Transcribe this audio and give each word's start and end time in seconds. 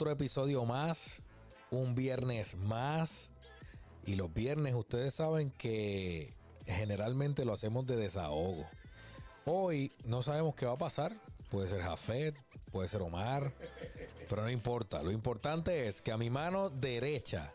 Otro 0.00 0.12
episodio 0.12 0.64
más, 0.64 1.20
un 1.70 1.94
viernes 1.94 2.54
más. 2.56 3.28
Y 4.06 4.14
los 4.14 4.32
viernes 4.32 4.74
ustedes 4.74 5.12
saben 5.12 5.50
que 5.50 6.32
generalmente 6.64 7.44
lo 7.44 7.52
hacemos 7.52 7.84
de 7.84 7.96
desahogo. 7.96 8.66
Hoy 9.44 9.92
no 10.06 10.22
sabemos 10.22 10.54
qué 10.54 10.64
va 10.64 10.72
a 10.72 10.78
pasar. 10.78 11.12
Puede 11.50 11.68
ser 11.68 11.82
Jafet, 11.82 12.34
puede 12.72 12.88
ser 12.88 13.02
Omar, 13.02 13.52
pero 14.26 14.40
no 14.40 14.48
importa. 14.48 15.02
Lo 15.02 15.10
importante 15.10 15.86
es 15.86 16.00
que 16.00 16.12
a 16.12 16.16
mi 16.16 16.30
mano 16.30 16.70
derecha 16.70 17.52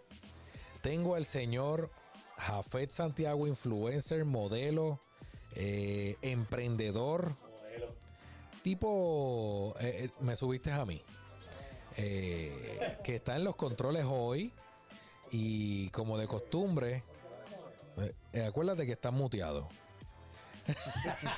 tengo 0.84 1.16
al 1.16 1.26
señor 1.26 1.90
Jafet 2.38 2.92
Santiago, 2.92 3.48
influencer, 3.48 4.24
modelo, 4.24 5.00
eh, 5.56 6.16
emprendedor. 6.22 7.36
Tipo, 8.62 9.74
eh, 9.80 10.04
eh, 10.04 10.10
me 10.20 10.36
subiste 10.36 10.72
a 10.72 10.86
mí. 10.86 11.02
Eh, 11.98 12.98
que 13.04 13.16
está 13.16 13.36
en 13.36 13.44
los 13.44 13.56
controles 13.56 14.06
hoy. 14.08 14.54
Y 15.32 15.90
como 15.90 16.18
de 16.18 16.28
costumbre, 16.28 17.04
eh, 18.34 18.46
acuérdate 18.46 18.86
que 18.86 18.92
está 18.94 19.12
muteado. 19.12 19.68
Yo 20.68 20.74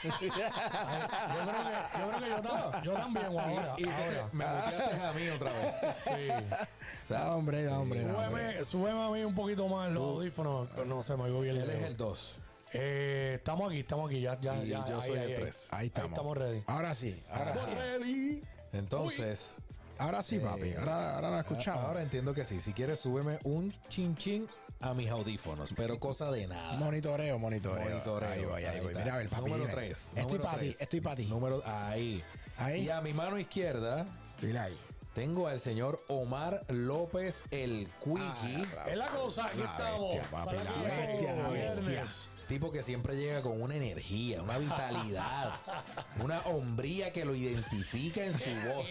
creo 0.01 0.19
que 0.19 0.27
yo, 0.27 2.07
creo 2.07 2.19
que 2.19 2.29
yo, 2.29 2.41
tam- 2.41 2.83
yo 2.83 2.93
también 2.93 3.25
ahora. 3.25 3.75
Y 3.77 3.83
entonces 3.83 4.17
ahora. 4.17 4.29
me 4.33 4.45
muteaste 4.45 5.03
a 5.05 5.13
mí 5.13 5.29
otra 5.29 5.51
vez. 5.51 5.75
Sí. 6.03 7.09
Da 7.13 7.35
hombre, 7.35 7.63
da 7.65 7.79
hombre, 7.79 8.01
da 8.03 8.13
hombre. 8.27 8.63
Súbeme, 8.63 8.65
súbeme 8.65 9.03
a 9.05 9.09
mí 9.09 9.23
un 9.23 9.35
poquito 9.35 9.67
más 9.67 9.89
los 9.91 9.97
audífonos. 10.17 10.69
No 10.85 11.03
se 11.03 11.15
me 11.17 11.23
oigo 11.23 11.41
bien. 11.41 11.57
Él 11.57 11.69
es 11.69 11.83
el 11.83 11.97
2. 11.97 12.39
Eh, 12.73 13.33
estamos 13.37 13.69
aquí, 13.69 13.79
estamos 13.79 14.09
aquí. 14.09 14.21
Ya, 14.21 14.39
ya, 14.39 14.55
Y 14.63 14.69
ya, 14.69 14.85
yo 14.85 15.01
ahí, 15.01 15.07
soy 15.09 15.17
ahí, 15.19 15.25
el 15.25 15.29
ahí. 15.31 15.35
tres. 15.35 15.67
Ahí 15.71 15.87
estamos. 15.87 16.11
estamos 16.11 16.37
ready. 16.37 16.63
Ahora 16.67 16.93
sí, 16.95 17.23
ahora 17.29 17.51
Estamos 17.53 17.69
sí. 17.73 17.75
ready. 17.79 18.43
Entonces, 18.73 19.55
Ahora 19.99 20.21
sí, 20.23 20.39
papi. 20.39 20.73
Ahora, 20.75 21.15
ahora 21.15 21.29
la 21.31 21.39
escuchamos. 21.39 21.83
ahora 21.83 22.01
entiendo 22.01 22.33
que 22.33 22.45
sí. 22.45 22.59
Si 22.59 22.73
quieres, 22.73 22.99
súbeme 22.99 23.39
un 23.43 23.73
chin 23.89 24.15
chin 24.15 24.47
a 24.79 24.93
mis 24.93 25.09
audífonos, 25.09 25.73
pero 25.75 25.99
cosa 25.99 26.29
de 26.31 26.47
nada. 26.47 26.73
Monitoreo, 26.73 27.39
monitoreo. 27.39 27.89
Monitoreo. 27.89 28.29
Ahí 28.29 28.45
voy, 28.45 28.63
ahí 28.63 28.79
voy. 28.79 28.89
está. 28.89 28.99
Mira, 29.03 29.13
a 29.13 29.17
ver, 29.17 29.29
papi. 29.29 29.41
Número 29.43 29.61
dime. 29.63 29.73
3. 29.73 30.11
Estoy 30.15 30.39
para 30.39 30.59
ti, 30.59 30.75
estoy 30.79 31.01
para 31.01 31.15
ti. 31.15 31.25
Número, 31.25 31.61
ahí. 31.65 32.23
Ahí. 32.57 32.81
Y 32.85 32.89
a 32.89 33.01
mi 33.01 33.13
mano 33.13 33.37
izquierda 33.39 34.05
Dile 34.41 34.59
ahí. 34.59 34.77
tengo 35.15 35.47
al 35.47 35.59
señor 35.59 36.03
Omar 36.09 36.63
López, 36.69 37.43
el 37.51 37.87
Quickie. 38.03 38.63
Ah, 38.77 38.85
Es 38.89 38.97
la 38.97 39.07
cosa, 39.09 39.45
aquí 39.45 39.57
La 39.59 39.65
estamos. 39.65 40.13
bestia, 40.15 40.31
papi, 40.31 40.55
la 40.57 40.83
bestia, 40.83 41.33
la 41.35 41.49
bestia. 41.49 42.05
Tipo 42.47 42.71
que 42.71 42.81
siempre 42.81 43.17
llega 43.17 43.41
con 43.41 43.61
una 43.61 43.75
energía, 43.75 44.41
una 44.41 44.57
vitalidad, 44.57 45.59
una 46.23 46.39
hombría 46.41 47.11
que 47.11 47.25
lo 47.25 47.35
identifica 47.35 48.23
en 48.23 48.33
su 48.33 48.49
voz. 48.67 48.87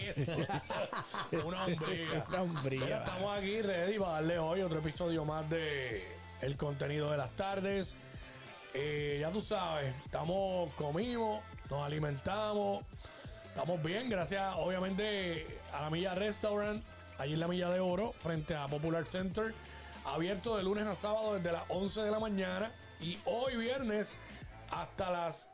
Una 1.43 1.65
hombría. 1.65 2.25
Una 2.27 2.41
hombría. 2.43 2.85
Mira, 2.85 2.97
estamos 2.99 3.37
aquí 3.37 3.61
ready 3.61 3.97
para 3.97 4.11
darle 4.13 4.37
hoy 4.37 4.61
otro 4.61 4.79
episodio 4.79 5.25
más 5.25 5.49
de 5.49 6.05
el 6.41 6.55
contenido 6.55 7.09
de 7.09 7.17
las 7.17 7.35
tardes. 7.35 7.95
Eh, 8.73 9.17
ya 9.21 9.31
tú 9.31 9.41
sabes, 9.41 9.95
estamos, 10.05 10.71
comimos, 10.75 11.41
nos 11.71 11.83
alimentamos, 11.83 12.85
estamos 13.47 13.81
bien, 13.81 14.07
gracias 14.07 14.53
obviamente 14.57 15.59
a 15.73 15.81
la 15.81 15.89
Milla 15.89 16.13
Restaurant, 16.13 16.83
allí 17.17 17.33
en 17.33 17.39
la 17.39 17.47
Milla 17.47 17.71
de 17.71 17.79
Oro, 17.79 18.13
frente 18.17 18.55
a 18.55 18.67
Popular 18.67 19.07
Center, 19.07 19.55
abierto 20.05 20.57
de 20.57 20.63
lunes 20.63 20.85
a 20.85 20.93
sábado 20.93 21.35
desde 21.35 21.51
las 21.51 21.63
11 21.69 22.01
de 22.01 22.11
la 22.11 22.19
mañana 22.19 22.71
y 22.99 23.17
hoy 23.25 23.57
viernes 23.57 24.17
hasta 24.71 25.09
las 25.09 25.49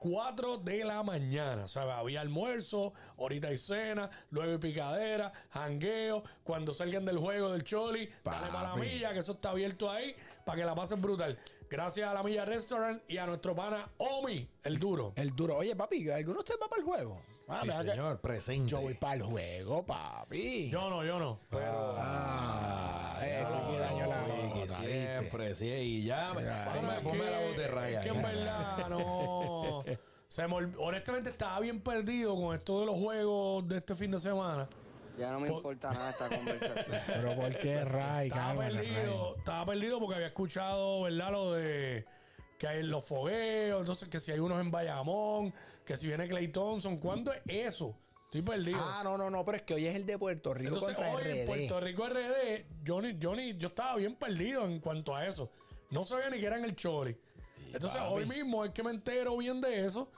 4 0.00 0.58
de 0.58 0.84
la 0.84 1.02
mañana. 1.02 1.64
O 1.64 1.68
sea, 1.68 1.98
había 1.98 2.20
almuerzo, 2.20 2.92
ahorita 3.18 3.48
hay 3.48 3.58
cena, 3.58 4.10
luego 4.30 4.52
hay 4.52 4.58
picadera, 4.58 5.32
jangueo. 5.50 6.22
Cuando 6.44 6.72
salgan 6.72 7.04
del 7.04 7.18
juego 7.18 7.52
del 7.52 7.64
Choli, 7.64 8.08
dale 8.24 8.52
para 8.52 8.62
la 8.62 8.76
milla, 8.76 9.12
que 9.12 9.20
eso 9.20 9.32
está 9.32 9.50
abierto 9.50 9.90
ahí, 9.90 10.14
para 10.44 10.58
que 10.58 10.64
la 10.64 10.74
pasen 10.74 11.00
brutal. 11.00 11.38
Gracias 11.70 12.08
a 12.08 12.14
la 12.14 12.22
Milla 12.22 12.46
Restaurant 12.46 13.02
y 13.10 13.18
a 13.18 13.26
nuestro 13.26 13.54
pana 13.54 13.90
Omi, 13.98 14.48
el 14.62 14.78
duro. 14.78 15.12
El 15.16 15.36
duro. 15.36 15.58
Oye, 15.58 15.76
papi, 15.76 16.08
¿alguno 16.10 16.34
de 16.34 16.40
ustedes 16.40 16.60
va 16.62 16.68
para 16.68 16.80
el 16.80 16.86
juego? 16.86 17.20
Ah, 17.48 17.60
Sí, 17.62 17.68
¿verdad 17.68 17.84
que- 17.84 17.90
señor, 17.92 18.20
presente. 18.20 18.68
Yo 18.70 18.80
voy 18.82 18.94
para 18.94 19.14
el 19.14 19.22
juego, 19.22 19.84
papi. 19.86 20.68
Yo 20.70 20.90
no, 20.90 21.04
yo 21.04 21.18
no. 21.18 21.40
Pero, 21.50 21.94
Ah, 21.98 23.18
eh, 23.22 23.44
no, 23.48 23.66
Quickie 23.68 23.78
dañó 23.78 24.06
la 24.06 24.26
nota, 24.26 24.74
siempre, 24.80 25.54
sí. 25.54 25.66
Y 25.66 26.04
ya, 26.04 26.34
me- 26.34 26.42
Ya, 26.44 26.72
ponme, 26.74 27.00
ponme 27.00 27.24
que- 27.24 27.30
la 27.30 27.38
voz 27.40 27.56
de 27.56 27.68
raya. 27.68 27.98
Es 28.00 28.04
que 28.04 28.10
en 28.16 28.22
verdad, 28.22 28.88
no. 28.90 29.84
Se 30.28 30.46
me 30.46 30.54
honestamente 30.76 31.30
estaba 31.30 31.58
bien 31.60 31.80
perdido 31.80 32.36
con 32.36 32.54
esto 32.54 32.80
de 32.80 32.86
los 32.86 32.96
juegos 33.00 33.66
de 33.66 33.78
este 33.78 33.94
fin 33.94 34.10
de 34.10 34.20
semana. 34.20 34.68
Ya 35.18 35.32
no 35.32 35.40
me 35.40 35.48
Po- 35.48 35.56
importa 35.56 35.90
nada 35.90 36.10
esta 36.10 36.28
conversación. 36.28 37.00
Pero 37.06 37.34
¿por 37.34 37.58
qué, 37.58 37.82
Ray? 37.84 38.28
Estaba 38.28 38.48
Cálmate, 38.54 38.74
perdido, 38.74 39.24
Ray. 39.30 39.38
estaba 39.38 39.64
perdido 39.64 39.98
porque 40.00 40.14
había 40.16 40.26
escuchado, 40.26 41.02
¿verdad? 41.02 41.32
Lo 41.32 41.52
de 41.54 42.04
que 42.58 42.68
hay 42.68 42.82
los 42.82 43.04
fogueos, 43.04 43.80
entonces 43.80 44.08
que 44.08 44.20
si 44.20 44.32
hay 44.32 44.38
unos 44.38 44.60
en 44.60 44.70
Bayamón, 44.70 45.54
que 45.88 45.96
si 45.96 46.06
viene 46.06 46.28
Clay 46.28 46.48
Thompson, 46.48 46.98
¿cuándo 46.98 47.32
es 47.32 47.40
eso? 47.46 47.96
Estoy 48.26 48.42
perdido. 48.42 48.78
Ah, 48.78 49.00
no, 49.02 49.16
no, 49.16 49.30
no, 49.30 49.42
pero 49.42 49.56
es 49.56 49.62
que 49.62 49.72
hoy 49.72 49.86
es 49.86 49.96
el 49.96 50.04
de 50.04 50.18
Puerto 50.18 50.52
Rico 50.52 50.74
entonces 50.74 50.94
contra 50.94 51.14
hoy 51.14 51.24
en 51.24 51.42
RD. 51.44 51.46
Puerto 51.46 51.80
Rico 51.80 52.06
RD, 52.10 52.66
yo, 52.84 53.00
ni- 53.00 53.56
yo, 53.56 53.68
estaba 53.68 53.96
bien 53.96 54.14
perdido 54.16 54.66
en 54.66 54.80
cuanto 54.80 55.16
a 55.16 55.26
eso. 55.26 55.50
No 55.90 56.04
sabía 56.04 56.28
ni 56.28 56.38
que 56.38 56.44
era 56.46 56.58
en 56.58 56.64
el 56.66 56.76
Choli. 56.76 57.16
Entonces 57.72 57.98
papi. 57.98 58.12
hoy 58.12 58.26
mismo 58.26 58.66
es 58.66 58.72
que 58.72 58.82
me 58.82 58.90
entero 58.90 59.34
bien 59.38 59.62
de 59.62 59.86
eso 59.86 60.12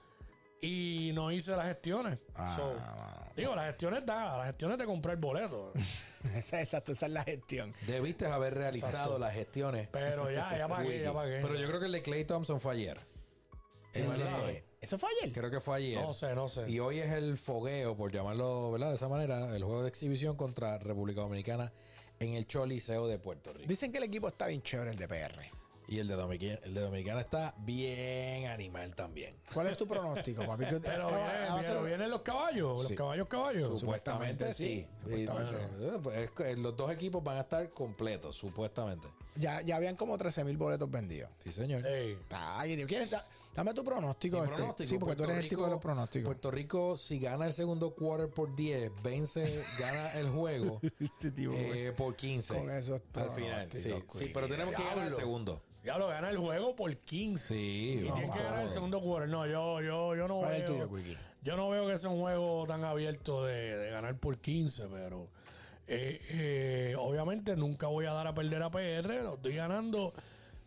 y 0.60 1.12
no 1.14 1.30
hice 1.30 1.53
las 1.54 1.69
gestiones. 1.69 2.19
Ah, 2.34 2.56
So, 2.56 3.32
digo, 3.36 3.54
las 3.54 3.66
gestiones 3.69 4.04
da, 4.04 4.38
las 4.38 4.47
gestiones 4.48 4.76
de 4.76 4.84
comprar 4.86 5.16
boleto. 5.16 5.72
Esa, 6.34 6.60
exacto, 6.60 6.91
esa 6.92 7.06
es 7.06 7.12
la 7.12 7.22
gestión. 7.22 7.72
Debiste 7.86 8.26
haber 8.26 8.54
realizado 8.54 8.92
Exacto. 8.92 9.19
las 9.20 9.34
gestiones. 9.34 9.88
Pero 9.92 10.28
ya, 10.32 10.59
ya 10.59 10.66
pagué, 10.66 11.00
ya 11.00 11.12
pagué. 11.14 11.41
Pero 11.41 11.54
yo 11.54 11.66
creo 11.69 11.78
que 11.78 11.86
el 11.86 11.92
de 11.92 12.03
Clay 12.03 12.25
Thompson 12.25 12.60
fue 12.60 12.72
ayer. 12.75 12.98
El 13.94 14.09
de-. 14.19 14.64
¿Eso 14.80 14.98
fue 14.98 15.08
ayer? 15.20 15.32
Creo 15.32 15.50
que 15.50 15.60
fue 15.60 15.76
ayer. 15.76 16.00
No 16.02 16.12
sé, 16.14 16.34
no 16.34 16.48
sé. 16.48 16.68
Y 16.70 16.78
hoy 16.80 16.98
es 17.00 17.12
el 17.12 17.36
fogueo, 17.36 17.96
por 17.96 18.10
llamarlo 18.12 18.72
¿verdad? 18.72 18.88
de 18.91 18.94
esa 18.96 19.08
manera, 19.08 19.54
el 19.54 19.62
juego 19.62 19.82
de 19.82 19.88
exhibición 19.88 20.36
contra 20.36 20.78
República 20.78 21.20
Dominicana 21.20 21.72
en 22.18 22.34
el 22.34 22.46
Choliseo 22.46 23.06
de 23.06 23.18
Puerto 23.18 23.52
Rico. 23.52 23.68
Dicen 23.68 23.92
que 23.92 23.98
el 23.98 24.04
equipo 24.04 24.28
está 24.28 24.46
bien 24.46 24.62
chévere, 24.62 24.91
el 24.92 24.96
de 24.98 25.06
PR. 25.08 25.50
Y 25.88 25.98
el 25.98 26.06
de, 26.06 26.14
Dominicana, 26.14 26.60
el 26.62 26.72
de 26.74 26.80
Dominicana 26.82 27.20
está 27.20 27.52
bien 27.58 28.46
animal 28.46 28.94
también. 28.94 29.34
¿Cuál 29.52 29.66
es 29.66 29.76
tu 29.76 29.88
pronóstico, 29.88 30.46
papi? 30.46 30.64
¿Qué- 30.68 30.78
Pero, 30.80 31.06
va- 31.10 31.16
vienen, 31.18 31.52
va 31.52 31.58
a 31.58 31.62
ser- 31.62 31.72
pero 31.72 31.84
vienen 31.84 32.10
los 32.10 32.22
caballos, 32.22 32.78
Sí. 32.82 32.88
los 32.91 32.92
caballos 32.98 33.26
caballos. 33.28 33.80
Supuestamente 33.80 34.52
sí, 34.54 34.86
supuestamente. 35.02 35.56
Bueno, 35.98 36.00
pues, 36.00 36.58
los 36.58 36.76
dos 36.76 36.92
equipos 36.92 37.24
van 37.24 37.38
a 37.38 37.41
estar 37.41 37.68
completos, 37.70 38.36
supuestamente. 38.36 39.08
Ya, 39.34 39.62
ya 39.62 39.76
habían 39.76 39.97
como 39.97 40.16
13 40.16 40.44
mil 40.44 40.56
boletos 40.56 40.88
vendidos. 40.88 41.28
Sí, 41.42 41.50
señor. 41.50 41.84
Ey. 41.84 42.16
Ay, 42.30 42.76
Dios, 42.76 42.86
¿quieres? 42.88 43.10
Da- 43.50 43.56
dame 43.56 43.74
tu 43.74 43.84
pronóstico. 43.84 44.42
Este. 44.44 44.54
pronóstico, 44.56 44.88
Sí, 44.88 44.98
porque 44.98 45.14
tú 45.14 45.18
Puerto 45.18 45.32
eres 45.32 45.44
el 45.44 45.48
tipo 45.50 45.60
de 45.62 45.66
Rico- 45.66 45.74
los 45.74 45.82
pronósticos. 45.82 46.24
Puerto 46.26 46.50
Rico, 46.50 46.96
si 46.96 47.18
gana 47.18 47.46
el 47.46 47.52
segundo 47.52 47.94
quarter 47.94 48.28
por 48.30 48.54
10, 48.54 48.90
vence, 49.02 49.64
gana 49.78 50.12
el 50.18 50.28
juego 50.28 50.80
Este 51.00 51.30
tipo, 51.30 51.52
eh, 51.54 51.92
por 51.97 52.16
15. 52.16 52.54
Con 52.58 52.70
esos 52.70 53.00
al 53.14 53.30
final. 53.32 53.68
Sí, 53.72 54.30
pero 54.32 54.48
tenemos 54.48 54.74
que 54.74 54.82
ganar 54.82 55.06
el 55.06 55.14
segundo. 55.14 55.62
Ya 55.82 55.97
lo 55.97 56.08
gana 56.08 56.28
el 56.28 56.36
juego 56.36 56.76
por 56.76 56.94
15. 56.94 57.54
Sí, 57.54 58.00
Y 58.00 58.02
vamos 58.04 58.18
tiene 58.18 58.32
que 58.34 58.42
ganar 58.42 58.64
el 58.64 58.70
segundo 58.70 59.00
quarter. 59.00 59.28
No, 59.30 59.47
yo, 59.47 59.80
yo, 59.80 60.14
yo 60.14 60.28
no 60.28 60.38
¿Cuál 60.41 60.56
es 60.56 60.64
veo. 60.68 60.82
el 60.82 60.88
tuyo, 60.91 61.18
yo 61.42 61.56
no 61.56 61.70
veo 61.70 61.86
que 61.86 61.96
sea 61.98 62.10
un 62.10 62.20
juego 62.20 62.66
tan 62.66 62.84
abierto 62.84 63.44
de, 63.46 63.76
de 63.78 63.91
ganar 63.91 64.14
por 64.18 64.36
15, 64.38 64.88
pero 64.92 65.28
eh, 65.86 66.20
eh, 66.30 66.96
obviamente 66.98 67.56
nunca 67.56 67.86
voy 67.86 68.04
a 68.04 68.12
dar 68.12 68.26
a 68.26 68.34
perder 68.34 68.62
a 68.62 68.70
PR. 68.70 69.22
Lo 69.22 69.34
estoy 69.36 69.54
ganando 69.56 70.12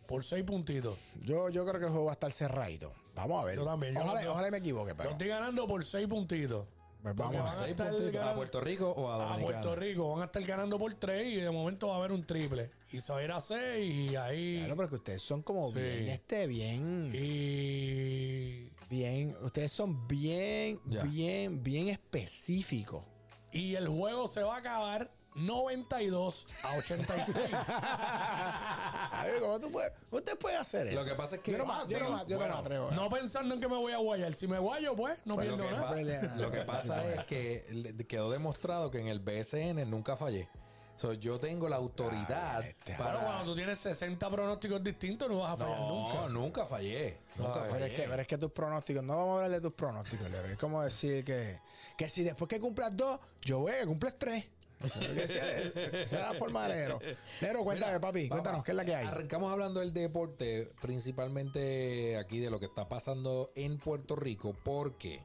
por 0.06 0.24
6 0.24 0.44
puntitos. 0.44 0.96
Yo, 1.20 1.48
yo 1.48 1.64
creo 1.66 1.78
que 1.80 1.86
el 1.86 1.90
juego 1.92 2.06
va 2.06 2.12
a 2.12 2.14
estar 2.14 2.32
cerradito. 2.32 2.92
Vamos 3.14 3.42
a 3.42 3.44
ver. 3.46 3.56
Yo 3.56 3.64
también. 3.64 3.94
yo 3.94 4.00
Ojalá, 4.02 4.50
me 4.50 4.58
equivoque, 4.58 4.94
pero. 4.94 5.10
estoy 5.10 5.28
ganando 5.28 5.66
por 5.66 5.84
6 5.84 6.06
puntitos. 6.08 6.66
Pues 7.02 7.14
vamos 7.16 7.36
van 7.36 7.46
a 7.46 7.50
a 7.50 7.64
Seis 7.66 7.74
puntitos. 7.76 8.12
ganando- 8.12 8.32
¿A 8.32 8.34
Puerto 8.34 8.60
Rico 8.62 8.90
o 8.90 9.10
a 9.10 9.14
A 9.16 9.18
Dominicana? 9.18 9.44
Puerto 9.60 9.76
Rico 9.76 10.10
van 10.12 10.22
a 10.22 10.24
estar 10.24 10.42
ganando 10.42 10.78
por 10.78 10.94
3 10.94 11.26
y 11.34 11.36
de 11.36 11.50
momento 11.50 11.88
va 11.88 11.96
a 11.96 11.98
haber 11.98 12.12
un 12.12 12.26
triple. 12.26 12.70
Y 12.92 13.00
se 13.02 13.12
va 13.12 13.18
a 13.18 13.24
ir 13.24 13.30
a 13.30 13.42
6 13.42 14.10
y 14.12 14.16
ahí. 14.16 14.60
Claro, 14.60 14.76
pero 14.76 14.88
que 14.88 14.94
ustedes 14.94 15.20
son 15.20 15.42
como 15.42 15.68
Sí. 15.68 15.74
bien, 15.74 16.08
este, 16.08 16.46
bien, 16.46 17.10
Y, 17.12 18.70
bien. 18.88 19.36
Ustedes 19.42 19.70
son 19.72 20.06
bien, 20.08 20.80
Ya. 20.86 21.02
bien, 21.04 21.62
bien 21.62 21.88
específicos. 21.88 23.04
y 23.52 23.76
el 23.76 23.86
juego 23.86 24.26
se 24.26 24.42
va 24.42 24.56
a 24.56 24.58
acabar 24.58 25.12
92 25.34 26.46
a 26.62 26.76
86. 26.76 27.48
A 27.54 29.24
ver, 29.26 29.40
¿cómo 29.40 29.60
tú 29.60 29.70
puedes, 29.70 29.92
cómo 30.10 30.18
usted 30.20 30.38
puede 30.38 30.56
hacer 30.56 30.86
eso? 30.88 30.98
Lo 31.00 31.04
que 31.04 31.14
pasa 31.14 31.36
es 31.36 31.42
que- 31.42 31.52
Yo 31.52 31.58
no, 31.58 31.66
me- 31.66 31.72
yo 31.90 31.98
no, 32.00 32.10
me- 32.10 32.24
yo 32.26 32.28
no 32.30 32.36
Bueno, 32.38 32.54
me 32.54 32.60
atrevo. 32.60 32.90
no 32.92 33.08
pensando 33.10 33.54
en 33.54 33.60
que 33.60 33.68
me 33.68 33.76
voy 33.76 33.92
a 33.92 33.98
guayar. 33.98 34.34
Si 34.34 34.46
me 34.46 34.58
guayo, 34.58 34.94
pues 34.96 35.18
no 35.24 35.34
Pues 35.34 35.46
pierdo 35.48 35.70
nada. 35.70 36.30
lo 36.36 36.50
que 36.50 36.60
pasa 36.62 37.12
es 37.12 37.24
que 37.24 37.94
quedó 38.08 38.30
demostrado 38.30 38.90
que 38.90 39.00
en 39.00 39.08
el 39.08 39.20
BSN 39.20 39.84
nunca 39.86 40.16
fallé. 40.16 40.48
So, 40.96 41.12
yo 41.12 41.40
tengo 41.40 41.68
la 41.68 41.74
autoridad 41.74 42.58
Ah, 42.58 42.60
este, 42.60 42.92
Pero 42.96 42.98
para... 43.04 43.18
cuando 43.18 43.44
tú 43.46 43.56
tienes 43.56 43.78
60 43.80 44.30
pronósticos 44.30 44.80
distintos, 44.84 45.28
no 45.28 45.40
vas 45.40 45.54
a 45.54 45.56
fallar 45.64 45.80
no, 45.80 45.88
nunca. 45.88 46.28
nunca 46.28 46.66
fallé. 46.66 47.18
Nunca 47.34 47.54
Ay, 47.54 47.60
Pero 47.62 47.70
fallé. 47.72 47.86
es, 47.86 48.00
que, 48.00 48.08
pero 48.08 48.22
es 48.22 48.28
que 48.28 48.38
tus 48.38 48.52
pronósticos, 48.52 49.02
no 49.02 49.16
vamos 49.16 49.30
a 49.32 49.44
hablar 49.46 49.50
de 49.50 49.60
tus 49.60 49.72
pronósticos. 49.74 50.28
Es 50.30 50.56
como 50.56 50.82
decir 50.84 51.24
que, 51.24 51.58
que 51.98 52.08
si 52.08 52.22
después 52.22 52.48
que 52.48 52.60
cumplas 52.60 52.96
dos, 52.96 53.18
yo 53.42 53.58
voy 53.58 53.72
a 53.72 53.80
que 53.80 53.86
cumples 53.86 54.16
tres. 54.16 54.44
Es 54.84 56.12
la 56.12 56.34
forma 56.34 56.68
de 56.68 56.74
Lero. 56.74 57.00
Lero, 57.40 57.64
cuéntame, 57.64 58.00
papi, 58.00 58.28
Papá, 58.28 58.36
cuéntanos, 58.36 58.64
¿qué 58.64 58.70
es 58.72 58.76
la 58.76 58.84
que 58.84 58.94
hay? 58.94 59.06
Arrancamos 59.06 59.52
hablando 59.52 59.80
del 59.80 59.92
deporte, 59.92 60.70
principalmente 60.80 62.16
aquí 62.16 62.38
de 62.38 62.50
lo 62.50 62.58
que 62.58 62.66
está 62.66 62.88
pasando 62.88 63.50
en 63.54 63.78
Puerto 63.78 64.16
Rico, 64.16 64.54
porque, 64.64 65.20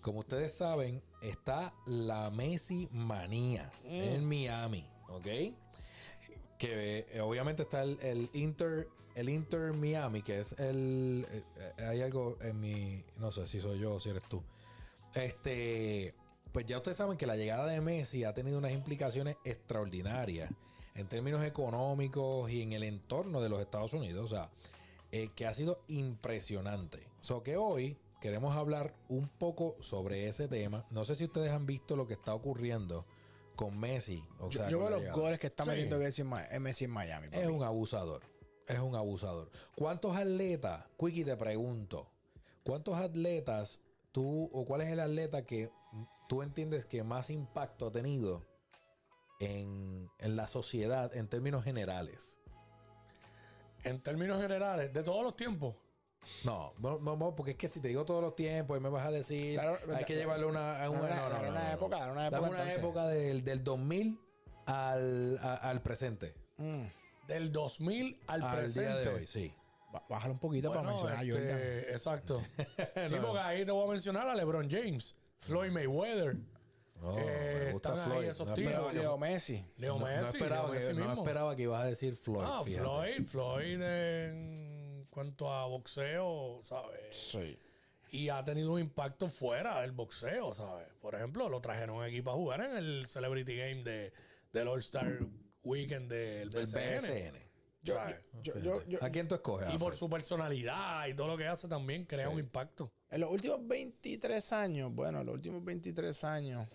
como 0.00 0.20
ustedes 0.20 0.52
saben, 0.52 1.02
está 1.22 1.74
la 1.86 2.30
Messi 2.30 2.88
manía 2.92 3.70
en 3.84 4.24
Miami, 4.28 4.88
¿ok? 5.08 5.26
Que 6.58 7.06
eh, 7.10 7.20
obviamente 7.20 7.62
está 7.62 7.82
el, 7.82 7.98
el 8.00 8.30
Inter, 8.32 8.88
el 9.14 9.28
Inter 9.28 9.72
Miami, 9.72 10.22
que 10.22 10.40
es 10.40 10.52
el, 10.58 11.26
eh, 11.30 11.42
eh, 11.78 11.84
hay 11.84 12.02
algo 12.02 12.38
en 12.40 12.60
mi, 12.60 13.04
no 13.18 13.30
sé 13.30 13.46
si 13.46 13.60
soy 13.60 13.78
yo 13.78 13.94
o 13.94 14.00
si 14.00 14.10
eres 14.10 14.24
tú. 14.24 14.42
Este, 15.14 16.14
pues 16.56 16.64
ya 16.64 16.78
ustedes 16.78 16.96
saben 16.96 17.18
que 17.18 17.26
la 17.26 17.36
llegada 17.36 17.66
de 17.66 17.82
Messi 17.82 18.24
ha 18.24 18.32
tenido 18.32 18.56
unas 18.56 18.72
implicaciones 18.72 19.36
extraordinarias 19.44 20.50
en 20.94 21.06
términos 21.06 21.44
económicos 21.44 22.50
y 22.50 22.62
en 22.62 22.72
el 22.72 22.82
entorno 22.82 23.42
de 23.42 23.50
los 23.50 23.60
Estados 23.60 23.92
Unidos. 23.92 24.32
O 24.32 24.34
sea, 24.34 24.48
eh, 25.12 25.28
que 25.36 25.46
ha 25.46 25.52
sido 25.52 25.82
impresionante. 25.88 27.06
So 27.20 27.42
que 27.42 27.58
hoy 27.58 27.98
queremos 28.22 28.56
hablar 28.56 28.94
un 29.10 29.28
poco 29.28 29.76
sobre 29.80 30.28
ese 30.28 30.48
tema. 30.48 30.86
No 30.88 31.04
sé 31.04 31.14
si 31.14 31.24
ustedes 31.24 31.50
han 31.52 31.66
visto 31.66 31.94
lo 31.94 32.06
que 32.06 32.14
está 32.14 32.32
ocurriendo 32.34 33.04
con 33.54 33.78
Messi. 33.78 34.24
O 34.40 34.48
Yo, 34.48 34.58
sea, 34.60 34.70
yo 34.70 34.80
con 34.80 34.88
veo 34.88 35.00
los 35.02 35.14
goles 35.14 35.38
que 35.38 35.48
está 35.48 35.64
Sí. 35.64 35.68
metiendo 35.68 35.98
Messi 35.98 36.22
en, 36.22 36.28
Ma- 36.28 36.46
Messi 36.58 36.84
en 36.86 36.90
Miami. 36.90 37.28
Es 37.32 37.48
un 37.48 37.64
abusador. 37.64 38.22
Es 38.66 38.78
un 38.78 38.94
abusador. 38.96 39.50
¿Cuántos 39.74 40.16
atletas, 40.16 40.86
Quickie, 40.98 41.22
te 41.26 41.36
pregunto, 41.36 42.08
cuántos 42.64 42.96
atletas 42.96 43.78
tú, 44.10 44.48
o 44.54 44.64
cuál 44.64 44.80
es 44.80 44.88
el 44.88 45.00
atleta 45.00 45.44
que 45.44 45.70
tú 46.28 46.42
entiendes 46.42 46.86
que 46.86 47.02
más 47.04 47.30
impacto 47.30 47.86
ha 47.88 47.92
tenido 47.92 48.44
en, 49.40 50.08
en 50.18 50.36
la 50.36 50.46
sociedad 50.48 51.14
en 51.14 51.28
términos 51.28 51.64
generales? 51.64 52.36
En 53.84 54.00
términos 54.00 54.40
generales, 54.40 54.92
de 54.92 55.02
todos 55.02 55.22
los 55.22 55.36
tiempos. 55.36 55.76
No, 56.44 56.72
no, 56.78 56.98
no, 56.98 57.36
porque 57.36 57.52
es 57.52 57.56
que 57.56 57.68
si 57.68 57.80
te 57.80 57.86
digo 57.88 58.04
todos 58.04 58.20
los 58.20 58.34
tiempos 58.34 58.76
y 58.76 58.80
me 58.80 58.88
vas 58.88 59.06
a 59.06 59.12
decir, 59.12 59.54
Claro, 59.60 59.78
hay 59.94 60.04
que 60.04 60.16
llevarle 60.16 60.44
una, 60.46 60.82
a 60.82 60.90
una, 60.90 61.00
una- 61.00 61.28
no, 61.28 61.52
no, 61.52 61.70
época, 61.70 62.10
una 62.10 62.26
época, 62.26 62.50
una 62.50 62.72
época 62.72 63.06
del, 63.06 63.44
del 63.44 63.62
2000 63.62 64.18
al, 64.66 65.38
a- 65.40 65.54
al 65.70 65.82
presente. 65.82 66.34
Mm, 66.56 66.82
Del 67.28 67.52
2000 67.52 68.18
al, 68.26 68.42
Al 68.42 68.56
presente. 68.56 68.80
día 68.88 68.96
de 68.96 69.08
hoy, 69.08 69.26
sí. 69.28 69.54
bájalo 70.08 70.32
un 70.32 70.40
poquito 70.40 70.70
para 70.70 70.82
mencionar 70.82 71.18
a 71.18 71.22
este, 71.22 71.32
Jordan. 71.32 71.58
Exacto. 71.90 72.40
sí, 72.40 73.14
porque 73.22 73.38
ahí 73.38 73.64
te 73.64 73.70
voy 73.70 73.86
a 73.86 73.92
mencionar 73.92 74.26
a 74.28 74.34
LeBron 74.34 74.68
James, 74.68 75.14
Floyd 75.46 75.70
Mayweather, 75.70 76.36
Oh, 77.02 77.14
Eh, 77.18 77.64
me 77.66 77.72
gusta 77.72 77.90
están 77.94 78.12
ahí 78.12 78.24
esos 78.26 78.46
No 78.46 78.54
esperaba 78.54 78.92
Leo, 78.92 79.18
Messi. 79.18 79.62
Leo 79.76 79.98
no, 79.98 80.06
Messi, 80.06 80.20
no 80.22 80.26
esperaba 80.28 80.70
Leo 80.74 80.78
que, 80.88 80.94
no 80.94 81.06
mismo. 81.06 81.22
esperaba 81.22 81.54
que 81.56 81.62
ibas 81.62 81.82
a 81.82 81.86
decir 81.86 82.16
Floyd. 82.16 82.44
Ah, 82.48 82.62
fíjate. 82.64 82.82
Floyd, 82.82 83.24
Floyd 83.26 83.82
en 83.82 85.06
cuanto 85.10 85.52
a 85.52 85.66
boxeo, 85.66 86.60
¿sabes? 86.62 87.14
Sí. 87.14 87.58
Y 88.10 88.28
ha 88.30 88.42
tenido 88.44 88.72
un 88.72 88.80
impacto 88.80 89.28
fuera 89.28 89.82
del 89.82 89.92
boxeo, 89.92 90.54
¿sabes? 90.54 90.88
Por 91.00 91.14
ejemplo, 91.14 91.48
lo 91.50 91.60
trajeron 91.60 92.02
aquí 92.02 92.22
para 92.22 92.36
jugar 92.36 92.62
en 92.62 92.76
el 92.76 93.06
Celebrity 93.06 93.56
Game 93.56 93.82
de, 93.82 94.12
del 94.52 94.68
All-Star 94.68 95.18
Weekend 95.64 96.10
del 96.10 96.48
Del 96.48 96.64
BCN. 96.64 97.46
Yo, 97.82 97.94
¿sabes? 97.94 98.16
yo, 98.42 98.58
yo, 98.60 98.82
yo- 98.86 99.04
¿A 99.04 99.10
quién 99.10 99.28
tú 99.28 99.34
escoges? 99.34 99.72
Y 99.72 99.78
por 99.78 99.94
su 99.94 100.08
personalidad 100.08 101.06
y 101.08 101.14
todo 101.14 101.26
lo 101.28 101.36
que 101.36 101.46
hace 101.46 101.68
también 101.68 102.04
crea 102.06 102.28
un 102.30 102.38
impacto. 102.40 102.90
En 103.10 103.20
los 103.20 103.30
últimos 103.30 103.66
23 103.66 104.52
años, 104.52 104.92
bueno, 104.94 105.22
los 105.22 105.34
últimos 105.36 105.64
23 105.64 106.24
años, 106.24 106.66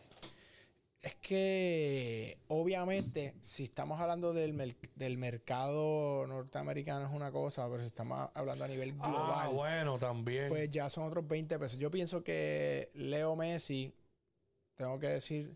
es 1.02 1.16
que 1.16 2.38
obviamente 2.48 3.34
si 3.42 3.64
estamos 3.64 4.00
hablando 4.00 4.34
del, 4.34 4.76
del 4.96 5.18
mercado 5.18 6.26
norteamericano 6.28 7.08
es 7.08 7.12
una 7.12 7.32
cosa, 7.32 7.68
pero 7.70 7.82
si 7.82 7.88
estamos 7.88 8.30
hablando 8.36 8.66
a 8.66 8.68
nivel 8.68 8.94
global, 8.94 9.14
Ah, 9.34 9.48
bueno, 9.52 9.98
también. 9.98 10.48
pues 10.50 10.70
ya 10.70 10.90
son 10.90 11.04
otros 11.06 11.28
20 11.28 11.58
pesos. 11.60 11.80
Yo 11.80 11.90
pienso 11.90 12.24
que 12.24 12.90
Leo 12.94 13.36
Messi, 13.36 13.92
tengo 14.76 15.00
que 15.00 15.08
decir 15.08 15.56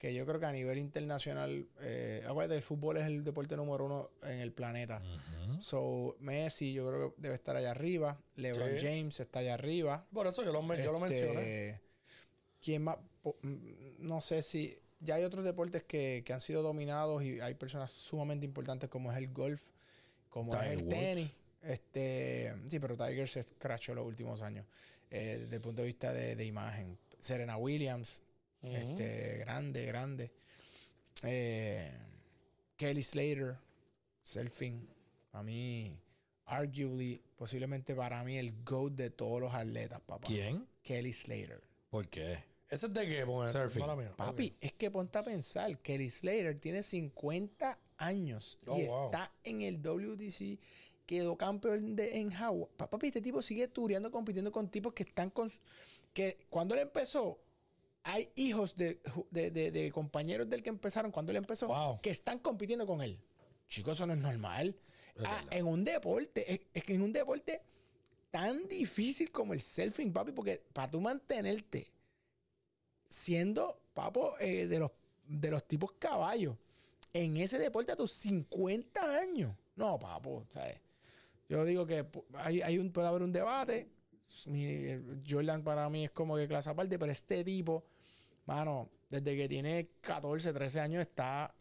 que 0.00 0.14
yo 0.14 0.24
creo 0.26 0.40
que 0.40 0.46
a 0.46 0.52
nivel 0.52 0.78
internacional, 0.78 1.68
eh, 1.82 2.24
acuérdate, 2.26 2.56
el 2.56 2.62
fútbol 2.62 2.96
es 2.96 3.04
el 3.06 3.22
deporte 3.22 3.54
número 3.54 3.84
uno 3.84 4.10
en 4.22 4.40
el 4.40 4.50
planeta. 4.50 5.02
Ujú. 5.04 5.60
So, 5.62 6.16
Messi 6.20 6.72
yo 6.72 6.88
creo 6.88 7.14
que 7.14 7.20
debe 7.20 7.34
estar 7.34 7.54
allá 7.54 7.70
arriba. 7.72 8.18
LeBron 8.36 8.78
Sí. 8.78 8.86
James 8.86 9.20
está 9.20 9.40
allá 9.40 9.54
arriba. 9.54 10.06
por 10.12 10.26
eso 10.26 10.42
yo 10.42 10.52
lo, 10.52 10.62
men- 10.62 10.82
yo 10.82 10.90
lo 10.90 11.04
Este, 11.04 11.22
mencioné. 11.26 11.80
¿Quién 12.62 12.82
más? 12.82 12.96
Mm, 13.42 13.56
No 14.08 14.20
sé 14.22 14.42
si. 14.42 14.76
Ya 15.00 15.14
hay 15.16 15.24
otros 15.24 15.44
deportes 15.44 15.82
que, 15.84 16.22
que 16.24 16.32
han 16.32 16.40
sido 16.40 16.62
dominados 16.62 17.22
y 17.22 17.40
hay 17.40 17.54
personas 17.54 17.90
sumamente 17.90 18.44
importantes 18.46 18.88
como 18.90 19.10
es 19.12 19.18
el 19.18 19.28
golf, 19.32 19.62
como 20.30 20.50
Tiger 20.52 20.72
es 20.72 20.78
el 20.80 20.88
tenis. 20.88 21.30
Este, 21.62 22.54
sí, 22.68 22.78
pero 22.80 22.96
Tiger 22.96 23.28
se 23.28 23.40
escrachó 23.40 23.94
los 23.94 24.06
últimos 24.06 24.40
años. 24.42 24.64
eh, 25.10 25.38
desde 25.40 25.56
el 25.56 25.60
punto 25.62 25.82
de 25.82 25.86
vista 25.88 26.12
de, 26.12 26.36
de 26.36 26.44
imagen. 26.44 26.96
Serena 27.18 27.56
Williams, 27.56 28.22
Este, 28.62 29.38
grande, 29.38 29.84
grande. 29.86 30.30
Eh, 31.22 31.90
Kelly 32.76 33.02
Slater, 33.02 33.56
surfing. 34.22 34.86
A 35.32 35.42
mí, 35.42 35.96
arguably, 36.46 37.22
posiblemente 37.36 37.94
para 37.94 38.22
mí, 38.24 38.36
el 38.36 38.64
GOAT 38.64 38.92
de 38.94 39.10
todos 39.10 39.40
los 39.40 39.54
atletas, 39.54 40.00
papá. 40.00 40.26
¿Quién? 40.26 40.66
Kelly 40.82 41.12
Slater. 41.12 41.62
¿Por 41.90 42.08
qué? 42.08 42.42
¿Ese 42.68 42.86
es 42.86 42.92
de 42.94 43.06
qué? 43.06 43.24
Surfing. 43.52 43.84
mía. 43.96 44.14
Papi, 44.16 44.54
es 44.60 44.72
que 44.72 44.90
ponte 44.90 45.18
a 45.18 45.22
pensar, 45.24 45.78
Kelly 45.78 46.08
Slater 46.10 46.58
tiene 46.58 46.82
50 46.82 47.78
años 47.98 48.58
Oh, 48.66 48.78
y 48.78 48.86
wow. 48.86 49.06
está 49.06 49.32
en 49.44 49.62
el 49.62 49.82
WTC, 49.82 50.58
quedó 51.06 51.36
campeón 51.36 51.96
de, 51.96 52.18
en. 52.20 52.30
Pa- 52.76 52.88
Papi, 52.88 53.08
este 53.08 53.20
tipo 53.20 53.42
sigue 53.42 53.68
tureando, 53.68 54.10
compitiendo 54.10 54.50
con 54.52 54.68
tipos 54.70 54.92
que 54.94 55.02
están 55.02 55.30
con... 55.30 55.50
que 56.12 56.38
cuando 56.48 56.74
él 56.74 56.80
empezó, 56.82 57.38
hay 58.02 58.30
hijos 58.34 58.74
de, 58.76 59.00
de, 59.30 59.50
de- 59.50 59.70
de 59.70 59.92
compañeros 59.92 60.48
del 60.48 60.62
que 60.62 60.70
empezaron 60.70 61.10
cuando 61.10 61.30
él 61.32 61.36
empezó, 61.36 61.68
Wow. 61.68 62.00
que 62.00 62.10
están 62.10 62.38
compitiendo 62.38 62.86
con 62.86 63.02
él. 63.02 63.18
Chicos, 63.68 63.96
eso 63.98 64.06
no 64.06 64.14
es 64.14 64.20
normal. 64.20 64.74
Es 65.16 65.24
Ah, 65.26 65.44
en 65.50 65.66
un 65.66 65.84
deporte, 65.84 66.66
es, 66.72 66.82
que 66.84 66.94
en 66.94 67.02
un 67.02 67.12
deporte 67.12 67.60
tan 68.30 68.66
difícil 68.68 69.30
como 69.30 69.52
el 69.52 69.60
surfing, 69.60 70.12
papi, 70.12 70.32
porque 70.32 70.62
para 70.72 70.90
tú 70.90 71.00
mantenerte 71.00 71.92
siendo, 73.08 73.80
papo, 73.92 74.34
eh, 74.38 74.66
de, 74.66 74.78
los, 74.78 74.90
de 75.26 75.50
los 75.50 75.66
tipos 75.66 75.92
caballos 75.98 76.56
en 77.12 77.36
ese 77.36 77.58
deporte 77.58 77.92
a 77.92 77.96
tus 77.96 78.12
50 78.12 79.18
años. 79.18 79.54
No, 79.76 79.98
papo, 79.98 80.46
¿sabes? 80.52 80.80
Yo 81.48 81.64
digo 81.64 81.84
que 81.86 82.06
hay, 82.34 82.62
hay 82.62 82.78
un, 82.78 82.92
puede 82.92 83.08
haber 83.08 83.22
un 83.22 83.32
debate. 83.32 83.88
Mi- 84.46 84.64
eh, 84.64 85.02
Jordan 85.28 85.64
para 85.64 85.88
mí 85.90 86.04
es 86.04 86.12
como 86.12 86.36
que 86.36 86.46
clase 86.46 86.70
aparte, 86.70 86.98
pero 86.98 87.10
este 87.10 87.42
tipo, 87.42 87.84
mano, 88.54 88.90
desde 89.08 89.36
que 89.36 89.48
tiene 89.48 89.90
14, 90.00 90.52
13 90.52 90.80
años 90.80 91.00
está 91.02 91.54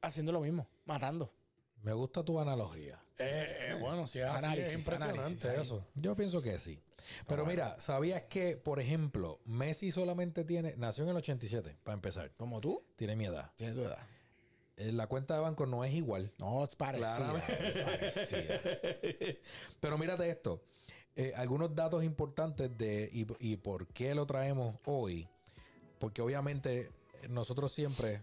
haciendo 0.00 0.32
lo 0.32 0.40
mismo, 0.40 0.66
matando. 0.86 1.32
Me 1.82 1.92
gusta 1.92 2.24
tu 2.24 2.38
analogía. 2.40 2.98
Eh, 3.18 3.68
eh, 3.70 3.76
bueno, 3.80 4.06
si 4.06 4.18
es 4.18 4.24
así, 4.26 4.44
Análisis, 4.44 4.68
es 4.74 4.78
impresionante 4.80 5.20
análisis, 5.20 5.44
eso. 5.44 5.86
Yo 5.94 6.16
pienso 6.16 6.40
que 6.40 6.58
sí. 6.58 6.82
Pero 7.26 7.44
mira, 7.44 7.76
¿sabías 7.80 8.24
que, 8.24 8.56
por 8.56 8.80
ejemplo, 8.80 9.40
Messi 9.44 9.90
solamente 9.90 10.44
tiene, 10.44 10.74
nació 10.78 11.04
en 11.04 11.10
el 11.10 11.16
87, 11.16 11.76
para 11.82 11.94
empezar, 11.94 12.32
Como 12.36 12.60
tú, 12.60 12.82
tiene 12.96 13.16
mi 13.16 13.26
edad. 13.26 13.52
tienes 13.56 13.76
tu 13.76 13.82
edad. 13.82 13.98
Eh, 14.76 14.92
La 14.92 15.06
cuenta 15.06 15.34
de 15.34 15.40
banco 15.40 15.66
no 15.66 15.84
es 15.84 15.92
igual. 15.92 16.32
No, 16.38 16.64
es 16.64 16.74
parecida. 16.76 17.16
Claramente. 17.16 17.78
es 17.78 17.84
parecida. 17.84 18.60
Pero 19.80 19.98
mírate 19.98 20.28
esto. 20.30 20.62
Eh, 21.16 21.32
algunos 21.36 21.74
datos 21.74 22.04
importantes 22.04 22.76
de 22.78 23.10
y, 23.12 23.26
y 23.38 23.56
por 23.56 23.86
qué 23.88 24.14
lo 24.14 24.26
traemos 24.26 24.76
hoy. 24.84 25.28
Porque 26.00 26.22
obviamente 26.22 26.90
nosotros 27.28 27.70
siempre 27.70 28.22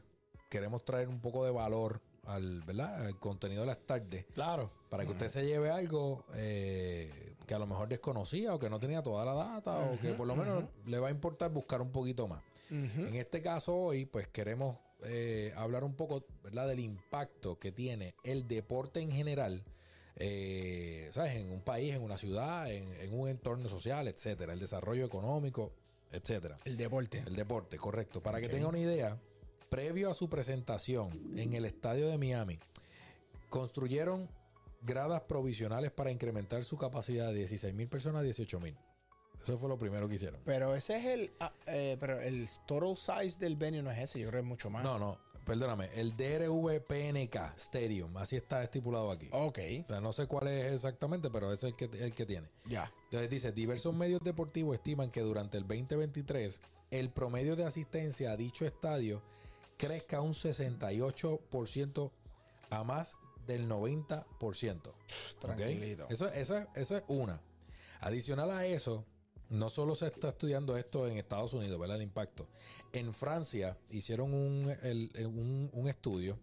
queremos 0.50 0.84
traer 0.84 1.08
un 1.08 1.22
poco 1.22 1.46
de 1.46 1.52
valor 1.52 2.02
al, 2.26 2.62
¿verdad? 2.64 3.06
al 3.06 3.20
contenido 3.20 3.62
de 3.62 3.68
las 3.68 3.86
tardes. 3.86 4.26
Claro. 4.34 4.72
Para 4.90 5.06
que 5.06 5.12
usted 5.12 5.30
se 5.30 5.46
lleve 5.46 5.70
algo 5.70 6.26
eh, 6.36 7.36
que 7.46 7.54
a 7.54 7.60
lo 7.60 7.68
mejor 7.68 7.88
desconocía 7.88 8.54
o 8.54 8.60
que 8.60 8.70
no 8.70 8.80
tenía 8.80 9.02
toda 9.02 9.24
la 9.24 9.34
data 9.34 9.78
o 9.80 10.00
que 10.00 10.14
por 10.14 10.28
lo 10.28 10.36
menos 10.36 10.66
le 10.86 11.00
va 11.00 11.08
a 11.08 11.12
importar 11.12 11.52
buscar 11.52 11.82
un 11.82 11.92
poquito 11.92 12.28
más. 12.28 12.44
En 12.70 13.16
este 13.16 13.42
caso 13.42 13.74
hoy, 13.74 14.06
pues 14.06 14.28
queremos 14.28 14.78
eh, 15.04 15.54
hablar 15.56 15.86
un 15.86 15.96
poco, 15.96 16.26
¿verdad? 16.44 16.68
Del 16.68 16.80
impacto 16.82 17.58
que 17.58 17.72
tiene 17.72 18.16
el 18.24 18.46
deporte 18.46 19.00
en 19.00 19.12
general, 19.12 19.64
eh, 20.18 21.10
¿sabes? 21.14 21.38
En 21.38 21.50
un 21.52 21.62
país, 21.62 21.94
en 21.94 22.02
una 22.02 22.18
ciudad, 22.18 22.70
en, 22.70 22.92
en 23.00 23.18
un 23.18 23.30
entorno 23.30 23.70
social, 23.70 24.10
etcétera. 24.10 24.52
El 24.52 24.60
desarrollo 24.60 25.06
económico, 25.06 25.72
etcétera. 26.12 26.58
El 26.66 26.78
deporte. 26.78 27.24
El 27.26 27.36
deporte, 27.36 27.78
correcto. 27.78 28.22
Para 28.22 28.40
que 28.42 28.50
tenga 28.50 28.68
una 28.68 28.80
idea, 28.80 29.20
previo 29.70 30.10
a 30.10 30.14
su 30.14 30.30
presentación 30.30 31.38
en 31.38 31.54
el 31.54 31.66
estadio 31.66 32.08
de 32.08 32.18
Miami, 32.18 32.60
construyeron 33.50 34.30
gradas 34.82 35.22
provisionales 35.22 35.92
para 35.92 36.12
incrementar 36.12 36.64
su 36.64 36.78
capacidad 36.78 37.28
de 37.28 37.36
16 37.36 37.74
mil 37.74 37.88
personas 37.88 38.22
a 38.22 38.24
18 38.24 38.60
mil. 38.60 38.78
Eso 39.42 39.58
fue 39.58 39.70
lo 39.70 39.78
primero 39.78 40.08
que 40.10 40.16
hicieron. 40.16 40.42
Pero 40.46 40.76
ese 40.76 40.98
es 40.98 41.06
el. 41.06 41.32
ah, 41.40 41.54
eh, 41.68 41.96
pero 42.00 42.20
el 42.20 42.48
total 42.66 42.96
size 42.96 43.38
del 43.40 43.56
venue 43.56 43.84
no 43.84 43.92
es 43.92 44.00
ese, 44.00 44.20
yo 44.20 44.30
creo 44.30 44.42
que 44.42 44.46
es 44.46 44.50
mucho 44.50 44.70
más. 44.70 44.84
No, 44.84 44.98
no, 44.98 45.20
perdóname. 45.48 45.90
El 45.96 46.16
DRV 46.16 46.82
PNK 46.82 47.36
Stadium, 47.58 48.16
así 48.18 48.36
está 48.36 48.62
estipulado 48.62 49.10
aquí. 49.12 49.30
Ok, 49.32 49.60
O 49.86 49.90
sea, 49.90 50.02
no 50.02 50.14
sé 50.14 50.28
cuál 50.28 50.48
es 50.50 50.74
exactamente, 50.74 51.30
pero 51.32 51.52
ese 51.52 51.70
es 51.70 51.74
el 51.74 51.90
que, 51.90 52.04
el 52.04 52.14
que 52.14 52.26
tiene. 52.26 52.48
ya. 52.66 52.92
Entonces 53.06 53.30
dice, 53.30 53.52
diversos 53.54 53.96
medios 53.96 54.22
deportivos 54.22 54.76
estiman 54.76 55.10
que 55.10 55.22
durante 55.22 55.58
el 55.58 55.64
2023 55.66 56.62
el 56.92 57.10
promedio 57.10 57.56
de 57.56 57.66
asistencia 57.66 58.32
a 58.32 58.38
dicho 58.38 58.66
estadio 58.66 59.22
crezca 59.78 60.22
un 60.22 60.34
68% 60.34 62.12
a 62.70 62.84
más 62.84 63.16
del 63.46 63.70
90%. 63.70 64.88
¿ok? 64.88 65.40
Tranquilito. 65.40 66.08
Eso, 66.10 66.28
esa, 66.28 66.68
esa 66.76 66.98
es 66.98 67.04
una. 67.08 67.42
Adicional 68.02 68.52
a 68.52 68.66
eso, 68.66 69.06
no 69.50 69.70
solo 69.70 69.96
se 69.96 70.08
está 70.08 70.30
estudiando 70.30 70.78
esto 70.78 71.08
en 71.08 71.18
Estados 71.18 71.54
Unidos, 71.54 71.80
¿verdad? 71.80 71.98
El 71.98 72.04
impacto. 72.04 72.48
En 72.94 73.14
Francia 73.14 73.78
hicieron 73.90 74.34
un, 74.34 74.76
el- 74.84 75.12
un- 75.26 75.70
un 75.74 75.88
estudio 75.88 76.38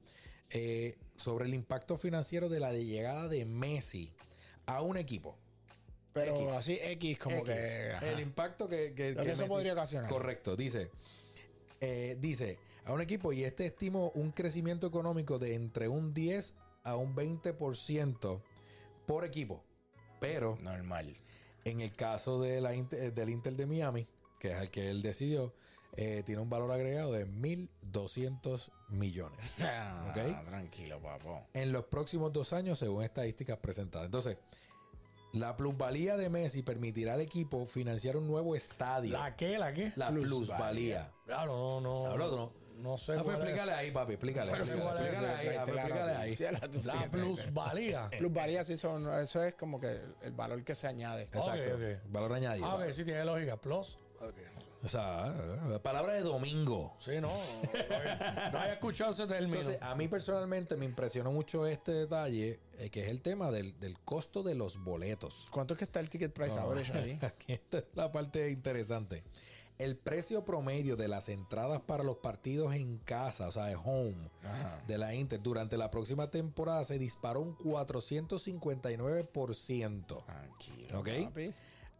eh, 0.51 0.97
sobre 1.17 1.47
el 1.47 1.55
impacto 1.55 1.97
financiero 1.99 2.49
de 2.49 2.61
la 2.61 2.73
llegada 2.73 3.29
de 3.29 3.45
Messi 3.45 4.13
a 4.67 4.83
un 4.83 4.97
equipo. 4.97 5.37
Pero 6.13 6.37
X. 6.43 6.53
así 6.53 6.79
X, 6.81 7.19
como 7.19 7.37
X. 7.39 7.49
que. 7.55 7.91
ajá. 7.93 8.11
el 8.13 8.21
impacto 8.21 8.69
que, 8.69 8.95
que- 8.95 9.11
Lo 9.13 9.21
que 9.21 9.27
que 9.27 9.33
eso 9.33 9.47
podría 9.47 9.73
ocasionar. 9.73 10.09
Correcto, 10.09 10.55
dice. 10.57 10.91
eh, 11.81 12.17
dice 12.21 12.59
a 12.85 12.93
un 12.93 13.01
equipo 13.01 13.33
y 13.33 13.45
este 13.45 13.67
estimó 13.67 14.11
un 14.15 14.31
crecimiento 14.31 14.87
económico 14.87 15.39
de 15.39 15.55
entre 15.55 15.89
un 15.89 16.13
10 16.15 16.55
a 16.85 16.97
un 16.97 17.15
20% 17.17 18.41
por 19.07 19.25
equipo. 19.25 19.65
Pero 20.21 20.57
Normal. 20.63 21.17
En 21.65 21.81
el 21.81 21.95
caso 21.95 22.41
de 22.41 22.61
la 22.61 22.75
Inter- 22.75 23.13
del 23.15 23.29
Inter 23.31 23.55
de 23.57 23.67
Miami, 23.67 24.07
que 24.39 24.53
es 24.53 24.59
el 24.61 24.71
que 24.71 24.91
él 24.91 25.03
decidió, 25.03 25.53
eh, 25.97 26.23
tiene 26.27 26.41
un 26.43 26.51
valor 26.51 26.71
agregado 26.73 27.13
de 27.13 27.27
1.200 27.27 28.71
millones. 28.89 29.55
Ah. 29.61 30.43
Tranquilo, 30.45 31.01
papo. 31.01 31.41
en 31.55 31.73
los 31.73 31.85
próximos 31.87 32.33
dos 32.33 32.53
años 32.53 32.79
según 32.79 33.03
estadísticas 33.05 33.59
presentadas. 33.59 34.07
Entonces, 34.07 34.37
la 35.33 35.57
plusvalía 35.57 36.17
de 36.17 36.31
Messi 36.31 36.63
permitirá 36.63 37.15
al 37.15 37.21
equipo 37.21 37.67
financiar 37.67 38.17
un 38.17 38.27
nuevo 38.29 38.55
estadio. 38.55 39.13
¿La 39.13 39.35
qué? 39.35 39.59
¿La 39.59 39.73
qué? 39.75 39.93
La 39.97 40.09
Plusvalía. 40.11 40.29
plusvalía. 40.47 41.13
Claro, 41.27 41.53
no, 41.57 41.81
no. 41.81 42.07
Hablo, 42.11 42.37
no. 42.37 42.53
No 42.77 42.99
sé. 42.99 43.13
Ah, 43.15 43.23
pues 43.23 43.37
es. 43.37 43.43
explícale 43.43 43.73
ahí, 43.73 43.91
papi, 43.91 44.13
explícale. 44.15 44.53
Pero 44.53 44.65
explícale, 44.65 45.29
ahí, 45.29 45.47
explícale 45.49 46.13
ahí. 46.13 46.37
Sí, 46.37 46.45
la- 46.45 46.95
La 46.95 47.11
plusvalía. 47.11 48.11
Plusvalía 48.19 48.65
sí 48.65 48.77
son, 48.77 49.09
eso 49.21 49.43
es 49.43 49.55
como 49.55 49.81
que 49.81 50.01
el 50.23 50.33
valor 50.33 50.63
que 50.65 50.75
se 50.75 50.87
añade. 50.87 51.23
Exacto. 51.23 51.51
Ok, 51.53 51.75
ok. 51.75 52.11
Valor 52.13 52.33
añadido. 52.35 52.67
Ah, 52.67 52.75
ok, 52.77 52.91
sí 52.93 53.05
tiene 53.05 53.25
lógica. 53.25 53.57
Plus. 53.57 53.99
Ok. 54.21 54.35
O 54.83 54.89
sea, 54.89 55.33
eh, 55.73 55.79
palabra 55.83 56.13
de 56.13 56.21
domingo. 56.21 56.95
Sí, 57.01 57.13
no. 57.19 57.29
No 57.33 57.97
había, 57.97 58.51
no 58.53 58.65
escuchado 58.65 59.13
ese 59.13 59.27
término. 59.27 59.55
Entonces, 59.59 59.81
a 59.81 59.95
mí 59.95 60.09
personalmente 60.09 60.77
me 60.77 60.85
impresionó 60.85 61.33
mucho 61.33 61.67
este 61.67 61.93
detalle, 61.93 62.61
eh, 62.79 62.91
que 62.91 63.01
es 63.03 63.09
el 63.09 63.23
tema 63.23 63.51
del, 63.51 63.81
del 63.81 63.99
costo 64.01 64.43
de 64.43 64.55
los 64.55 64.77
boletos. 64.77 65.47
¿Cuánto 65.51 65.73
es 65.73 65.79
que 65.79 65.85
está 65.85 66.01
el 66.01 66.11
ticket 66.11 66.35
price 66.35 66.59
ahora 66.59 66.83
hecho 66.83 66.93
ahí? 66.99 67.19
Aquí 67.23 67.55
esta 67.55 67.79
es 67.79 67.87
la 67.95 68.13
parte 68.13 68.51
interesante. 68.51 69.25
El 69.79 69.97
precio 69.97 70.45
promedio 70.45 70.95
de 70.97 71.09
las 71.09 71.29
entradas 71.29 71.81
para 71.81 72.05
los 72.05 72.19
partidos 72.19 72.75
en 72.75 72.99
casa, 72.99 73.49
o 73.49 73.53
sea, 73.53 73.65
de 73.67 73.75
home, 73.75 74.31
Ajá. 74.45 74.81
de 74.87 74.99
la 74.99 75.13
Inter 75.15 75.43
durante 75.43 75.77
la 75.77 75.91
próxima 75.91 76.31
temporada 76.31 76.85
se 76.85 76.97
disparó 76.99 77.41
un 77.41 77.57
459%. 77.59 80.25
Tranquilo, 80.25 81.01
Ok. 81.01 81.09
papi. 81.25 81.53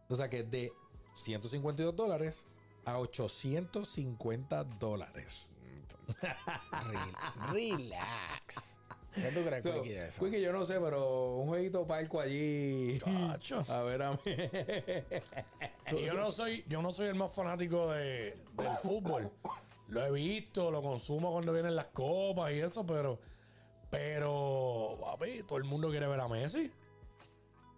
O 0.09 0.15
sea 0.15 0.29
que 0.29 0.43
de 0.43 0.71
152 1.15 1.93
dólares 1.95 2.45
a 2.85 2.97
850 2.99 4.63
dólares. 4.63 5.47
Re- 6.21 7.51
Relax. 7.51 8.77
¿Qué 9.15 9.31
tú 9.33 9.43
crees, 9.45 9.63
Quickie, 9.63 9.93
de 9.93 10.07
eso? 10.07 10.27
Yo 10.27 10.51
no 10.51 10.65
sé, 10.65 10.79
pero 10.79 11.35
un 11.37 11.47
jueguito 11.47 11.87
palco 11.87 12.19
allí. 12.19 12.99
Chacho. 12.99 13.63
A 13.69 13.81
ver 13.83 14.01
a 14.03 14.11
mí. 14.11 14.19
yo 16.05 16.13
no 16.13 16.31
soy, 16.31 16.63
yo 16.67 16.81
no 16.81 16.93
soy 16.93 17.07
el 17.07 17.15
más 17.15 17.31
fanático 17.33 17.91
de, 17.91 18.37
del 18.57 18.77
fútbol. 18.81 19.31
Lo 19.87 20.03
he 20.05 20.11
visto, 20.11 20.71
lo 20.71 20.81
consumo 20.81 21.31
cuando 21.31 21.53
vienen 21.53 21.75
las 21.75 21.87
copas 21.87 22.51
y 22.51 22.59
eso, 22.59 22.85
pero, 22.85 23.19
pero, 23.89 24.97
papi, 24.99 25.43
todo 25.43 25.57
el 25.59 25.63
mundo 25.63 25.89
quiere 25.89 26.07
ver 26.07 26.19
a 26.19 26.27
Messi. 26.27 26.71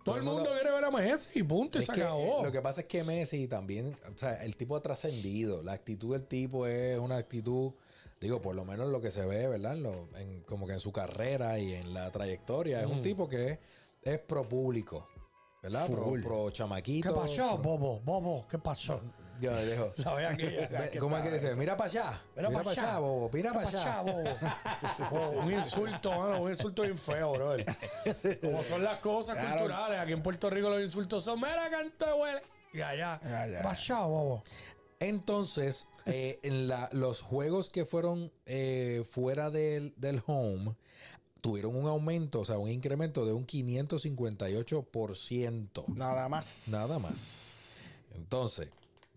Todo, 0.03 0.15
el 0.15 0.24
mundo, 0.24 0.50
quiere 0.53 0.72
ver 0.72 0.86
a 0.86 0.89
Messi 0.89 1.39
y 1.39 1.44
punto, 1.44 1.79
y 1.79 1.84
se 1.84 1.91
que, 1.91 2.01
acabó. 2.01 2.39
eh, 2.39 2.44
Lo 2.46 2.51
que 2.53 2.62
pasa 2.62 2.79
es 2.79 2.88
que 2.88 3.03
Messi 3.03 3.46
también, 3.50 3.94
o 4.13 4.17
sea, 4.17 4.41
el 4.44 4.56
tipo 4.56 4.77
ha 4.77 4.82
trascendido. 4.82 5.62
La 5.63 5.74
actitud 5.74 6.13
del 6.13 6.25
tipo 6.25 6.65
es 6.65 6.98
una 6.98 7.17
actitud, 7.17 7.74
digo, 8.19 8.41
por 8.41 8.55
lo 8.55 8.65
menos 8.65 8.89
lo 8.89 9.01
que 9.01 9.12
se 9.12 9.25
ve, 9.25 9.47
¿verdad? 9.47 9.74
En 9.74 9.83
lo- 9.83 10.09
en- 10.17 10.41
como 10.43 10.65
que 10.67 10.74
en 10.74 10.79
su 10.79 10.91
carrera 10.91 11.57
y 11.59 11.74
en 11.74 11.93
la 11.93 12.09
trayectoria. 12.12 12.79
Es 12.81 12.88
un 12.88 13.01
tipo 13.01 13.27
que 13.27 13.47
es, 13.51 13.59
es 14.01 14.19
pro 14.19 14.47
público, 14.47 15.07
¿verdad? 15.62 15.88
Pro, 15.88 16.03
Full. 16.03 16.21
pro 16.24 16.50
chamaquito. 16.51 17.09
¿Qué 17.13 17.19
pasó, 17.19 17.62
pro- 17.62 17.77
Bobo? 17.77 18.00
Bobo, 18.01 18.47
¿qué 18.50 18.57
pasó? 18.57 19.01
Yo 19.39 19.51
le 19.53 19.65
dejo. 19.67 19.93
La 19.97 20.13
vean 20.15 20.33
aquí. 20.33 20.47
¿Cómo 21.00 21.15
es 21.15 21.24
que 21.24 21.31
dice? 21.31 21.55
Mira 21.55 21.77
para 21.77 21.89
allá. 21.91 22.21
Mira 22.36 22.50
Mira 22.50 22.59
pa' 22.63 22.63
para 22.69 22.81
allá. 22.81 22.89
allá, 22.91 23.00
bobo. 23.00 23.29
Mira 23.31 23.53
para 23.53 23.67
allá. 23.67 24.01
bobo. 25.12 25.29
Un 25.41 25.53
insulto, 25.53 26.09
mano, 26.09 26.41
un 26.41 26.50
insulto 26.50 26.81
bien 26.81 26.97
feo, 26.97 27.33
bro. 27.33 27.55
Como 28.41 28.63
son 28.63 28.83
las 28.83 28.97
cosas 29.00 29.36
Claro. 29.38 29.59
culturales. 29.59 30.00
Aquí 30.00 30.13
en 30.13 30.24
Puerto 30.24 30.50
Rico 30.50 30.69
los 30.69 30.81
insultos 30.81 31.24
son, 31.24 31.39
mira, 31.39 31.69
canto 31.69 32.15
huele. 32.17 32.41
Y 32.74 32.81
allá, 32.81 33.19
Ya, 33.24 33.45
ya. 33.47 33.62
pasó, 33.62 34.07
bobo. 34.09 34.43
Entonces, 35.00 35.86
eh, 36.06 36.39
en 36.44 36.68
la- 36.68 36.89
los 36.92 37.22
juegos 37.22 37.70
que 37.70 37.86
fueron 37.86 38.32
eh, 38.46 39.04
fuera 39.10 39.50
del, 39.51 39.94
del 39.98 40.22
home 40.25 40.75
tuvieron 41.42 41.75
un 41.75 41.88
aumento, 41.88 42.42
o 42.42 42.46
sea, 42.46 42.58
un 42.58 42.70
incremento 42.70 43.25
de 43.25 43.34
un 43.34 43.46
558%. 43.46 45.88
Nada 45.96 46.27
más. 46.30 46.68
Nada 46.70 47.00
más. 47.00 48.01
Entonces, 48.16 48.70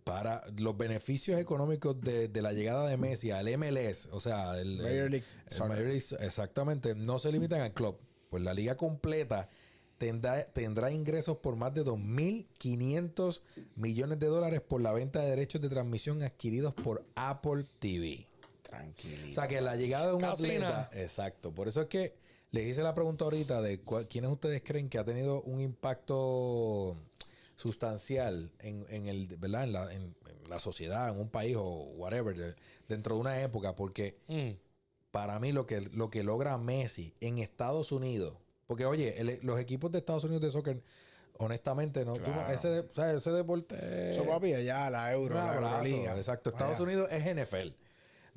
para 0.05 0.43
los 0.57 0.77
beneficios 0.77 1.41
económicos 1.41 2.01
de, 2.01 2.29
de 2.29 2.43
la 2.43 2.53
llegada 2.53 2.87
de 2.89 2.97
Messi 2.97 3.31
al 3.31 3.47
MLS, 3.59 4.09
o 4.13 4.21
sea, 4.21 4.59
el, 4.61 4.79
Major 4.79 5.11
League 5.11 5.25
el. 5.51 5.59
Major 5.69 5.87
League- 5.87 6.17
exactamente, 6.21 6.95
no 6.95 7.19
se 7.19 7.33
limitan 7.33 7.61
al 7.63 7.73
club. 7.73 7.97
Pues 8.29 8.43
la 8.43 8.55
liga 8.55 8.77
completa 8.77 9.49
tendrá, 10.01 10.47
tendrá 10.47 10.91
ingresos 10.91 11.37
por 11.37 11.57
más 11.57 11.75
de 11.75 11.85
2.500 11.85 13.43
millones 13.77 14.19
de 14.19 14.27
dólares 14.29 14.63
por 14.63 14.81
la 14.81 14.93
venta 14.95 15.21
de 15.23 15.29
derechos 15.29 15.61
de 15.61 15.69
transmisión 15.69 16.23
adquiridos 16.23 16.73
por 16.73 17.05
Apple 17.15 17.67
TV. 17.79 18.27
Tranquilito. 18.63 19.29
O 19.29 19.33
sea 19.33 19.47
que 19.47 19.61
la 19.61 19.77
llegada 19.77 20.07
de 20.09 20.15
un 20.15 20.21
Casi 20.23 20.45
atleta. 20.45 20.65
nada. 20.69 20.91
Exacto. 20.95 21.53
Por 21.55 21.69
eso 21.69 21.83
es 21.83 21.89
que 21.89 22.15
les 22.51 22.67
hice 22.67 22.83
la 22.83 22.95
pregunta 22.95 23.25
ahorita 23.27 23.61
de 23.61 23.81
cuál- 23.81 24.09
quiénes 24.09 24.31
ustedes 24.31 24.63
creen 24.65 24.89
que 24.89 24.99
ha 24.99 25.05
tenido 25.05 25.43
un 25.43 25.61
impacto 25.61 26.97
sustancial 27.57 28.51
en, 28.61 28.87
en 28.89 29.07
el, 29.07 29.37
¿verdad? 29.37 29.65
En 29.65 29.73
la, 29.73 29.93
en- 29.93 30.15
en 30.27 30.49
la 30.49 30.59
sociedad, 30.59 31.11
en 31.11 31.21
un 31.21 31.29
país 31.29 31.57
o 31.59 31.65
whatever, 31.97 32.35
de- 32.37 32.55
dentro 32.89 33.17
de 33.17 33.21
una 33.21 33.43
época, 33.43 33.77
porque 33.77 34.17
Mm. 34.29 34.53
para 35.11 35.39
mí 35.41 35.53
lo 35.53 35.67
que, 35.67 35.83
lo 35.83 36.09
que 36.09 36.23
logra 36.23 36.57
Messi 36.57 37.13
en 37.21 37.39
Estados 37.39 37.93
Unidos, 37.93 38.35
porque 38.71 38.87
oye, 38.87 39.21
el- 39.21 39.41
los 39.43 39.59
equipos 39.59 39.91
de 39.91 39.99
Estados 39.99 40.23
Unidos 40.23 40.43
de 40.43 40.51
soccer, 40.53 40.81
honestamente, 41.39 42.05
no, 42.05 42.13
tú 42.15 42.21
no- 42.21 42.35
Claro. 42.35 42.55
ese, 42.55 42.69
de- 42.69 42.81
o 42.81 42.95
sea, 42.95 43.13
ese 43.13 43.33
deporte 43.33 44.13
Eso, 44.13 44.25
papi, 44.25 44.55
allá 44.55 44.89
la 44.91 45.11
Euro, 45.13 45.35
la 45.35 45.55
Euroliga. 45.57 46.17
Exacto. 46.17 46.51
Estados 46.51 46.75
Allá. 46.77 46.85
Unidos 46.85 47.09
es 47.11 47.27
NFL. 47.27 47.75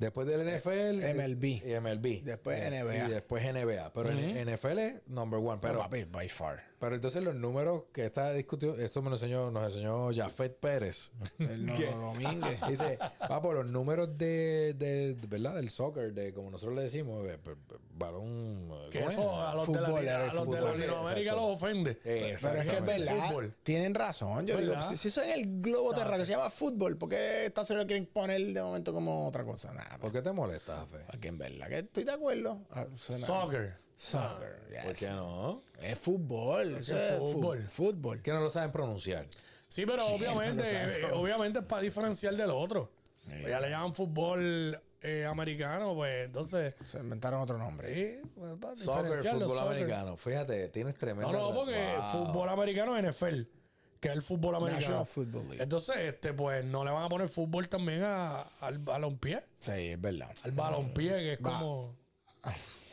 Después 0.00 0.26
del 0.26 0.40
NFL. 0.40 1.04
MLB. 1.14 1.44
Y 1.64 1.72
MLB. 1.74 2.22
Después 2.24 2.58
Eh, 2.60 2.66
NBA. 2.66 3.06
Y 3.06 3.10
después 3.12 3.44
NBA. 3.44 3.92
Pero 3.92 4.10
en 4.10 4.36
NFL 4.48 4.78
es 4.80 5.06
number 5.06 5.38
one. 5.38 5.58
Pero, 5.62 5.74
Pero, 5.74 5.78
papi, 5.84 6.02
by 6.02 6.28
far. 6.28 6.64
Pero 6.84 6.96
entonces 6.96 7.22
los 7.22 7.34
números 7.34 7.84
que 7.92 8.04
está 8.04 8.30
discutiendo, 8.32 8.78
esto 8.78 9.00
me 9.00 9.08
lo 9.08 9.16
enseñó, 9.16 9.50
nos 9.50 9.64
enseñó 9.64 10.10
Jafet 10.14 10.58
Pérez. 10.58 11.10
El 11.38 11.72
Que- 11.76 11.90
Domínguez. 11.90 12.58
Dice, 12.68 12.98
papo, 13.26 13.52
los 13.54 13.70
números 13.70 14.16
de, 14.18 14.74
de, 14.76 15.14
de- 15.14 15.26
¿verdad? 15.26 15.54
Del 15.54 15.70
soccer, 15.70 16.12
de 16.12 16.34
como 16.34 16.50
nosotros 16.50 16.76
le 16.76 16.82
decimos, 16.82 17.26
eh, 17.26 17.38
varón. 17.96 18.68
Que 18.90 18.98
¿cómo 19.00 19.10
es? 19.10 19.12
eso 19.18 19.42
a 19.42 19.54
los, 19.54 19.66
de, 19.66 19.72
Fútbol, 19.78 20.08
a 20.08 20.32
los 20.34 20.50
de. 20.50 20.60
Latinoamérica 20.60 21.32
los 21.32 21.56
ofende. 21.56 21.98
Eh, 22.04 22.36
Pero 22.40 22.60
es 22.60 22.70
que 22.70 22.76
es 22.76 22.86
verdad. 22.86 23.28
Fútbol. 23.28 23.54
Tienen 23.62 23.94
razón. 23.94 24.46
Yo 24.46 24.56
digo, 24.58 24.80
si, 24.82 24.96
si 24.96 25.08
eso 25.08 25.22
es 25.22 25.34
el 25.34 25.60
globo 25.62 25.94
terráqueo, 25.94 26.24
se 26.26 26.32
llama 26.32 26.50
fútbol, 26.50 26.96
¿por 26.98 27.08
qué 27.08 27.46
Estados 27.46 27.70
Unidos 27.70 27.86
quieren 27.86 28.06
poner 28.06 28.40
de 28.52 28.62
momento 28.62 28.92
como 28.92 29.26
otra 29.26 29.44
cosa? 29.44 29.72
Nada. 29.72 29.96
¿Por 29.98 30.12
qué 30.12 30.20
te 30.22 30.32
molesta, 30.32 30.76
Jafe? 30.76 30.98
Porque 31.10 31.28
en 31.28 31.38
verdad 31.38 31.68
que 31.68 31.78
estoy 31.78 32.04
de 32.04 32.12
acuerdo. 32.12 32.60
Ah, 32.70 32.86
suena- 32.94 33.26
Soccer. 33.26 33.83
Soccer, 33.96 34.60
yes. 34.70 34.84
¿Por 34.84 34.92
qué 34.96 35.10
no? 35.10 35.62
Es 35.80 35.98
fútbol. 35.98 36.76
es 36.76 36.92
fútbol. 37.18 37.66
fútbol. 37.68 38.22
Que 38.22 38.32
no 38.32 38.40
lo 38.40 38.50
saben 38.50 38.70
pronunciar. 38.72 39.26
Sí, 39.68 39.86
pero 39.86 40.06
obviamente, 40.06 40.62
no 40.62 41.08
eh, 41.08 41.12
obviamente 41.12 41.58
es 41.60 41.64
para 41.64 41.82
diferenciar 41.82 42.34
del 42.36 42.50
otro. 42.50 42.90
Ya 43.48 43.58
le 43.60 43.70
llaman 43.70 43.94
fútbol 43.94 44.78
eh, 45.00 45.24
americano, 45.24 45.94
pues 45.94 46.26
entonces. 46.26 46.74
Se 46.84 46.98
inventaron 46.98 47.40
otro 47.40 47.56
nombre. 47.58 47.94
Sí, 47.94 48.28
pues, 48.34 48.56
para 48.60 48.76
Soccer, 48.76 49.18
fútbol 49.32 49.48
soccer. 49.58 49.62
americano. 49.66 50.16
Fíjate, 50.16 50.68
tienes 50.68 50.94
tremendo. 50.96 51.32
No, 51.32 51.50
no, 51.50 51.54
porque 51.54 51.96
fútbol 52.12 52.48
americano 52.50 52.96
es 52.96 53.04
NFL, 53.04 53.42
que 54.00 54.08
es 54.08 54.14
el 54.14 54.22
fútbol 54.22 54.54
americano. 54.56 54.80
National 54.80 55.06
Football 55.06 55.44
League. 55.48 55.62
Entonces, 55.62 55.96
este, 55.96 56.34
pues 56.34 56.64
no 56.64 56.84
le 56.84 56.90
van 56.90 57.04
a 57.04 57.08
poner 57.08 57.28
fútbol 57.28 57.68
también 57.68 58.02
a- 58.04 58.42
al 58.60 58.78
balompié. 58.78 59.42
Sí, 59.60 59.70
es 59.72 60.00
verdad. 60.00 60.30
Al 60.42 60.52
balompié, 60.52 61.10
que 61.16 61.32
es 61.34 61.38
Va. 61.44 61.58
como. 61.60 61.96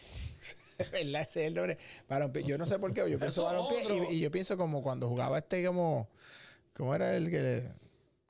Es 0.81 0.91
verdad, 0.91 1.21
ese 1.21 1.41
es 1.41 1.47
el 1.47 1.53
nombre. 1.55 1.77
Yo 2.45 2.57
no 2.57 2.65
sé 2.65 2.79
por 2.79 2.93
qué, 2.93 3.09
yo 3.09 3.17
pienso 3.19 3.45
otro. 3.47 3.77
y, 4.11 4.15
y 4.15 4.19
yo 4.19 4.31
pienso 4.31 4.57
como 4.57 4.81
cuando 4.83 5.07
jugaba 5.07 5.37
este 5.39 5.65
como... 5.65 6.09
¿Cómo 6.73 6.95
era 6.95 7.15
el 7.15 7.29
que... 7.29 7.39
le- 7.41 7.81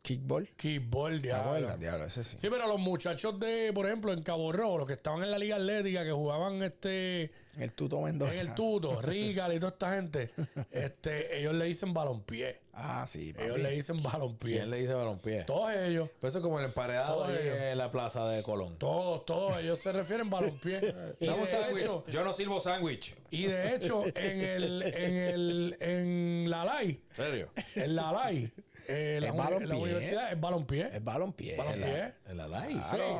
Kickball? 0.01 0.49
Kickball, 0.57 1.21
¿Te 1.21 1.27
diablo. 1.27 1.77
Diablo, 1.77 2.05
ese 2.05 2.23
sí. 2.23 2.37
Sí, 2.39 2.47
pero 2.49 2.67
los 2.67 2.79
muchachos 2.79 3.39
de, 3.39 3.71
por 3.73 3.85
ejemplo, 3.85 4.11
en 4.11 4.23
Cabo 4.23 4.51
Rojo, 4.51 4.79
los 4.79 4.87
que 4.87 4.93
estaban 4.93 5.21
en 5.23 5.29
la 5.29 5.37
Liga 5.37 5.57
Atlética, 5.57 6.03
que 6.03 6.11
jugaban 6.11 6.63
este 6.63 7.31
El 7.57 7.71
Tuto 7.73 8.01
Mendoza. 8.01 8.33
en 8.33 8.39
el 8.47 8.55
Tuto, 8.55 8.99
Rical 9.01 9.53
y 9.53 9.59
toda 9.59 9.73
esta 9.73 9.93
gente, 9.95 10.31
este, 10.71 11.37
ellos 11.39 11.53
le 11.53 11.65
dicen 11.65 11.93
balompié. 11.93 12.61
Ah, 12.73 13.05
sí, 13.07 13.31
papi. 13.33 13.45
Ellos 13.45 13.59
le 13.59 13.69
dicen 13.71 14.01
balompié. 14.01 14.53
¿Quién 14.57 14.71
le 14.71 14.77
dice 14.77 14.93
balompié? 14.93 15.43
Todos 15.43 15.71
ellos, 15.73 16.09
Pues 16.19 16.31
eso 16.31 16.39
es 16.39 16.43
como 16.43 16.57
el 16.57 16.65
emparedado 16.65 17.29
en 17.29 17.77
la 17.77 17.91
plaza 17.91 18.27
de 18.27 18.41
Colón. 18.41 18.77
todos, 18.79 19.23
todos 19.25 19.59
ellos 19.59 19.77
se 19.77 19.91
refieren 19.91 20.29
balompié. 20.31 20.77
y, 21.19 21.27
de 21.27 21.79
hecho, 21.79 22.03
Yo 22.07 22.23
no 22.23 22.33
sirvo 22.33 22.59
sándwich. 22.59 23.13
y 23.29 23.43
de 23.43 23.75
hecho, 23.75 24.03
en 24.15 24.41
el, 24.41 24.81
en 24.81 25.15
el, 25.15 25.77
en 25.79 26.49
la 26.49 26.65
LAI, 26.65 26.89
¿En 27.09 27.15
serio? 27.15 27.49
en 27.75 27.95
la 27.95 28.11
LAI, 28.11 28.51
eh, 28.87 29.19
la, 29.21 29.29
Es 29.29 29.67
la 29.67 29.75
universidad 29.75 30.31
es 30.31 30.39
balompié. 30.39 30.89
Es 30.91 31.03
balompié. 31.03 31.57
Balompié. 31.57 32.13
En 32.25 32.37
la. 32.37 32.65
Sí, 32.67 32.77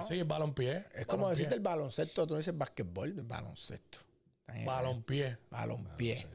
sí, 0.07 0.19
es 0.19 0.27
balompié. 0.27 0.85
Es 0.93 1.05
como 1.05 1.29
decirte 1.29 1.55
el 1.55 1.61
baloncesto, 1.61 2.27
tú 2.27 2.35
dices 2.37 2.57
basquetbol, 2.57 3.09
el 3.09 3.21
baloncesto. 3.23 3.99
Balompié. 4.65 5.37
Balompié. 5.49 6.27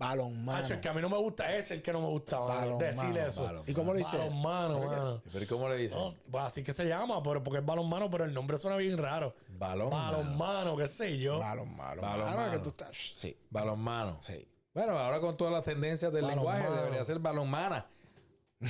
Balonmano. 0.00 0.64
Hacho, 0.64 0.72
el 0.72 0.80
que 0.80 0.88
a 0.88 0.94
mí 0.94 1.02
no 1.02 1.10
me 1.10 1.18
gusta 1.18 1.54
es 1.54 1.70
el 1.72 1.82
que 1.82 1.92
no 1.92 2.00
me 2.00 2.06
gusta, 2.08 2.38
mano, 2.40 2.78
Balonmano, 2.78 2.78
decir 2.78 3.18
eso. 3.18 3.42
balonmano. 3.42 3.70
¿Y 3.70 3.74
cómo 3.74 3.92
lo 3.92 3.98
dice? 3.98 4.16
Balonmano, 4.16 4.78
mano. 4.86 5.22
¿Pero 5.30 5.46
cómo 5.46 5.68
le 5.68 5.76
dicen? 5.76 5.98
No, 5.98 6.14
pues 6.30 6.44
así 6.44 6.62
que 6.62 6.72
se 6.72 6.86
llama, 6.86 7.22
pero 7.22 7.42
porque 7.42 7.58
es 7.58 7.66
balonmano, 7.66 8.10
pero 8.10 8.24
el 8.24 8.32
nombre 8.32 8.56
suena 8.56 8.78
bien 8.78 8.96
raro. 8.96 9.34
Balón. 9.58 9.90
Balonmano, 9.90 10.74
qué 10.78 10.88
sé 10.88 11.18
yo. 11.18 11.38
Balonmano. 11.38 12.00
Balonmano. 12.00 12.24
Balonmano. 12.24 12.52
que 12.52 12.58
tú 12.60 12.70
estás... 12.70 12.96
Sí, 12.96 13.36
Balonmano. 13.50 14.18
sí. 14.22 14.48
Bueno, 14.72 14.96
ahora 14.98 15.20
con 15.20 15.36
todas 15.36 15.52
las 15.52 15.64
tendencias 15.64 16.10
del 16.12 16.22
Balonmano. 16.22 16.58
lenguaje 16.60 16.76
debería 16.80 17.04
ser 17.04 17.18
balonmana. 17.18 17.86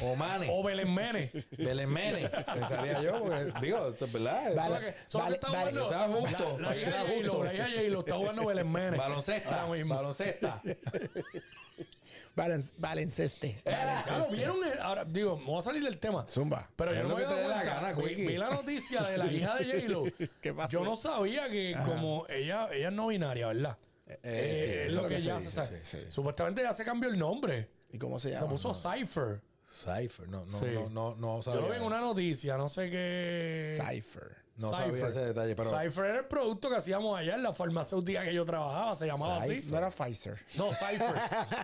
O 0.02 0.14
mane. 0.14 0.46
O 0.50 0.62
Belenmene. 0.62 1.32
Belenmene. 1.58 2.28
Pensaría 2.28 3.02
yo, 3.02 3.22
porque, 3.24 3.52
digo, 3.60 3.88
esto 3.88 4.04
es 4.04 4.12
verdad. 4.12 4.54
Vale. 4.54 4.88
Eso- 4.90 4.96
Solo 5.08 5.26
que 5.26 5.32
está 5.34 5.48
Vale, 5.50 5.70
jugando. 5.70 5.82
que 5.82 5.88
sea 5.88 6.08
justo, 6.08 6.58
La, 6.60 6.68
la 6.70 6.76
hija 6.76 6.90
sea 6.92 7.00
justo. 7.00 7.44
la 7.44 7.54
hija 7.54 7.64
de 7.66 7.70
J-Lo 7.76 8.00
está 8.00 8.14
jugando 8.14 8.46
Belenmene. 8.46 8.96
Baloncesta. 8.96 9.60
Ahora 9.62 9.72
mismo. 9.74 9.94
Baloncesta. 9.96 10.62
Valen- 12.36 12.72
Balenceste. 12.78 13.60
Claro, 13.64 14.28
vieron. 14.30 14.64
el- 14.64 14.78
ahora, 14.80 15.04
digo, 15.04 15.36
me 15.36 15.44
voy 15.46 15.58
a 15.58 15.62
salir 15.62 15.82
del 15.82 15.98
tema. 15.98 16.24
Zumba. 16.28 16.70
Pero 16.76 16.92
Es 16.92 16.96
yo 16.98 17.02
no 17.02 17.08
lo 17.10 17.16
me 17.16 17.24
había 17.24 17.48
la 17.48 17.62
gana, 17.64 17.92
vi, 17.92 18.14
vi 18.14 18.36
la 18.36 18.50
noticia 18.50 19.02
de 19.02 19.18
la 19.18 19.26
hija 19.32 19.56
de 19.56 19.64
J-Lo. 19.64 20.04
¿Qué 20.40 20.54
pasó? 20.54 20.70
Yo 20.70 20.84
no 20.84 20.94
sabía 20.94 21.50
que 21.50 21.74
como 21.84 22.26
ella, 22.28 22.68
ella 22.72 22.88
es 22.88 22.94
no 22.94 23.08
binaria, 23.08 23.48
¿verdad? 23.48 23.76
Eh, 24.06 24.18
Eh, 24.22 24.54
sí, 24.54 24.70
es 24.70 24.92
eso 24.92 25.00
lo 25.02 25.06
es 25.08 25.12
que 25.14 25.20
se 25.20 25.26
ya 25.26 25.36
dice, 25.38 25.48
se 25.50 25.54
sabe. 25.56 25.84
sí, 25.84 25.98
sí. 25.98 26.06
Supuestamente 26.08 26.62
ya 26.62 26.72
se 26.72 26.84
cambió 26.84 27.10
el 27.10 27.18
nombre. 27.18 27.68
¿Y 27.92 27.98
cómo 27.98 28.20
se 28.20 28.28
Se 28.28 28.34
llama? 28.36 28.48
puso 28.50 28.72
Cypher. 28.72 29.40
Cypher. 29.80 30.28
No, 30.28 30.44
no, 30.46 30.58
Sí. 30.58 30.66
no, 30.74 30.88
no, 30.90 31.14
no 31.16 31.36
Yo 31.38 31.42
sabía. 31.42 31.60
lo 31.62 31.68
vi 31.70 31.76
en 31.76 31.82
una 31.82 32.00
noticia, 32.00 32.56
no 32.56 32.68
sé 32.68 32.90
qué. 32.90 33.78
Cypher. 33.80 34.36
No 34.56 34.70
sabía 34.70 35.08
ese 35.08 35.20
detalle, 35.20 35.56
pero... 35.56 35.70
Cypher 35.70 36.04
era 36.04 36.18
el 36.18 36.26
producto 36.26 36.68
que 36.68 36.76
hacíamos 36.76 37.18
allá 37.18 37.34
en 37.34 37.42
la 37.42 37.54
farmacéutica 37.54 38.22
que 38.24 38.34
yo 38.34 38.44
trabajaba, 38.44 38.94
se 38.94 39.06
llamaba 39.06 39.38
así. 39.42 39.64
No 39.70 39.78
era 39.78 39.90
Pfizer. 39.90 40.38
No, 40.58 40.70
Cypher. 40.74 41.14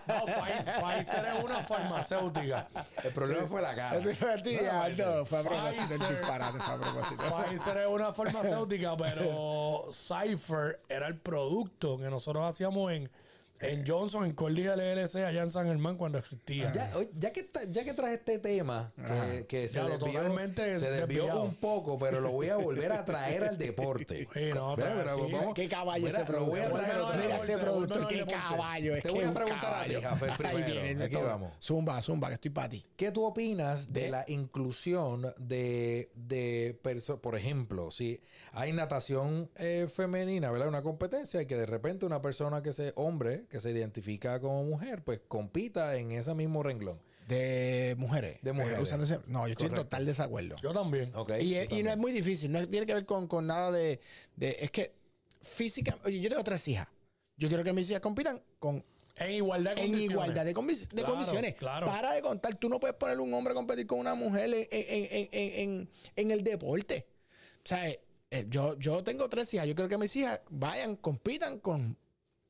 No, 0.07 0.25
Pfi- 0.27 0.65
Pfizer 0.65 1.27
es 1.27 1.45
una 1.45 1.63
farmacéutica. 1.63 2.69
El 3.05 3.13
problema 3.13 3.47
fue 3.47 3.61
la 3.61 3.75
cara. 3.75 4.01
Ti, 4.43 4.57
ah, 4.71 4.89
No, 4.97 5.27
fue. 5.27 5.43
Pfizer 5.45 7.77
es 7.79 7.87
una 7.87 8.15
farmacéutica, 8.15 8.97
pero 8.97 9.89
Cypher 9.93 10.81
era 10.89 11.07
el 11.09 11.19
producto 11.19 11.99
que 11.99 12.09
nosotros 12.09 12.45
hacíamos 12.45 12.93
en, 12.93 13.11
en 13.61 13.87
Johnson, 13.87 14.25
en 14.27 14.33
Cordy 14.33 14.64
LLC, 14.64 15.16
allá 15.16 15.42
en 15.42 15.51
San 15.51 15.66
Germán, 15.66 15.97
cuando 15.97 16.19
existía. 16.19 16.73
Ya, 16.73 17.33
que 17.33 17.51
ya 17.71 17.85
que 17.85 17.95
traje 17.95 18.14
este 18.14 18.38
tema 18.38 18.92
que, 18.97 19.47
que 19.47 19.69
se 19.69 19.81
desvió, 19.81 19.99
totalmente 19.99 20.62
se 20.79 20.90
desvió 20.90 21.25
desviado. 21.25 21.42
un 21.42 21.55
poco, 21.57 21.99
pero 21.99 22.21
lo 22.21 22.31
voy 22.33 22.49
a 22.49 22.57
volver 22.57 22.92
a 22.92 23.05
traer 23.05 23.45
al 23.45 23.59
deporte. 23.59 24.27
Sí, 24.37 24.51
no, 24.55 24.77
Mira, 24.77 24.88
trae- 24.88 24.97
mira, 24.99 25.14
sí. 25.14 25.33
vamos- 25.33 25.55
Qué 25.55 25.69
caballo 25.69 26.07
mira, 26.07 26.21
ese 26.23 26.33
lo 26.33 26.45
voy 26.47 26.61
a 26.61 26.62
productor. 26.71 27.16
Mira 27.16 27.37
ese 27.37 27.59
productor, 27.59 28.09
qué 28.09 28.27
caballo. 28.27 28.97
Es 28.97 29.03
Te 29.03 29.09
que 29.09 29.14
voy 29.14 29.25
a 29.25 29.33
preguntar 29.35 29.75
a 29.75 29.85
ti. 29.87 29.95
Jafet, 29.95 30.45
Ahí 30.47 30.62
viene, 30.62 31.05
Aquí 31.05 31.16
vamos. 31.16 31.53
Zumba, 31.62 32.01
zumba, 32.03 32.29
que 32.29 32.35
estoy 32.35 32.51
para 32.51 32.69
ti. 32.69 32.85
¿Qué 32.97 33.11
tú 33.12 33.25
opinas 33.25 33.92
de 33.92 34.09
la 34.09 34.25
inclusión 34.29 35.33
de, 35.38 36.11
de 36.14 36.79
perso- 36.83 37.21
por 37.21 37.37
ejemplo, 37.37 37.90
si 37.90 38.21
hay 38.53 38.73
natación 38.73 39.51
eh, 39.57 39.87
femenina, 39.92 40.51
¿verdad? 40.51 40.69
Una 40.69 40.83
competencia 40.83 41.40
y 41.42 41.47
que 41.47 41.57
de 41.57 41.66
repente 41.66 42.05
una 42.07 42.21
persona 42.21 42.62
que 42.62 42.73
se 42.73 42.92
hombre, 42.97 43.46
que 43.49 43.61
se 43.61 43.71
identifica 43.71 44.41
como 44.41 44.65
mujer, 44.65 45.03
pues 45.03 45.21
compita 45.29 45.97
en 45.97 46.13
ese 46.13 46.35
mismo 46.35 46.63
renglón. 46.63 47.01
De 47.29 47.95
mujeres. 47.99 48.39
De 48.43 48.53
mujeres. 48.53 48.79
Eh, 48.79 48.83
usando 48.83 49.05
ese- 49.05 49.19
no, 49.27 49.47
yo 49.49 49.53
estoy 49.53 49.67
en 49.67 49.75
total 49.75 50.07
desacuerdo. 50.07 50.55
Yo 50.63 50.73
también. 50.73 51.11
¿Ok? 51.17 51.33
y, 51.41 51.83
no 51.83 51.91
es 51.91 51.97
muy 51.97 52.13
difícil, 52.13 52.53
no 52.53 52.67
tiene 52.69 52.87
que 52.87 52.95
ver 52.95 53.05
con, 53.05 53.27
con 53.27 53.47
nada 53.49 53.73
de, 53.73 54.01
de- 54.37 54.57
Es 54.61 54.71
que 54.71 54.93
física. 55.43 55.99
Oye, 56.05 56.21
yo 56.21 56.29
tengo 56.29 56.45
tres 56.45 56.67
hijas. 56.69 56.89
Yo 57.37 57.49
quiero 57.49 57.65
que 57.65 57.73
mis 57.73 57.89
hijas 57.91 58.01
compitan 58.01 58.41
con 58.59 58.85
En 59.17 59.31
igualdad 59.33 59.75
de 59.75 59.81
en 59.83 59.87
condiciones. 59.89 60.11
igualdad 60.13 60.45
de, 60.45 60.55
convi- 60.55 60.89
de 60.89 60.95
Claro, 61.03 61.09
condiciones. 61.15 61.55
claro. 61.57 61.87
Para 61.87 62.13
de 62.13 62.23
contar, 62.23 62.55
tú 62.55 62.69
no 62.69 62.79
puedes 62.81 62.97
poner 62.97 63.19
un 63.21 63.33
hombre 63.35 63.53
a 63.53 63.55
competir 63.55 63.87
con 63.87 63.99
una 63.99 64.15
mujer 64.15 64.53
en, 64.55 64.67
en- 64.71 65.07
en- 65.11 65.29
en- 65.33 65.61
en- 65.61 65.91
en 66.17 66.31
el 66.31 66.43
deporte. 66.45 67.07
O 67.65 67.69
sea, 67.69 67.89
eh, 67.91 68.01
eh, 68.31 68.47
yo, 68.49 68.79
yo 68.79 69.03
tengo 69.03 69.29
tres 69.29 69.53
hijas, 69.55 69.67
yo 69.67 69.75
creo 69.75 69.89
que 69.89 69.99
mis 69.99 70.15
hijas 70.17 70.41
vayan, 70.49 70.97
compitan 70.97 71.59
con 71.59 71.97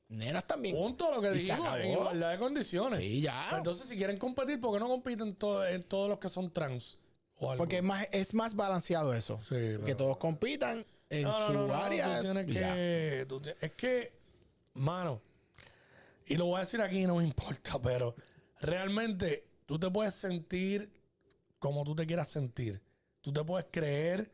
nenas 0.08 0.46
también. 0.46 0.74
Punto 0.76 1.14
lo 1.14 1.20
que 1.20 1.30
dijimos, 1.32 1.78
en 1.78 1.90
igualdad 1.90 2.30
de 2.32 2.38
condiciones. 2.38 2.98
Sí, 3.00 3.20
ya. 3.20 3.46
Pues 3.50 3.58
Entonces, 3.58 3.88
si 3.88 3.96
quieren 3.96 4.18
competir, 4.18 4.60
¿por 4.60 4.72
qué 4.74 4.80
no 4.80 4.88
compiten 4.88 5.34
to- 5.36 5.66
en 5.66 5.82
todos 5.82 6.08
los 6.08 6.18
que 6.18 6.28
son 6.28 6.50
trans? 6.52 6.98
O 7.38 7.50
algo? 7.50 7.62
Porque 7.62 7.78
es 7.78 7.82
más, 7.82 8.06
es 8.12 8.32
más 8.34 8.54
balanceado 8.54 9.12
eso. 9.14 9.38
Sí, 9.40 9.54
Que 9.54 9.78
pero- 9.84 9.96
todos 9.96 10.16
compitan 10.18 10.86
en 11.10 11.22
No, 11.24 11.46
su 11.46 11.52
no, 11.52 11.66
no, 11.66 11.74
área. 11.74 12.16
tú 12.16 12.22
tienes 12.22 12.46
que, 12.46 13.26
es 13.60 13.72
que, 13.74 14.12
mano, 14.74 15.20
y 16.26 16.36
lo 16.36 16.46
voy 16.46 16.56
a 16.56 16.60
decir 16.60 16.80
aquí, 16.80 17.04
no 17.06 17.16
me 17.16 17.24
importa, 17.34 17.80
pero 17.80 18.14
realmente 18.60 19.46
tú 19.66 19.78
te 19.78 19.90
puedes 19.90 20.14
sentir 20.14 20.90
como 21.58 21.84
tú 21.84 21.94
te 21.94 22.06
quieras 22.06 22.28
sentir. 22.28 22.80
Tú 23.20 23.32
te 23.32 23.42
puedes 23.44 23.66
creer 23.70 24.30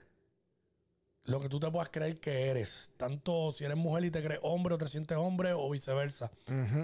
lo 1.25 1.41
que 1.41 1.49
tú 1.49 1.61
te 1.61 1.71
puedas 1.71 1.89
creer 1.91 2.19
que 2.21 2.49
eres. 2.49 2.93
Tanto 2.97 3.53
si 3.53 3.65
eres 3.65 3.77
mujer 3.77 4.05
y 4.05 4.11
te 4.11 4.23
crees 4.23 4.41
hombre 4.43 4.75
o 4.75 4.79
te 4.79 4.89
sientes 4.89 5.17
hombre 5.17 5.53
o 5.53 5.69
viceversa. 5.71 6.31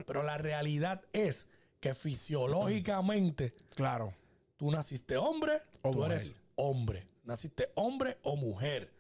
Pero 0.07 0.23
la 0.23 0.39
realidad 0.39 1.03
es 1.13 1.49
que 1.81 1.95
fisiológicamente 1.95 3.55
Claro. 3.75 4.15
tú 4.57 4.71
naciste 4.71 5.17
hombre, 5.17 5.59
O 5.83 5.91
tú 5.91 5.99
mujer. 5.99 6.13
eres 6.13 6.33
hombre. 6.57 7.07
Naciste 7.25 7.71
hombre 7.75 8.19
o 8.23 8.37
mujer. 8.37 8.93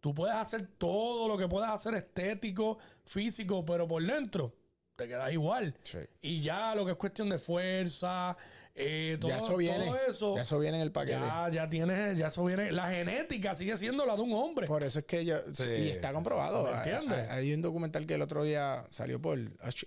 Tú 0.00 0.12
puedes 0.14 0.34
hacer 0.34 0.66
todo 0.78 1.28
lo 1.28 1.38
que 1.38 1.48
puedas 1.48 1.70
hacer 1.70 1.94
estético, 1.94 2.78
físico, 3.04 3.64
pero 3.64 3.86
por 3.86 4.04
dentro 4.04 4.52
te 4.96 5.08
quedas 5.08 5.32
igual. 5.32 5.74
Sí. 5.82 5.98
Y 6.20 6.40
ya 6.42 6.74
lo 6.74 6.84
que 6.84 6.92
es 6.92 6.96
cuestión 6.96 7.28
de 7.28 7.38
fuerza, 7.38 8.36
eh, 8.74 9.16
todo, 9.20 9.30
ya 9.30 9.38
eso 9.38 9.56
viene. 9.56 9.86
todo 9.86 9.96
eso, 10.08 10.36
Ya 10.36 10.42
eso 10.42 10.58
viene 10.58 10.76
en 10.78 10.82
el 10.82 10.92
paquete. 10.92 11.18
ya, 11.18 11.48
ya 11.50 11.68
tienes, 11.68 12.16
ya 12.18 12.28
eso 12.28 12.44
viene. 12.44 12.70
La 12.72 12.88
genética 12.90 13.54
sigue 13.54 13.76
siendo 13.76 14.06
la 14.06 14.16
de 14.16 14.22
un 14.22 14.32
hombre. 14.34 14.66
Por 14.66 14.82
eso 14.82 14.98
es 15.00 15.04
que 15.04 15.24
yo. 15.24 15.38
Sí, 15.52 15.68
y 15.68 15.88
está 15.88 16.08
sí, 16.08 16.14
comprobado. 16.14 16.66
sí. 16.66 16.72
¿Me 16.72 16.78
Hay- 16.78 16.90
entiendes? 16.90 17.30
Hay, 17.30 17.38
hay 17.48 17.54
un 17.54 17.62
documental 17.62 18.06
que 18.06 18.14
el 18.14 18.22
otro 18.22 18.44
día 18.44 18.86
salió 18.90 19.20
por. 19.20 19.38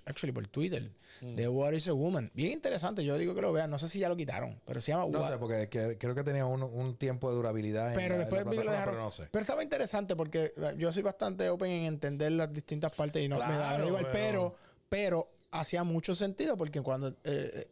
Actually, 0.06 0.32
por 0.34 0.48
Twitter. 0.48 0.92
Mm. 1.22 1.36
De 1.36 1.48
What 1.48 1.72
is 1.74 1.88
a 1.88 1.94
Woman. 1.94 2.30
Bien 2.34 2.52
interesante. 2.52 3.06
Yo 3.06 3.18
digo 3.18 3.34
que 3.34 3.42
lo 3.42 3.54
vean. 3.54 3.70
No 3.72 3.80
sé 3.80 3.88
si 3.88 4.00
ya 4.00 4.10
lo 4.10 4.16
quitaron. 4.18 4.60
Pero 4.66 4.82
se 4.82 4.92
llama 4.92 5.06
No 5.10 5.22
What- 5.22 5.32
sé, 5.32 5.38
porque 5.38 5.70
que- 5.70 5.98
creo 5.98 6.14
que 6.14 6.24
tenía 6.24 6.46
un, 6.46 6.62
un 6.62 6.96
tiempo 6.98 7.30
de 7.30 7.36
durabilidad. 7.38 7.90
en 7.90 7.96
Pero 7.96 8.10
la- 8.10 8.14
en 8.16 8.20
después 8.22 8.44
la 8.44 8.52
vi 8.52 8.58
que 8.58 8.64
lo 8.66 8.72
dejaron. 8.72 8.94
Pero 8.96 9.04
no 9.06 9.12
sé. 9.12 9.28
Pero 9.32 9.42
estaba 9.42 9.64
interesante 9.64 10.16
porque 10.16 10.52
eh, 10.58 10.74
yo 10.78 10.92
soy 10.92 11.04
bastante 11.04 11.48
open 11.50 11.72
en 11.72 11.84
entender 11.86 12.32
las 12.34 12.52
distintas 12.52 12.94
partes 12.94 13.24
y 13.24 13.28
no 13.30 13.38
me 13.38 13.56
da 13.56 13.78
igual. 13.86 14.08
Pero, 14.12 14.12
pero- 14.12 14.65
pero 14.90 15.32
hacía 15.52 15.84
mucho 15.84 16.16
sentido 16.16 16.58
porque 16.58 16.82
cuando, 16.82 17.10
eh, 17.10 17.14
eh, 17.24 17.68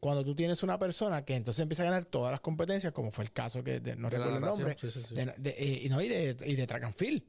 cuando 0.00 0.24
tú 0.24 0.34
tienes 0.34 0.62
una 0.62 0.78
persona 0.78 1.24
que 1.24 1.34
entonces 1.34 1.62
empieza 1.62 1.82
a 1.82 1.86
ganar 1.86 2.04
todas 2.04 2.30
las 2.30 2.40
competencias, 2.40 2.92
como 2.92 3.10
fue 3.10 3.24
el 3.24 3.32
caso 3.32 3.64
que 3.64 3.80
de- 3.80 3.96
no 3.96 4.08
De 4.10 4.18
la 4.18 4.24
recuerdo 4.26 4.46
el 4.46 4.56
nombre, 4.58 4.76
sí, 4.78 4.90
sí, 4.90 5.02
sí. 5.02 5.14
de- 5.14 5.34
de- 5.36 5.50
eh, 5.50 5.80
y, 5.84 5.88
no, 5.88 6.00
y, 6.00 6.08
de, 6.08 6.36
y 6.46 6.54
de 6.54 6.66
track 6.66 6.84
and 6.84 6.94
field. 6.94 7.22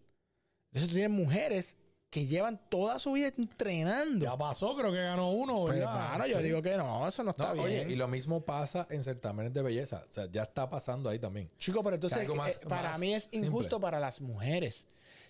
Entonces 0.71 0.89
tú 0.89 0.95
tienes 0.95 1.09
mujeres 1.11 1.77
que 2.09 2.25
llevan 2.25 2.59
toda 2.69 2.99
su 2.99 3.13
vida 3.13 3.31
entrenando. 3.37 4.23
Ya 4.25 4.37
pasó, 4.37 4.75
creo 4.75 4.91
que 4.91 4.99
ganó 5.01 5.29
uno, 5.31 5.65
Pues, 5.65 5.79
¿verdad? 5.79 5.93
hermano, 6.13 6.27
yo 6.27 6.39
digo 6.41 6.61
que 6.61 6.77
no, 6.77 7.05
eso 7.07 7.23
no 7.23 7.31
está 7.31 7.47
No, 7.53 7.63
bien. 7.65 7.65
oye, 7.85 7.93
y 7.93 7.95
lo 7.95 8.07
mismo 8.07 8.41
pasa 8.45 8.87
en 8.89 9.03
certámenes 9.03 9.53
de 9.53 9.61
belleza. 9.61 10.03
O 10.09 10.13
sea, 10.13 10.25
ya 10.31 10.43
está 10.43 10.69
pasando 10.69 11.09
ahí 11.09 11.19
también. 11.19 11.49
Chico, 11.57 11.83
pero 11.83 11.95
entonces 11.95 12.27
más- 12.29 12.55
eh, 12.55 12.59
para 12.67 12.91
más 12.91 12.99
mí 12.99 13.13
es 13.13 13.23
simple. 13.23 13.47
injusto 13.47 13.79
para 13.79 13.99
las 13.99 14.21
mujeres. 14.21 14.87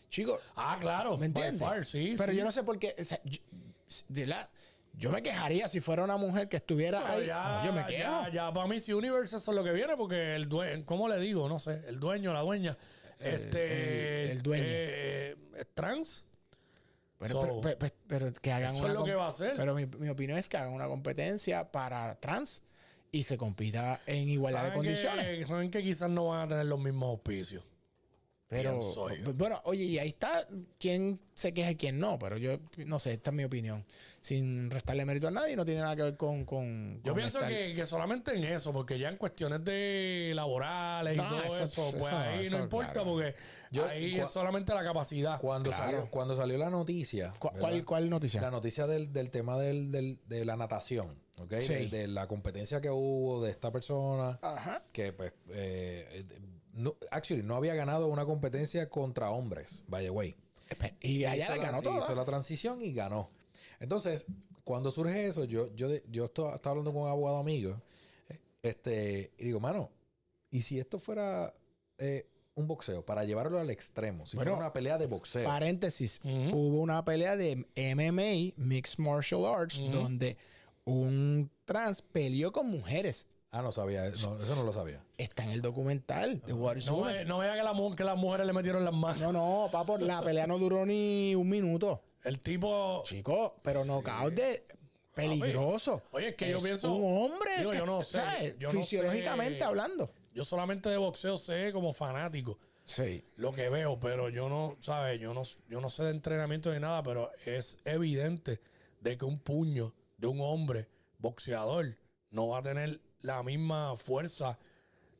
Chico, 0.10 0.39
Ah, 0.56 0.78
claro. 0.80 1.17
¿me 1.17 1.26
entiendes? 1.28 1.60
far, 1.60 1.84
sí, 1.86 2.13
pero 2.17 2.32
sí. 2.32 2.38
yo 2.38 2.43
no 2.45 2.52
sé 2.52 2.63
por 2.63 2.78
qué. 2.80 2.93
o 3.00 3.04
sea, 3.04 3.19
yo, 3.26 3.39
de 4.08 4.28
la- 4.28 4.50
yo 4.93 5.12
me 5.12 5.21
quejaría 5.21 5.67
si 5.69 5.80
fuera 5.80 6.04
una 6.04 6.17
mujer 6.17 6.50
que 6.50 6.58
estuviera 6.58 7.00
Pero 7.02 7.13
ahí. 7.19 7.26
ya, 7.28 7.60
No, 7.60 7.65
yo 7.65 7.73
me 7.73 7.86
quejo. 7.86 8.23
ya, 8.23 8.30
ya 8.32 8.52
para 8.54 8.67
Miss 8.67 8.89
Universe 8.89 9.36
eso 9.36 9.52
es 9.52 9.56
lo 9.56 9.63
que 9.63 9.71
viene, 9.71 9.95
porque 9.95 10.36
el 10.36 10.50
dueño, 10.50 10.84
¿cómo 10.86 11.08
le 11.08 11.19
digo? 11.19 11.47
No 11.47 11.60
sé, 11.60 11.84
el 11.88 12.00
dueño, 12.00 12.34
la 12.34 12.41
dueña, 12.41 12.76
este, 13.19 14.23
el- 14.26 14.30
el 14.32 14.41
dueño. 14.41 14.63
eh, 14.67 15.36
es 15.58 15.67
trans. 15.73 16.23
Pero, 17.19 17.32
So, 17.34 17.41
pero- 17.41 17.62
pero- 17.62 17.78
pero- 17.80 17.95
pero 18.08 18.34
que 18.34 18.52
hagan 18.52 18.71
eso 18.76 18.80
una 18.84 18.89
es 18.89 18.93
lo 19.00 19.04
que 19.04 19.15
va 19.15 19.26
a 19.26 19.30
hacer. 19.30 19.54
Pero 19.58 19.73
mi, 19.73 19.86
mi 19.88 20.10
opinión 20.10 20.38
es 20.38 20.47
que 20.50 20.58
hagan 20.58 20.71
una 20.73 20.88
competencia 20.88 21.71
para 21.71 22.15
trans 22.19 22.63
y 23.12 23.23
se 23.23 23.38
compita 23.38 24.02
en 24.06 24.30
igualdad 24.30 24.63
de 24.65 24.67
¿saben 24.69 24.82
que- 24.84 24.88
condiciones. 24.88 25.47
saben 25.47 25.71
que 25.71 25.82
quizás 25.82 26.10
no 26.12 26.28
van 26.28 26.41
a 26.41 26.47
tener 26.47 26.65
los 26.65 26.80
mismos 26.80 27.10
auspicios. 27.10 27.63
Pero, 28.50 28.80
pienso 28.80 29.14
yo. 29.14 29.34
bueno, 29.34 29.60
oye, 29.66 29.84
y 29.84 30.00
ahí 30.00 30.08
está 30.08 30.48
quién 30.80 31.20
se 31.34 31.54
queja 31.54 31.72
y 31.72 31.76
quién 31.76 32.00
no, 32.00 32.18
pero 32.18 32.38
yo 32.38 32.58
no 32.86 32.98
sé, 32.98 33.12
esta 33.12 33.32
es 33.32 33.36
mi 33.36 33.44
opinión. 33.44 33.86
Sin 34.22 34.72
restarle 34.72 35.04
mérito 35.06 35.28
a 35.28 35.32
nadie, 35.32 35.56
no 35.58 35.66
tiene 35.66 35.82
nada 35.82 35.96
que 35.98 36.04
ver 36.04 36.16
con. 36.18 36.46
con 36.46 37.02
Yo 37.04 37.12
con 37.12 37.16
pienso 37.22 37.40
que, 37.46 37.74
que 37.76 37.86
solamente 37.86 38.34
en 38.34 38.44
eso, 38.46 38.72
porque 38.72 38.98
ya 38.98 39.10
en 39.10 39.18
cuestiones 39.18 39.64
de 39.66 40.32
laborales 40.34 41.16
y 41.16 41.18
todo 41.18 41.44
eso- 41.44 41.64
eso, 41.64 41.92
pues 41.92 42.06
eso- 42.06 42.18
ahí 42.18 42.46
eso, 42.46 42.58
no 42.58 42.64
importa, 42.64 42.94
claro. 42.94 43.12
porque 43.12 43.36
Yo- 43.72 43.86
ahí 43.86 44.18
es 44.18 44.30
solamente 44.30 44.74
la 44.74 44.84
capacidad. 44.84 45.40
Cuando, 45.42 45.70
Claro. 45.70 45.84
salió, 45.86 46.10
cuando 46.12 46.36
salió 46.38 46.58
la 46.58 46.70
noticia. 46.70 47.34
¿Cu- 47.40 47.48
¿verdad? 47.50 47.60
¿Cuál, 47.60 47.86
¿Cuál 47.86 48.10
noticia? 48.10 48.40
La 48.42 48.52
noticia 48.52 48.88
del, 48.88 49.12
del 49.12 49.30
tema 49.30 49.58
del, 49.58 49.92
del- 49.92 50.20
de 50.26 50.46
la 50.46 50.56
natación, 50.56 51.20
¿ok? 51.38 51.56
Sí. 51.60 51.74
De, 51.74 51.88
de 51.90 52.08
la 52.08 52.28
competencia 52.28 52.80
que 52.80 52.90
hubo 52.90 53.44
de 53.44 53.52
esta 53.52 53.72
persona, 53.72 54.40
Ajá. 54.42 54.84
que 54.94 55.12
pues, 55.14 55.34
eh, 55.50 56.08
eh, 56.12 56.26
no, 56.78 56.96
actually, 57.12 57.44
no 57.44 57.56
había 57.56 57.74
ganado 57.74 58.08
una 58.08 58.26
competencia 58.26 58.90
contra 58.90 59.32
hombres, 59.32 59.84
by 59.88 60.04
the 60.04 60.10
way. 60.10 60.36
Y 61.02 61.26
allá 61.26 61.46
hizo 61.46 61.56
la 61.56 61.62
ganó 61.63 61.80
Hizo 61.80 62.00
toda. 62.00 62.16
la 62.16 62.26
transición 62.26 62.82
y 62.82 62.94
ganó. 62.94 63.30
Entonces, 63.80 64.26
cuando 64.63 64.92
surge 64.92 65.28
eso, 65.28 65.46
yo, 65.46 65.74
yo, 65.76 65.90
yo 66.10 66.26
estaba 66.26 66.60
hablando 66.63 66.94
con 66.94 67.04
un 67.04 67.10
abogado 67.10 67.38
amigo, 67.38 67.82
este, 68.62 69.32
y 69.38 69.46
digo, 69.46 69.60
mano, 69.60 69.90
¿y 70.52 70.62
si 70.62 70.80
esto 70.80 71.00
fuera 71.00 71.54
eh, 71.98 72.28
un 72.56 72.68
boxeo, 72.68 73.06
para 73.06 73.24
llevarlo 73.24 73.60
al 73.60 73.70
extremo, 73.70 74.26
si 74.26 74.36
Bueno, 74.36 74.52
fuera 74.52 74.66
una 74.66 74.74
pelea 74.74 74.98
de 74.98 75.08
boxeo? 75.08 75.46
Paréntesis. 75.46 76.20
Hubo 76.24 76.82
una 76.82 77.04
pelea 77.06 77.36
de 77.36 77.56
MMA, 77.56 78.54
Mixed 78.63 79.00
Martial 79.00 79.46
Arts, 79.46 79.80
donde 79.92 80.38
un 80.86 81.50
trans 81.66 82.02
peleó 82.02 82.52
con 82.52 82.70
mujeres. 82.70 83.28
Ah, 83.52 83.62
no 83.62 83.72
sabía, 83.72 84.04
no, 84.04 84.12
eso 84.44 84.56
no 84.56 84.64
lo 84.64 84.74
sabía. 84.74 85.02
Está 85.18 85.44
en 85.44 85.52
el 85.52 85.62
documental 85.62 86.42
de 86.46 86.54
What 86.54 86.76
is 86.78 86.88
No, 86.88 86.98
Woman. 86.98 87.14
ve- 87.14 87.26
no 87.26 87.38
vea 87.40 87.56
que, 87.56 87.64
la 87.64 87.96
que 87.96 88.04
las 88.04 88.18
mujeres 88.18 88.46
le 88.46 88.54
metieron 88.54 88.84
las 88.84 88.94
manos. 88.94 89.20
No, 89.22 89.32
no, 89.32 89.70
papo, 89.72 89.98
la 89.98 90.22
pelea 90.24 90.46
no 90.48 90.60
duró 90.60 90.86
ni 90.86 91.34
un 91.36 91.48
minuto. 91.50 92.02
El 92.24 92.40
tipo. 92.42 93.04
Chico, 93.06 93.56
pero 93.64 93.86
knockout 93.86 94.34
de 94.34 94.66
peligroso. 95.14 96.04
Oye, 96.12 96.30
es 96.30 96.36
que 96.36 96.50
yo 96.52 96.60
pienso- 96.62 96.92
Un 96.94 97.32
hombre, 97.32 97.52
Digo, 97.60 97.72
que- 97.72 97.78
yo 97.78 97.86
no 97.86 98.02
sé, 98.02 98.18
¿sabes? 98.20 98.56
yo 98.60 98.72
no 98.74 98.80
Fisiológicamente 98.82 99.60
sé. 99.60 99.64
hablando. 99.64 100.12
Yo 100.34 100.46
solamente 100.46 100.90
de 100.90 100.98
boxeo 100.98 101.38
sé 101.38 101.72
como 101.74 101.94
fanático 101.94 102.60
Sí. 102.84 103.24
lo 103.38 103.52
que 103.52 103.70
veo, 103.70 104.00
pero 104.00 104.30
yo 104.30 104.50
no, 104.50 104.76
¿sabes? 104.80 105.20
Yo 105.20 105.34
no, 105.34 105.42
yo 105.68 105.82
no 105.82 105.90
sé 105.90 106.04
de 106.04 106.12
entrenamiento 106.12 106.72
ni 106.74 106.80
nada, 106.80 107.02
pero 107.02 107.32
es 107.46 107.80
evidente 107.86 108.62
de 109.02 109.18
que 109.18 109.26
un 109.26 109.40
puño 109.40 109.94
de 110.18 110.28
un 110.28 110.40
hombre 110.42 110.88
boxeador 111.18 111.98
no 112.30 112.50
va 112.50 112.60
a 112.60 112.64
tener 112.64 113.02
la 113.22 113.44
misma 113.44 113.96
fuerza 113.96 114.58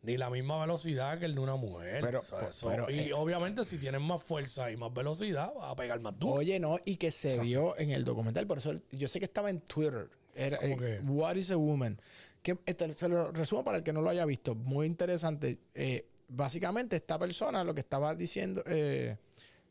ni 0.04 0.16
la 0.16 0.30
misma 0.30 0.60
velocidad 0.62 1.20
que 1.20 1.26
el 1.26 1.36
de 1.36 1.42
una 1.42 1.56
mujer. 1.56 2.02
Pero, 2.02 2.90
y 2.90 3.00
eh, 3.00 3.14
obviamente 3.14 3.66
si 3.66 3.78
tienen 3.78 4.02
más 4.02 4.24
fuerza 4.24 4.72
y 4.72 4.78
más 4.78 4.94
velocidad, 4.94 5.54
va 5.60 5.72
a 5.72 5.76
pegar 5.76 6.00
más 6.00 6.18
duro. 6.18 6.36
Oye, 6.36 6.60
no, 6.60 6.80
y 6.86 6.96
que 6.96 7.12
se 7.12 7.38
vio 7.40 7.78
en 7.78 7.92
el 7.92 8.06
documental, 8.06 8.48
por 8.48 8.60
eso 8.60 8.74
yo 8.92 9.08
sé 9.08 9.20
que 9.20 9.26
estaba 9.26 9.50
en 9.50 9.60
Twitter. 9.62 10.10
Era, 10.34 10.58
¿Cómo 10.58 10.74
eh, 10.76 10.78
que? 10.78 11.12
What 11.12 11.36
is 11.36 11.52
a 11.52 11.58
Woman? 11.58 12.00
Que 12.42 12.58
este, 12.66 12.94
se 12.94 13.10
lo 13.10 13.32
resumo 13.32 13.64
para 13.64 13.80
el 13.80 13.84
que 13.84 13.92
no 13.92 14.02
lo 14.02 14.10
haya 14.10 14.26
visto. 14.26 14.56
Muy 14.56 14.86
interesante. 14.86 15.60
Eh, 15.74 16.08
básicamente, 16.30 16.96
esta 16.96 17.18
persona 17.20 17.64
lo 17.64 17.74
que 17.74 17.82
estaba 17.82 18.16
diciendo, 18.16 18.64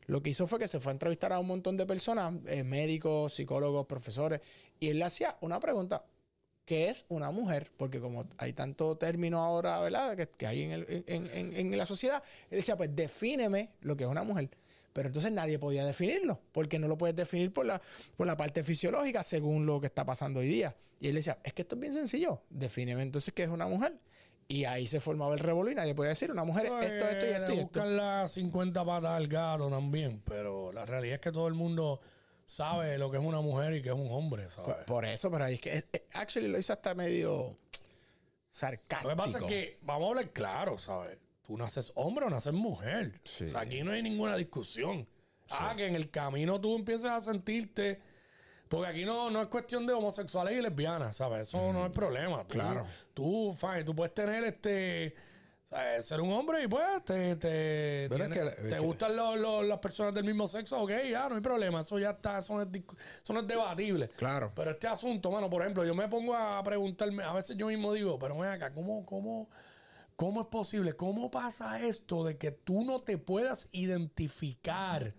lo 0.05 0.21
que 0.21 0.29
hizo 0.29 0.45
fue 0.45 0.59
que 0.59 0.67
se 0.67 0.79
fue 0.79 0.91
a 0.91 0.93
entrevistar 0.93 1.33
a 1.33 1.39
un 1.39 1.47
montón 1.47 1.77
de 1.77 1.85
personas, 1.85 2.31
médicos, 2.63 3.33
psicólogos, 3.33 3.87
profesores, 3.87 4.41
y 4.79 4.89
él 4.89 4.99
le 4.99 5.05
hacía 5.05 5.37
una 5.41 5.59
pregunta. 5.59 6.05
¿Qué 6.67 6.89
es 6.89 7.05
una 7.07 7.31
mujer? 7.31 7.71
Porque 7.77 7.99
como 8.01 8.25
hay 8.37 8.51
tanto 8.51 8.97
término 8.97 9.39
ahora, 9.41 9.79
¿verdad? 9.79 10.17
Que, 10.17 10.27
que 10.27 10.45
hay 10.45 10.63
en, 10.63 10.71
el- 10.73 11.03
en- 11.07 11.27
en- 11.33 11.53
en 11.55 11.77
la 11.77 11.85
sociedad. 11.85 12.21
Él 12.51 12.57
decía, 12.57 12.75
pues 12.75 12.93
defíneme 12.93 13.71
lo 13.81 13.95
que 13.95 14.03
es 14.03 14.09
una 14.09 14.23
mujer. 14.23 14.49
Pero 14.91 15.07
entonces 15.07 15.31
nadie 15.31 15.59
podía 15.59 15.85
definirlo, 15.85 16.41
porque 16.51 16.77
no 16.77 16.87
lo 16.89 16.97
puedes 16.97 17.15
definir 17.15 17.53
por 17.53 17.65
la, 17.65 17.81
por 18.17 18.27
la 18.27 18.35
parte 18.35 18.63
fisiológica 18.65 19.23
según 19.23 19.65
lo 19.65 19.79
que 19.79 19.87
está 19.87 20.05
pasando 20.05 20.41
hoy 20.41 20.47
día. 20.49 20.75
Y 20.99 21.07
él 21.07 21.15
decía, 21.15 21.37
es 21.43 21.53
que 21.53 21.61
esto 21.61 21.75
es 21.75 21.81
bien 21.81 21.93
sencillo, 21.93 22.41
defíneme 22.49 23.01
entonces 23.01 23.33
qué 23.33 23.43
es 23.43 23.49
una 23.49 23.67
mujer. 23.67 23.93
Y 24.49 24.65
ahí 24.65 24.87
se 24.87 24.99
formaba 24.99 25.33
el 25.35 25.39
revolú 25.39 25.69
y 25.69 25.75
nadie 25.75 25.95
podía 25.95 26.09
decir, 26.09 26.31
una 26.31 26.43
mujer 26.43 26.65
es 26.65 26.91
esto, 26.91 27.07
esto 27.09 27.25
y 27.25 27.29
esto 27.29 27.51
y 27.53 27.55
Le 27.55 27.61
esto. 27.61 27.63
buscan 27.63 27.95
las 27.95 28.31
50 28.33 28.83
patas 28.83 29.11
al 29.11 29.27
gato 29.27 29.69
también, 29.69 30.21
pero 30.25 30.73
la 30.73 30.85
realidad 30.85 31.15
es 31.15 31.21
que 31.21 31.31
todo 31.31 31.47
el 31.47 31.53
mundo 31.53 32.01
sabe 32.47 32.97
lo 32.97 33.11
que 33.11 33.17
es 33.17 33.23
una 33.23 33.41
mujer 33.41 33.73
y 33.75 33.81
que 33.83 33.89
es 33.89 33.95
un 33.95 34.09
hombre, 34.09 34.49
¿sabes? 34.49 34.73
Por, 34.75 34.85
por 34.85 35.05
eso, 35.05 35.29
pero 35.29 35.45
es 35.45 35.61
que, 35.61 35.77
es- 35.77 35.85
es- 35.91 36.01
actually 36.13 36.47
lo 36.47 36.57
hizo 36.57 36.73
hasta 36.73 36.95
medio 36.95 37.55
sarcástico. 38.49 39.09
Lo 39.09 39.15
que 39.15 39.23
pasa 39.23 39.37
es 39.39 39.45
que, 39.45 39.77
vamos 39.81 40.05
a 40.05 40.07
hablar 40.09 40.29
claro, 40.31 40.77
¿sabes? 40.79 41.17
Tú 41.45 41.57
naces 41.57 41.91
hombre 41.95 42.25
o 42.25 42.29
naces 42.29 42.53
mujer. 42.53 43.19
Sí. 43.23 43.45
O 43.45 43.49
sea, 43.49 43.61
aquí 43.61 43.83
no 43.83 43.91
hay 43.91 44.01
ninguna 44.01 44.35
discusión. 44.35 45.07
Ah, 45.49 45.73
que 45.77 45.85
en 45.87 45.95
el 45.95 46.09
camino 46.09 46.59
tú 46.59 46.75
empiezas 46.75 47.11
a 47.11 47.19
sentirte. 47.21 48.01
Porque 48.67 48.89
aquí 48.89 49.05
no, 49.05 49.29
no 49.31 49.41
es 49.41 49.47
cuestión 49.47 49.87
de 49.87 49.93
homosexuales 49.93 50.57
y 50.57 50.61
lesbianas, 50.61 51.15
¿sabes? 51.15 51.43
Eso 51.47 51.71
no 51.71 51.85
es 51.85 51.91
problema. 51.93 52.43
Tú, 52.43 52.49
Claro. 52.49 52.85
Tú, 53.13 53.55
fine, 53.57 53.85
tú 53.85 53.95
puedes 53.95 54.13
tener 54.13 54.43
este. 54.43 55.15
Ser 56.01 56.21
un 56.21 56.31
hombre 56.31 56.63
y 56.63 56.67
pues 56.67 57.03
te, 57.03 57.35
te, 57.35 58.05
es 58.05 58.11
es 58.11 58.29
te 58.29 58.69
que- 58.69 58.79
gustan 58.79 59.15
los- 59.17 59.37
los- 59.37 59.65
las 59.65 59.79
personas 59.79 60.13
del 60.13 60.23
mismo 60.23 60.47
sexo, 60.47 60.79
ok, 60.81 60.91
ya 61.11 61.27
no 61.27 61.35
hay 61.35 61.41
problema. 61.41 61.81
Eso 61.81 61.99
ya 61.99 62.11
está, 62.11 62.39
eso 62.39 62.53
no 62.53 62.61
es, 62.61 62.69
eso 63.21 63.33
no 63.33 63.41
es 63.41 63.47
debatible. 63.47 64.07
Claro. 64.15 64.53
Pero 64.55 64.71
este 64.71 64.87
asunto, 64.87 65.29
mano, 65.29 65.49
por 65.49 65.61
ejemplo, 65.61 65.83
yo 65.83 65.93
me 65.93 66.07
pongo 66.07 66.33
a 66.35 66.63
preguntarme, 66.63 67.21
a 67.23 67.33
veces 67.33 67.57
yo 67.57 67.67
mismo 67.67 67.91
digo, 67.91 68.17
pero 68.17 68.37
ven 68.37 68.49
acá, 68.51 68.73
¿cómo, 68.73 69.05
cómo, 69.05 69.49
cómo 70.15 70.39
es 70.41 70.47
posible? 70.47 70.93
¿Cómo 70.95 71.29
pasa 71.29 71.81
esto 71.85 72.23
de 72.23 72.37
que 72.37 72.51
tú 72.51 72.85
no 72.85 72.99
te 72.99 73.17
puedas 73.17 73.67
identificar 73.73 75.13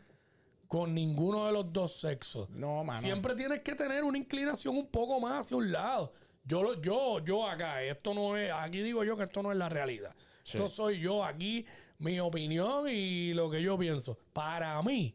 con 0.66 0.94
ninguno 0.94 1.44
de 1.46 1.52
los 1.52 1.70
dos 1.74 2.00
sexos? 2.00 2.48
No, 2.50 2.84
mano. 2.84 3.00
Siempre 3.00 3.34
tienes 3.34 3.61
que 3.61 3.74
tener 3.74 4.02
una 4.02 4.16
inclinación 4.16 4.76
un 4.78 4.87
poco 4.87 5.20
más 5.20 5.40
hacia 5.44 5.58
un 5.58 5.70
lado. 5.70 6.12
Yo, 6.44 6.62
lo- 6.62 6.80
yo, 6.80 7.22
yo 7.22 7.46
acá, 7.46 7.82
esto 7.82 8.14
no 8.14 8.34
es, 8.38 8.50
aquí 8.50 8.80
digo 8.80 9.04
yo 9.04 9.14
que 9.18 9.24
esto 9.24 9.42
no 9.42 9.52
es 9.52 9.58
la 9.58 9.68
realidad. 9.68 10.14
Esto 10.56 10.68
soy 10.68 11.00
yo 11.00 11.24
aquí, 11.24 11.66
mi 11.98 12.18
opinión 12.20 12.88
y 12.88 13.34
lo 13.34 13.50
que 13.50 13.62
yo 13.62 13.78
pienso. 13.78 14.18
Para 14.32 14.80
mí, 14.82 15.14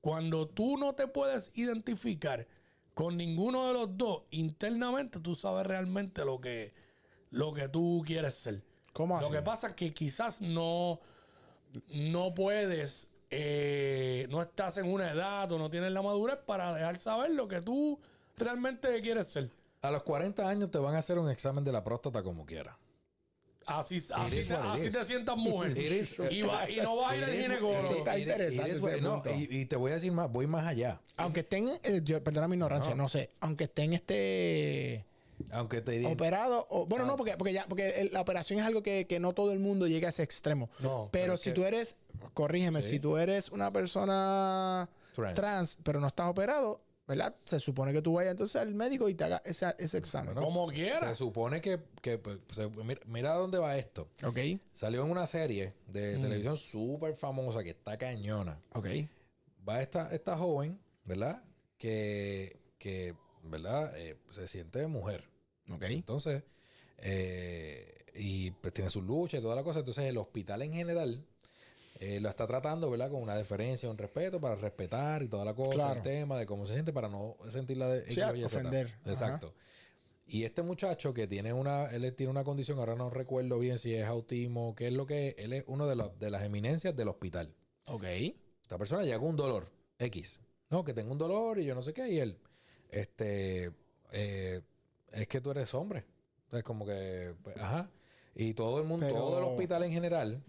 cuando 0.00 0.48
tú 0.48 0.76
no 0.76 0.94
te 0.94 1.08
puedes 1.08 1.50
identificar 1.54 2.46
con 2.94 3.16
ninguno 3.16 3.66
de 3.68 3.72
los 3.72 3.96
dos 3.96 4.22
internamente, 4.30 5.20
tú 5.20 5.34
sabes 5.34 5.66
realmente 5.66 6.24
lo 6.24 6.40
que, 6.40 6.72
lo 7.30 7.52
que 7.52 7.68
tú 7.68 8.02
quieres 8.06 8.34
ser. 8.34 8.62
¿Cómo 8.92 9.18
Lo 9.20 9.26
así? 9.26 9.32
que 9.32 9.42
pasa 9.42 9.68
es 9.68 9.74
que 9.74 9.92
quizás 9.92 10.40
no, 10.40 11.00
no 11.92 12.34
puedes, 12.34 13.10
eh, 13.30 14.26
no 14.30 14.42
estás 14.42 14.78
en 14.78 14.92
una 14.92 15.12
edad 15.12 15.50
o 15.52 15.58
no 15.58 15.70
tienes 15.70 15.92
la 15.92 16.02
madurez 16.02 16.38
para 16.44 16.74
dejar 16.74 16.98
saber 16.98 17.30
lo 17.30 17.46
que 17.46 17.60
tú 17.60 18.00
realmente 18.36 19.00
quieres 19.00 19.28
ser. 19.28 19.50
A 19.82 19.90
los 19.90 20.02
40 20.02 20.48
años 20.48 20.70
te 20.70 20.78
van 20.78 20.94
a 20.94 20.98
hacer 20.98 21.18
un 21.18 21.30
examen 21.30 21.62
de 21.62 21.70
la 21.70 21.84
próstata 21.84 22.22
como 22.22 22.44
quiera. 22.44 22.76
Así, 23.68 23.96
así, 24.14 24.44
te, 24.46 24.54
así 24.54 24.90
sientas 25.04 25.36
mujer. 25.36 25.76
Y, 26.30 26.42
va- 26.42 26.68
y 26.70 26.76
no 26.80 26.96
vas 26.96 27.12
a 27.12 27.16
ir 27.16 27.24
al 27.24 27.32
ginecólogo. 27.32 27.96
Está 27.98 28.18
interesante 28.18 29.00
no, 29.00 29.22
y, 29.36 29.58
y 29.60 29.66
te 29.66 29.76
voy 29.76 29.90
a 29.90 29.94
decir 29.94 30.10
más, 30.12 30.30
voy 30.30 30.46
más 30.46 30.66
allá. 30.66 31.00
Aunque 31.16 31.40
estén, 31.40 31.68
eh, 31.84 32.00
yo, 32.02 32.22
perdona 32.24 32.48
mi 32.48 32.54
ignorancia, 32.56 32.94
no. 32.94 33.08
sé, 33.08 33.30
aunque 33.40 33.64
estén 33.64 33.92
este 33.92 35.04
Aunque 35.52 35.80
te 35.82 35.92
digan. 35.92 36.12
operado, 36.12 36.66
o, 36.70 36.86
bueno, 36.86 37.04
Ah. 37.04 37.08
no, 37.08 37.16
porque, 37.16 37.36
porque 37.36 37.52
ya, 37.52 37.66
porque 37.68 38.08
la 38.12 38.20
operación 38.20 38.58
es 38.58 38.64
algo 38.66 38.82
que, 38.82 39.06
que 39.06 39.20
no 39.20 39.32
todo 39.34 39.52
el 39.52 39.58
mundo 39.58 39.86
llega 39.86 40.08
a 40.08 40.10
ese 40.10 40.22
extremo. 40.22 40.70
No, 40.82 41.08
pero 41.12 41.36
si 41.36 41.50
que- 41.50 41.54
tú 41.54 41.64
eres, 41.64 41.96
corrígeme, 42.34 42.82
Sí. 42.82 42.88
si 42.90 43.00
tú 43.00 43.16
eres 43.18 43.50
una 43.50 43.72
persona 43.72 44.88
Trans. 45.14 45.34
trans. 45.34 45.78
pero 45.82 46.00
no 46.00 46.06
estás 46.08 46.28
operado, 46.28 46.80
¿verdad? 47.08 47.34
Se 47.44 47.58
supone 47.58 47.92
que 47.92 48.02
tú 48.02 48.12
vayas 48.12 48.32
entonces 48.32 48.56
al 48.62 48.74
médico 48.74 49.08
y 49.08 49.14
te 49.14 49.24
haga 49.24 49.42
ese, 49.44 49.66
ese 49.78 49.98
examen. 49.98 50.34
Como 50.34 50.68
Se 50.68 50.74
quiera. 50.76 51.14
supone 51.16 51.60
que, 51.60 51.80
que, 52.02 52.18
pues, 52.18 52.38
se- 52.50 52.68
mira, 52.68 53.00
mira 53.06 53.32
dónde 53.34 53.58
va 53.58 53.76
esto. 53.76 54.08
Ok, 54.24 54.38
Salió 54.72 55.04
en 55.04 55.10
una 55.10 55.26
serie 55.26 55.74
de 55.88 56.18
televisión 56.18 56.56
súper 56.56 57.16
famosa 57.16 57.64
que 57.64 57.70
está 57.70 57.96
cañona. 57.98 58.60
ok. 58.74 58.86
Va 59.68 59.82
esta, 59.82 60.14
esta 60.14 60.36
joven 60.36 60.78
¿verdad? 61.04 61.42
Que, 61.78 62.60
que 62.78 63.14
¿verdad? 63.42 63.92
Eh, 63.98 64.16
se 64.30 64.46
siente 64.46 64.86
mujer. 64.86 65.24
Ok. 65.70 65.82
Entonces, 65.84 66.42
eh, 66.98 68.04
y 68.14 68.50
pues 68.50 68.74
tiene 68.74 68.90
su 68.90 69.00
lucha 69.02 69.38
y 69.38 69.40
toda 69.40 69.54
la 69.56 69.62
cosa. 69.62 69.78
Entonces, 69.80 70.04
el 70.04 70.16
hospital 70.18 70.62
en 70.62 70.72
general 70.72 71.24
eh, 72.00 72.20
lo 72.20 72.28
está 72.28 72.46
tratando, 72.46 72.90
¿verdad? 72.90 73.10
Con 73.10 73.22
una 73.22 73.34
deferencia, 73.36 73.90
un 73.90 73.98
respeto 73.98 74.40
para 74.40 74.54
respetar 74.54 75.22
y 75.22 75.28
toda 75.28 75.44
la 75.44 75.54
cosa, 75.54 75.70
Claro. 75.70 75.94
el 75.94 76.02
tema 76.02 76.38
de 76.38 76.46
cómo 76.46 76.64
se 76.66 76.74
siente 76.74 76.92
para 76.92 77.08
no 77.08 77.36
sentirla 77.48 77.88
de 77.88 78.12
Sí, 78.12 78.20
ofender. 78.44 78.86
Ajá. 79.02 79.10
Exacto. 79.10 79.54
Y 80.26 80.44
este 80.44 80.62
muchacho 80.62 81.14
que 81.14 81.26
tiene 81.26 81.52
una, 81.52 81.86
él 81.86 82.14
tiene 82.14 82.30
una 82.30 82.44
condición, 82.44 82.78
ahora 82.78 82.94
no 82.94 83.08
recuerdo 83.10 83.58
bien 83.58 83.78
si 83.78 83.94
es 83.94 84.04
autismo, 84.06 84.74
qué 84.74 84.88
es 84.88 84.92
lo 84.92 85.06
que 85.06 85.28
es, 85.28 85.34
él 85.38 85.54
es 85.54 85.64
uno 85.66 85.86
de, 85.86 85.96
los 85.96 86.18
de 86.18 86.30
las 86.30 86.42
eminencias 86.42 86.94
del 86.94 87.08
hospital. 87.08 87.54
Ok. 87.86 88.04
Esta 88.62 88.76
persona 88.76 89.02
llega 89.02 89.18
con 89.18 89.28
un 89.28 89.36
dolor 89.36 89.70
X. 89.98 90.40
No, 90.70 90.84
que 90.84 90.92
tengo 90.92 91.12
un 91.12 91.18
dolor 91.18 91.58
y 91.58 91.64
yo 91.64 91.74
no 91.74 91.80
sé 91.80 91.94
qué. 91.94 92.08
Y 92.10 92.18
él, 92.20 92.38
este, 92.90 93.72
eh, 94.12 94.60
es 95.12 95.28
que 95.28 95.40
tú 95.40 95.50
eres 95.50 95.72
hombre. 95.74 96.04
Entonces, 96.44 96.62
como 96.64 96.84
que, 96.86 97.34
pues, 97.42 97.56
ajá. 97.56 97.90
Y 98.34 98.54
todo 98.54 98.78
el 98.80 98.86
mundo, 98.86 99.06
Pero- 99.06 99.18
todo 99.18 99.38
el 99.38 99.44
hospital 99.44 99.82
en 99.84 99.92
general. 99.92 100.42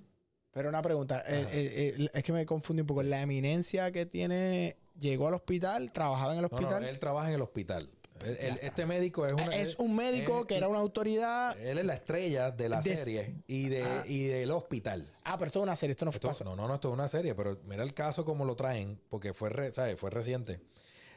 Pero 0.52 0.70
una 0.70 0.82
pregunta, 0.82 1.24
eh, 1.28 1.46
eh, 1.52 1.96
eh, 2.00 2.10
es 2.14 2.24
que 2.24 2.32
me 2.34 2.46
confundí 2.46 2.82
un 2.82 2.88
poco. 2.88 3.04
La 3.04 3.22
eminencia 3.22 3.92
que 3.92 4.06
tiene, 4.06 4.78
llegó 5.00 5.28
al 5.28 5.36
hospital, 5.36 5.92
trabajaba 5.92 6.34
en 6.34 6.40
el 6.40 6.44
No, 6.44 6.50
no, 6.50 6.58
hospital. 6.58 6.84
él 6.84 7.00
trabaja 7.00 7.30
en 7.30 7.36
el 7.36 7.42
hospital. 7.42 7.90
Este 8.26 8.86
médico 8.86 9.26
es 9.26 9.32
una, 9.32 9.46
es 9.56 9.70
él- 9.70 9.76
un 9.78 9.96
médico 9.96 10.42
él- 10.42 10.48
que 10.48 10.58
era 10.58 10.68
una 10.68 10.80
autoridad. 10.80 11.58
Él 11.58 11.78
es 11.78 11.86
la 11.86 11.94
estrella 11.94 12.52
de 12.52 12.68
la 12.68 12.82
De- 12.82 12.98
serie 12.98 13.36
y, 13.48 13.70
de, 13.70 13.82
Ah. 13.84 14.04
y 14.06 14.26
del 14.26 14.52
hospital. 14.52 15.08
Ah, 15.24 15.38
pero 15.38 15.48
esto 15.48 15.60
es 15.60 15.64
una 15.64 15.76
serie, 15.78 15.92
esto 15.92 16.04
no 16.04 16.12
fue 16.12 16.18
Esto- 16.30 16.44
no, 16.44 16.54
no, 16.56 16.68
no, 16.68 16.76
esto 16.76 16.90
es 16.90 16.94
una 16.96 17.08
serie, 17.08 17.34
pero 17.34 17.58
mira 17.66 17.82
el 17.84 17.94
caso 17.94 18.26
como 18.26 18.44
lo 18.44 18.56
traen, 18.58 19.00
porque 19.08 19.34
fue, 19.34 19.50
re- 19.50 19.72
¿sabes? 19.72 19.98
fue 19.98 20.10
reciente. 20.10 20.60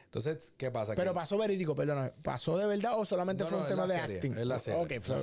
Entonces, 0.05 0.53
¿qué 0.55 0.71
pasa? 0.71 0.93
Pero 0.95 1.13
pasó 1.13 1.37
verídico, 1.37 1.75
perdón. 1.75 2.13
¿Pasó 2.21 2.57
de 2.57 2.67
verdad 2.67 2.97
o 2.97 3.05
solamente 3.05 3.43
No, 3.43 3.49
fue 3.49 3.59
un 3.59 3.67
tema 3.67 3.85
la 3.87 3.93
de 3.95 3.99
serie, 3.99 4.15
acting? 4.17 4.37
Es 4.37 4.45
la 4.45 4.59
serie. 4.59 4.81
Es 4.95 5.09
la. 5.09 5.17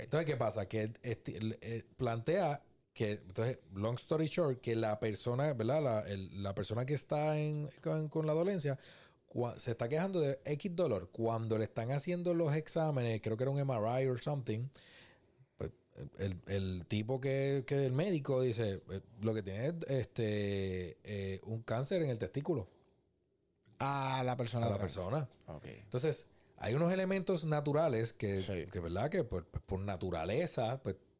Entonces, 0.00 0.24
¿qué 0.26 0.36
pasa? 0.38 0.66
Que 0.68 0.90
este, 1.02 1.36
el- 1.36 1.58
eh, 1.60 1.84
plantea 1.98 2.62
que, 2.94 3.10
entonces, 3.12 3.58
long 3.74 3.96
story 3.96 4.28
short, 4.28 4.60
que 4.60 4.74
la 4.76 4.98
persona, 5.00 5.52
¿verdad? 5.52 5.82
La, 5.82 6.00
el- 6.02 6.42
la 6.42 6.54
persona 6.54 6.86
que 6.86 6.94
está 6.94 7.36
en, 7.38 7.68
con, 7.82 8.08
con 8.08 8.26
la 8.26 8.32
dolencia 8.32 8.78
cua- 9.28 9.58
se 9.58 9.72
está 9.72 9.88
quejando 9.88 10.20
de 10.20 10.38
X 10.44 10.74
dolor. 10.76 11.10
Cuando 11.10 11.58
le 11.58 11.64
están 11.64 11.90
haciendo 11.90 12.32
los 12.34 12.54
exámenes, 12.54 13.20
creo 13.20 13.36
que 13.36 13.42
era 13.44 13.50
un 13.50 13.60
MRI 13.60 14.06
or 14.06 14.20
something, 14.20 14.68
pues, 15.58 15.72
el, 16.18 16.40
el 16.46 16.86
tipo 16.86 17.20
que, 17.20 17.64
que 17.66 17.84
el 17.84 17.92
médico 17.92 18.40
dice, 18.42 18.80
eh, 18.90 19.00
lo 19.20 19.34
que 19.34 19.42
tiene 19.42 19.66
es 19.66 19.74
este, 19.88 20.96
eh, 21.02 21.40
un 21.44 21.62
cáncer 21.62 22.00
en 22.02 22.10
el 22.10 22.18
testículo 22.18 22.68
A 23.80 24.22
la 24.24 24.36
persona. 24.36 24.66
a 24.66 24.70
la 24.70 24.76
trans. 24.76 24.94
persona. 24.94 25.28
Ok. 25.48 25.64
Entonces, 25.66 26.28
hay 26.58 26.74
unos 26.74 26.92
elementos 26.92 27.44
naturales 27.44 28.12
que, 28.12 28.38
Sí. 28.38 28.66
que 28.70 28.78
verdad, 28.80 29.10
que 29.10 29.24
por, 29.24 29.44
pues, 29.46 29.62
por 29.66 29.80
naturaleza, 29.80 30.80
pues, 30.82 30.94
pues 30.94 31.13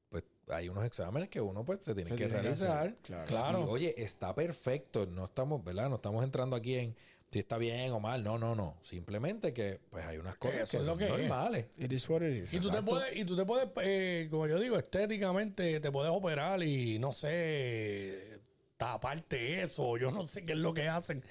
hay 0.48 0.68
unos 0.68 0.84
exámenes 0.84 1.28
que 1.28 1.40
uno 1.40 1.64
pues 1.64 1.80
se 1.82 1.94
tiene 1.94 2.10
Se 2.10 2.16
que 2.16 2.26
tiene 2.26 2.42
que 2.42 2.48
hacer, 2.48 2.68
realizar. 2.68 2.96
claro. 3.02 3.26
Claro. 3.28 3.60
Y 3.60 3.70
oye, 3.70 3.94
está 4.02 4.34
perfecto. 4.34 5.06
No 5.06 5.24
estamos, 5.24 5.62
¿verdad? 5.64 5.88
No 5.88 5.96
estamos 5.96 6.22
entrando 6.24 6.56
aquí 6.56 6.74
en 6.76 6.96
si 7.30 7.40
está 7.40 7.58
bien 7.58 7.90
o 7.90 7.98
mal. 7.98 8.22
No, 8.22 8.38
no, 8.38 8.54
no. 8.54 8.76
Simplemente 8.84 9.52
que 9.52 9.80
pues 9.90 10.04
hay 10.06 10.18
unas 10.18 10.36
cosas 10.36 10.60
Eso 10.72 10.78
que 10.78 10.84
son 10.84 10.98
que 10.98 11.04
es. 11.06 11.10
normales. 11.10 11.66
It 11.78 11.92
is 11.92 12.08
what 12.08 12.22
it 12.22 12.42
is. 12.44 12.54
Y 12.54 12.60
tú, 12.60 12.70
te 12.70 12.80
puedes, 12.82 13.16
y 13.16 13.24
tú 13.24 13.34
te 13.36 13.44
puedes, 13.44 13.68
eh, 13.82 14.28
como 14.30 14.46
yo 14.46 14.58
digo, 14.60 14.76
estéticamente 14.78 15.80
te 15.80 15.90
puedes 15.90 16.12
operar 16.12 16.62
y 16.62 16.98
no 17.00 17.12
sé, 17.12 18.33
taparte 18.76 19.62
eso. 19.62 19.96
Yo 19.96 20.10
no 20.10 20.26
sé 20.26 20.44
qué 20.44 20.52
es 20.52 20.58
lo 20.58 20.74
que 20.74 20.88
hacen, 20.88 21.22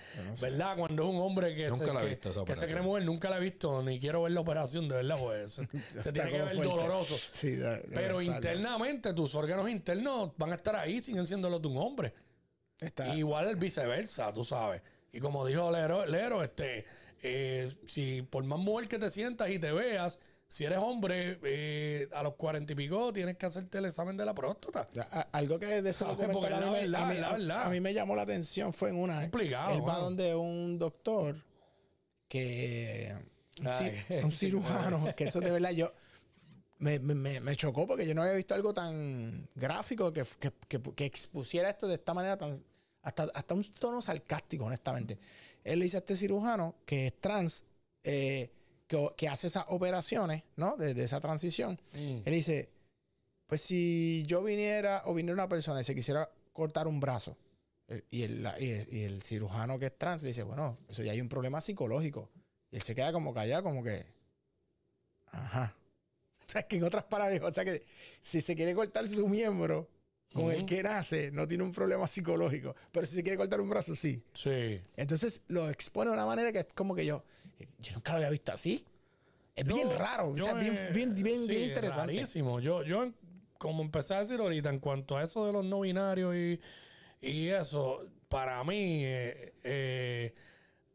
¿verdad? 0.41 0.77
Cuando 0.77 1.03
es 1.03 1.10
un 1.10 1.17
hombre 1.21 1.56
que, 1.56 1.67
Nunca 1.69 1.86
se, 1.86 1.93
la 1.93 2.01
que- 2.01 2.08
visto 2.08 2.29
esa 2.32 2.45
que 2.45 2.56
se 2.56 2.67
cree 2.67 2.82
mujer, 2.82 3.03
nunca 3.03 3.29
la 3.29 3.38
he 3.38 3.41
visto, 3.41 3.82
ni 3.84 3.99
quiero 3.99 4.23
ver 4.23 4.32
la 4.32 4.39
operación, 4.41 4.88
de 4.88 4.95
verdad, 4.95 5.17
pues 5.19 5.51
se, 5.51 5.67
se 6.03 6.13
tiene 6.13 6.32
que 6.32 6.38
ver 6.41 6.56
fuerte. 6.56 6.63
doloroso. 6.75 7.15
Sí, 7.32 7.56
da- 7.58 7.82
Pero 7.93 8.21
internamente, 8.21 9.13
tus 9.13 9.36
órganos 9.36 9.69
internos 9.69 10.32
van 10.38 10.51
a 10.51 10.56
estar 10.56 10.75
ahí, 10.75 10.99
siguen 11.01 11.25
siendo 11.27 11.49
los 11.49 11.62
de 11.62 11.67
un 11.67 11.77
hombre. 11.77 12.13
Está, 12.79 13.15
Igual 13.15 13.47
el 13.49 13.56
viceversa, 13.56 14.34
tú 14.34 14.43
sabes. 14.43 14.82
Y 15.12 15.19
como 15.19 15.45
dijo 15.45 15.69
Lero, 15.71 16.06
Lero 16.06 16.43
este, 16.43 16.86
eh, 17.21 17.69
si 17.88 18.21
por 18.23 18.43
más 18.45 18.60
mujer 18.60 18.88
que 18.88 18.97
te 18.99 19.10
sientas 19.10 19.49
y 19.49 19.60
te 19.60 19.71
veas, 19.71 20.19
si 20.54 20.66
eres 20.66 20.78
hombre, 20.78 21.39
eh, 21.44 22.08
a 22.13 22.22
los 22.22 22.36
cuarenta 22.36 22.74
y 22.74 22.76
pico 22.76 23.12
tienes 23.12 23.38
que 23.38 23.48
hacerte 23.48 23.80
el 23.80 23.86
examen 23.86 24.16
de 24.16 24.24
la 24.24 24.36
próstata. 24.36 24.86
A- 25.10 25.22
algo 25.32 25.58
que 25.58 25.82
de 25.82 25.89
a 25.89 25.94
Porque 26.16 26.28
mí, 26.28 26.34
verdad, 26.44 27.04
a 27.04 27.06
mí- 27.08 27.18
a- 27.18 27.32
verdad. 27.32 27.63
a 27.66 27.70
mí 27.70 27.80
me 27.82 27.92
llamó 27.92 28.16
la 28.16 28.22
atención 28.22 28.72
fue 28.72 28.89
en 28.92 28.98
una. 28.98 29.22
Complicado, 29.22 29.74
Él 29.74 29.82
va 29.88 29.98
donde 29.98 30.36
un 30.36 30.78
doctor 30.78 31.38
que. 32.28 33.16
Un, 33.60 33.68
Ay, 33.68 33.92
ci- 34.08 34.24
un 34.26 34.32
cirujano, 34.32 35.16
que 35.16 35.24
eso 35.26 35.39
de 35.39 35.50
verdad 35.50 35.72
yo. 35.72 35.92
Me, 36.78 37.00
me- 37.00 37.16
me- 37.16 37.39
me 37.39 37.56
chocó 37.56 37.88
porque 37.88 38.06
yo 38.06 38.13
no 38.13 38.22
había 38.22 38.34
visto 38.36 38.54
algo 38.54 38.74
tan 38.76 39.48
gráfico 39.56 40.13
que, 40.13 40.24
que, 40.39 40.52
que- 40.68 40.82
que 40.94 41.06
expusiera 41.06 41.70
esto 41.70 41.88
de 41.88 41.96
esta 41.96 42.13
manera 42.13 42.38
tan. 42.38 42.63
Hasta, 43.02 43.24
hasta 43.34 43.54
un 43.56 43.63
tono 43.74 44.02
sarcástico, 44.04 44.66
honestamente. 44.66 45.18
Él 45.63 45.80
le 45.80 45.86
dice 45.86 45.98
a 45.98 46.00
este 46.02 46.16
cirujano 46.16 46.76
que 46.86 47.08
es 47.08 47.20
trans, 47.20 47.66
eh, 48.04 48.52
que, 49.10 49.15
que 49.15 49.27
hace 49.29 49.47
esas 49.47 49.65
operaciones, 49.69 50.43
¿no? 50.56 50.75
De, 50.77 50.93
de 50.93 51.03
esa 51.03 51.19
transición. 51.21 51.79
Mm. 51.93 52.21
Él 52.25 52.34
dice, 52.34 52.69
pues 53.47 53.62
si 53.62 54.23
yo 54.27 54.43
viniera 54.43 55.01
o 55.06 55.13
viniera 55.13 55.34
una 55.34 55.49
persona 55.49 55.82
y 55.82 55.84
se 55.84 55.95
quisiera 55.95 56.29
cortar 56.51 56.88
un 56.88 56.99
brazo, 56.99 57.38
eh, 57.88 58.03
y 58.12 58.23
el, 58.23 58.47
y 58.60 58.69
el- 58.69 58.88
y 58.93 59.03
el 59.03 59.21
cirujano 59.21 59.77
que 59.79 59.88
es 59.88 59.97
trans 59.97 60.21
le 60.23 60.29
dice, 60.29 60.43
bueno, 60.43 60.77
eso 60.89 61.03
ya 61.03 61.12
hay 61.12 61.21
un 61.21 61.29
problema 61.29 61.60
psicológico. 61.62 62.29
Y 62.71 62.77
él 62.77 62.82
se 62.82 62.95
queda 62.95 63.12
como 63.12 63.34
callado, 63.34 63.63
como 63.63 63.84
que, 63.84 64.06
ajá. 65.32 65.75
O 66.45 66.51
sea, 66.53 66.67
que 66.67 66.75
en 66.75 66.84
otras 66.84 67.06
palabras, 67.06 67.39
o 67.41 67.53
sea 67.53 67.63
que 67.63 67.84
si 68.21 68.41
se 68.41 68.53
quiere 68.56 68.75
cortar 68.75 69.08
su 69.08 69.27
miembro 69.29 69.88
con 70.34 70.51
el 70.51 70.58
Ujú. 70.58 70.65
que 70.65 70.84
nace, 70.84 71.32
no 71.32 71.47
tiene 71.47 71.63
un 71.63 71.71
problema 71.71 72.06
psicológico. 72.06 72.75
Pero 72.91 73.08
si 73.08 73.15
se 73.15 73.23
quiere 73.23 73.38
cortar 73.38 73.62
un 73.62 73.69
brazo, 73.69 73.95
sí. 73.95 74.21
Sí. 74.34 74.79
Entonces 74.97 75.41
lo 75.47 75.69
expone 75.69 76.10
de 76.10 76.15
una 76.15 76.25
manera 76.25 76.51
que 76.51 76.60
es 76.60 76.67
como 76.75 76.93
que 76.95 77.06
yo, 77.06 77.23
yo 77.80 77.94
nunca 77.94 78.12
lo 78.13 78.18
había 78.18 78.30
visto 78.30 78.52
así. 78.52 78.86
Es 79.56 79.66
bien 79.66 79.89
Yo- 79.89 79.98
raro, 79.98 80.30
o 80.30 80.38
sea, 80.38 80.54
bien, 80.56 80.74
bien, 80.94 81.13
bien, 81.13 81.46
sí, 81.46 81.52
bien 81.52 81.62
es 81.63 81.68
interesante. 81.70 82.13
rarísimo. 82.13 82.60
Yo, 82.60 82.84
yo, 82.84 83.12
como 83.60 83.84
empecé 83.84 84.16
a 84.16 84.20
decir 84.22 84.39
ahorita, 84.39 84.70
en 84.70 84.80
cuanto 84.80 85.16
a 85.16 85.24
eso 85.24 85.46
de 85.46 85.54
los 85.54 85.63
no 85.63 85.82
binarios 85.82 86.36
y, 86.36 86.60
y 87.22 87.48
eso, 87.50 88.04
para 88.30 88.63
mí, 88.63 89.06
eh, 89.06 89.54
eh, 89.63 90.34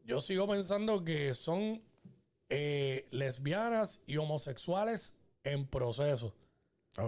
yo 0.03 0.19
sigo 0.19 0.45
pensando 0.47 1.03
que 1.05 1.33
son 1.33 1.81
eh, 2.49 3.07
lesbianas 3.11 4.01
y 4.05 4.17
homosexuales 4.17 5.17
en 5.43 5.65
proceso. 5.67 6.35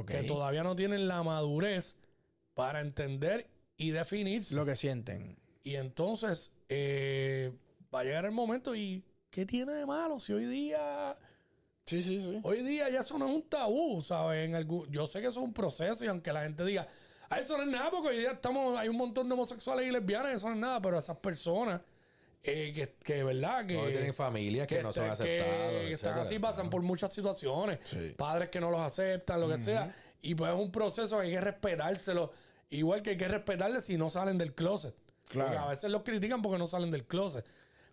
Que 0.07 0.23
todavía 0.23 0.63
no 0.63 0.75
tienen 0.77 1.09
la 1.09 1.21
madurez 1.21 1.97
para 2.53 2.79
entender 2.79 3.49
y 3.75 3.89
definirse. 3.89 4.55
Lo 4.55 4.65
que 4.65 4.77
sienten. 4.77 5.37
Y 5.63 5.75
entonces 5.75 6.53
va 7.93 7.99
a 7.99 8.03
llegar 8.05 8.23
el 8.23 8.31
momento 8.31 8.73
y 8.73 9.03
¿qué 9.31 9.45
tiene 9.45 9.73
de 9.73 9.85
malo 9.87 10.19
si 10.19 10.33
hoy 10.33 10.45
día... 10.45 11.15
Sí, 11.85 12.01
sí, 12.03 12.21
sí. 12.21 12.39
Hoy 12.43 12.61
día 12.61 12.89
ya 12.89 12.99
eso 12.99 13.17
no 13.17 13.27
es 13.27 13.33
un 13.33 13.41
tabú, 13.49 14.01
¿sabes? 14.03 14.47
En 14.47 14.53
algún, 14.55 14.89
yo 14.91 15.07
sé 15.07 15.19
que 15.19 15.27
eso 15.27 15.39
es 15.39 15.45
un 15.45 15.53
proceso 15.53 16.05
y 16.05 16.07
aunque 16.07 16.31
la 16.31 16.43
gente 16.43 16.63
diga, 16.63 16.87
ah, 17.29 17.39
eso 17.39 17.57
no 17.57 17.63
es 17.63 17.69
nada 17.69 17.89
porque 17.89 18.09
hoy 18.09 18.19
día 18.19 18.31
estamos, 18.33 18.77
hay 18.77 18.87
un 18.87 18.95
montón 18.97 19.27
de 19.27 19.33
homosexuales 19.33 19.87
y 19.87 19.91
lesbianas, 19.91 20.35
eso 20.35 20.47
no 20.47 20.53
es 20.53 20.59
nada, 20.59 20.79
pero 20.81 20.99
esas 20.99 21.17
personas 21.17 21.81
eh, 22.43 22.71
que, 22.73 22.95
que, 23.03 23.23
¿verdad? 23.23 23.65
Que, 23.65 23.73
No, 23.75 23.85
tienen 23.87 24.13
familias 24.13 24.67
que, 24.67 24.81
no 24.83 24.93
son 24.93 25.05
te- 25.05 25.09
aceptadas. 25.11 25.69
que 25.71 25.93
están 25.93 26.19
así, 26.19 26.39
pasan 26.39 26.69
por 26.69 26.81
muchas 26.81 27.13
situaciones. 27.13 27.79
Sí. 27.83 28.13
Padres 28.17 28.49
que 28.49 28.59
no 28.61 28.69
los 28.71 28.79
aceptan, 28.79 29.41
lo 29.41 29.47
que 29.49 29.57
sea. 29.57 29.93
Y 30.21 30.35
pues 30.35 30.51
es 30.51 30.57
un 30.59 30.71
proceso 30.71 31.17
que 31.19 31.25
hay 31.25 31.31
que 31.31 31.41
respetárselo. 31.41 32.31
Igual 32.69 33.01
que 33.01 33.11
hay 33.11 33.17
que 33.17 33.27
respetarles 33.27 33.85
si 33.85 33.97
no 33.97 34.09
salen 34.09 34.37
del 34.37 34.53
closet. 34.53 34.95
Claro. 35.27 35.49
Porque 35.49 35.65
a 35.65 35.69
veces 35.69 35.91
los 35.91 36.03
critican 36.03 36.41
porque 36.41 36.57
no 36.57 36.67
salen 36.67 36.89
del 36.91 37.05
closet. 37.05 37.45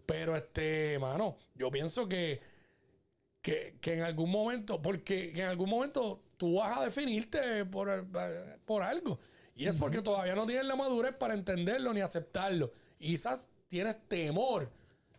Pero 0.09 0.35
este, 0.35 0.99
mano, 0.99 1.37
yo 1.55 1.71
pienso 1.71 2.09
que, 2.09 2.41
que, 3.43 3.77
que 3.79 3.93
en 3.93 4.01
algún 4.05 4.31
momento, 4.31 4.81
porque 4.81 5.35
que 5.35 5.43
en 5.43 5.49
algún 5.49 5.69
momento 5.69 6.23
tú 6.39 6.55
vas 6.55 6.79
a 6.79 6.85
definirte 6.87 7.67
por, 7.67 8.07
por 8.65 8.83
algo. 8.83 9.21
Y 9.55 9.67
es 9.67 9.77
porque 9.77 10.01
todavía 10.01 10.35
no 10.35 10.47
tienes 10.47 10.65
la 10.65 10.77
madurez 10.77 11.15
para 11.15 11.35
entenderlo 11.35 11.93
ni 11.93 12.01
aceptarlo. 12.01 12.73
Y 12.99 13.09
quizás 13.09 13.51
tienes 13.67 14.01
temor 14.09 14.71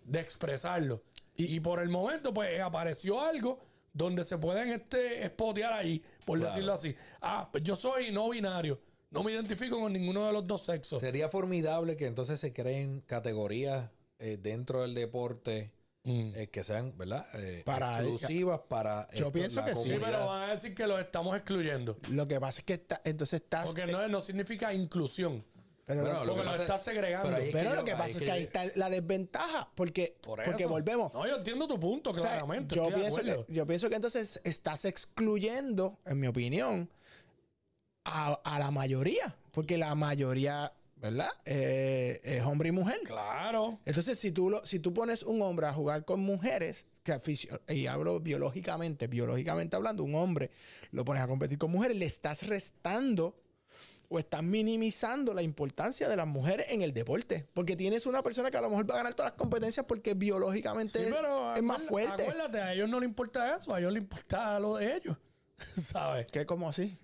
de 0.04 0.22
expresarlo. 0.22 1.04
Y, 1.36 1.60
por 1.60 1.80
el 1.82 1.90
momento, 1.90 2.34
pues 2.34 2.60
apareció 2.60 3.22
algo 3.22 3.60
donde 3.94 4.24
se 4.24 4.40
pueden 4.40 4.70
este, 4.70 5.24
espotear 5.24 5.72
ahí, 5.72 6.04
por 6.26 6.40
Claro. 6.40 6.52
decirlo 6.52 6.74
así. 6.74 6.96
Ah, 7.22 7.48
pues 7.52 7.64
yo 7.64 7.76
soy 7.76 8.12
no 8.12 8.28
binario. 8.30 8.82
No 9.12 9.24
me 9.24 9.34
identifico 9.34 9.80
con 9.80 9.94
ninguno 9.94 10.26
de 10.26 10.34
los 10.34 10.48
dos 10.48 10.64
sexos. 10.64 11.00
Sería 11.00 11.30
formidable 11.30 11.96
que 11.96 12.08
entonces 12.08 12.40
se 12.40 12.52
creen 12.54 13.02
categorías 13.02 13.92
eh, 14.20 14.38
dentro 14.40 14.82
del 14.82 14.94
deporte 14.94 15.72
Mm. 16.04 16.32
eh, 16.36 16.48
que 16.50 16.64
sean, 16.64 16.98
¿verdad? 16.98 17.26
Eh, 17.36 17.62
Para- 17.66 18.00
exclusivas 18.00 18.62
para 18.70 19.08
Yo 19.12 19.16
esto, 19.28 19.32
pienso 19.34 19.60
la 19.60 19.66
que 19.68 19.76
sí, 19.76 19.98
pero 20.02 20.28
van 20.28 20.50
a 20.50 20.54
decir 20.54 20.74
que 20.74 20.88
los 20.88 21.00
estamos 21.00 21.36
excluyendo. 21.36 21.98
Lo 22.10 22.26
que 22.26 22.40
pasa 22.40 22.62
es 22.62 22.66
que 22.66 22.74
está- 22.74 23.02
entonces 23.04 23.42
estás. 23.42 23.68
Porque 23.68 23.86
no, 23.86 24.08
no 24.08 24.22
significa 24.22 24.74
inclusión. 24.74 25.44
Pero, 25.86 26.04
Bueno, 26.04 26.20
Porque 26.26 26.44
lo 26.44 26.56
estás 26.56 26.84
segregando. 26.84 27.30
pero 27.30 27.42
ahí- 27.44 27.50
pero 27.52 27.70
que 27.72 27.76
lo 27.78 27.84
que 27.84 27.92
pasa 27.94 28.06
es 28.10 28.16
es 28.18 28.22
que 28.22 28.32
ahí 28.32 28.44
está 28.44 28.64
la 28.76 28.90
desventaja. 28.92 29.72
Porque, 29.76 30.16
Por 30.22 30.44
porque 30.46 30.66
volvemos. 30.68 31.12
No, 31.14 31.28
yo 31.28 31.38
entiendo 31.38 31.68
tu 31.68 31.80
punto, 31.80 32.12
O 32.12 32.14
sea, 32.14 32.22
claramente. 32.30 32.76
yo, 32.76 32.84
estoy 32.84 32.94
de 32.96 33.00
pienso 33.02 33.20
acuerdo. 33.22 33.46
que, 33.48 33.54
yo 33.54 33.66
pienso 33.66 33.90
que 33.90 33.96
entonces 33.96 34.40
estás 34.44 34.86
excluyendo, 34.86 35.98
en 36.06 36.20
mi 36.20 36.28
opinión, 36.28 36.90
a, 38.06 38.34
a 38.44 38.60
la 38.60 38.72
mayoría. 38.72 39.36
Porque 39.52 39.78
la 39.78 39.96
mayoría, 39.96 40.72
¿verdad? 41.02 41.30
Eh, 41.46 42.20
es 42.24 42.44
hombre 42.44 42.70
y 42.70 42.72
mujer. 42.72 43.00
Claro. 43.06 43.80
Entonces, 43.86 44.20
si 44.20 44.32
tú, 44.32 44.50
lo, 44.50 44.66
si 44.66 44.80
tú 44.80 44.94
pones 44.94 45.24
un 45.24 45.42
hombre 45.42 45.68
a 45.68 45.74
jugar 45.74 46.06
con 46.06 46.20
mujeres, 46.20 46.88
que 47.04 47.18
y 47.74 47.88
hablo 47.88 48.20
biológicamente, 48.20 49.08
biológicamente 49.08 49.76
hablando, 49.76 50.04
un 50.04 50.16
hombre 50.16 50.52
lo 50.92 51.06
pones 51.06 51.24
a 51.24 51.28
competir 51.28 51.58
con 51.58 51.72
mujeres, 51.72 51.98
le 51.98 52.06
estás 52.06 52.46
restando 52.48 53.36
o 54.12 54.18
estás 54.18 54.42
minimizando 54.42 55.34
la 55.36 55.44
importancia 55.44 56.10
de 56.10 56.16
las 56.16 56.26
mujeres 56.28 56.66
en 56.70 56.82
el 56.82 56.94
deporte. 56.94 57.46
Porque 57.54 57.76
tienes 57.76 58.06
una 58.08 58.24
persona 58.24 58.50
que 58.50 58.58
a 58.58 58.62
lo 58.62 58.70
mejor 58.70 58.90
va 58.90 58.96
a 58.96 58.98
ganar 58.98 59.14
todas 59.14 59.32
las 59.34 59.38
competencias 59.38 59.86
porque 59.86 60.16
biológicamente 60.16 61.00
Sí, 61.06 61.12
pero 61.12 61.54
es 61.56 61.62
más 61.62 61.78
acuérdate- 61.84 61.88
fuerte. 61.88 62.24
Acuérdate, 62.24 62.60
a 62.60 62.74
ellos 62.74 62.90
no 62.90 63.00
les 63.00 63.08
importa 63.08 63.56
eso, 63.56 63.74
a 63.74 63.80
ellos 63.80 63.94
les 63.94 64.02
importa 64.02 64.60
lo 64.60 64.78
de 64.78 64.96
ellos. 64.96 65.16
¿Sabes? 65.76 66.26
¿Qué? 66.32 66.46
¿Cómo 66.46 66.68
así? 66.70 66.98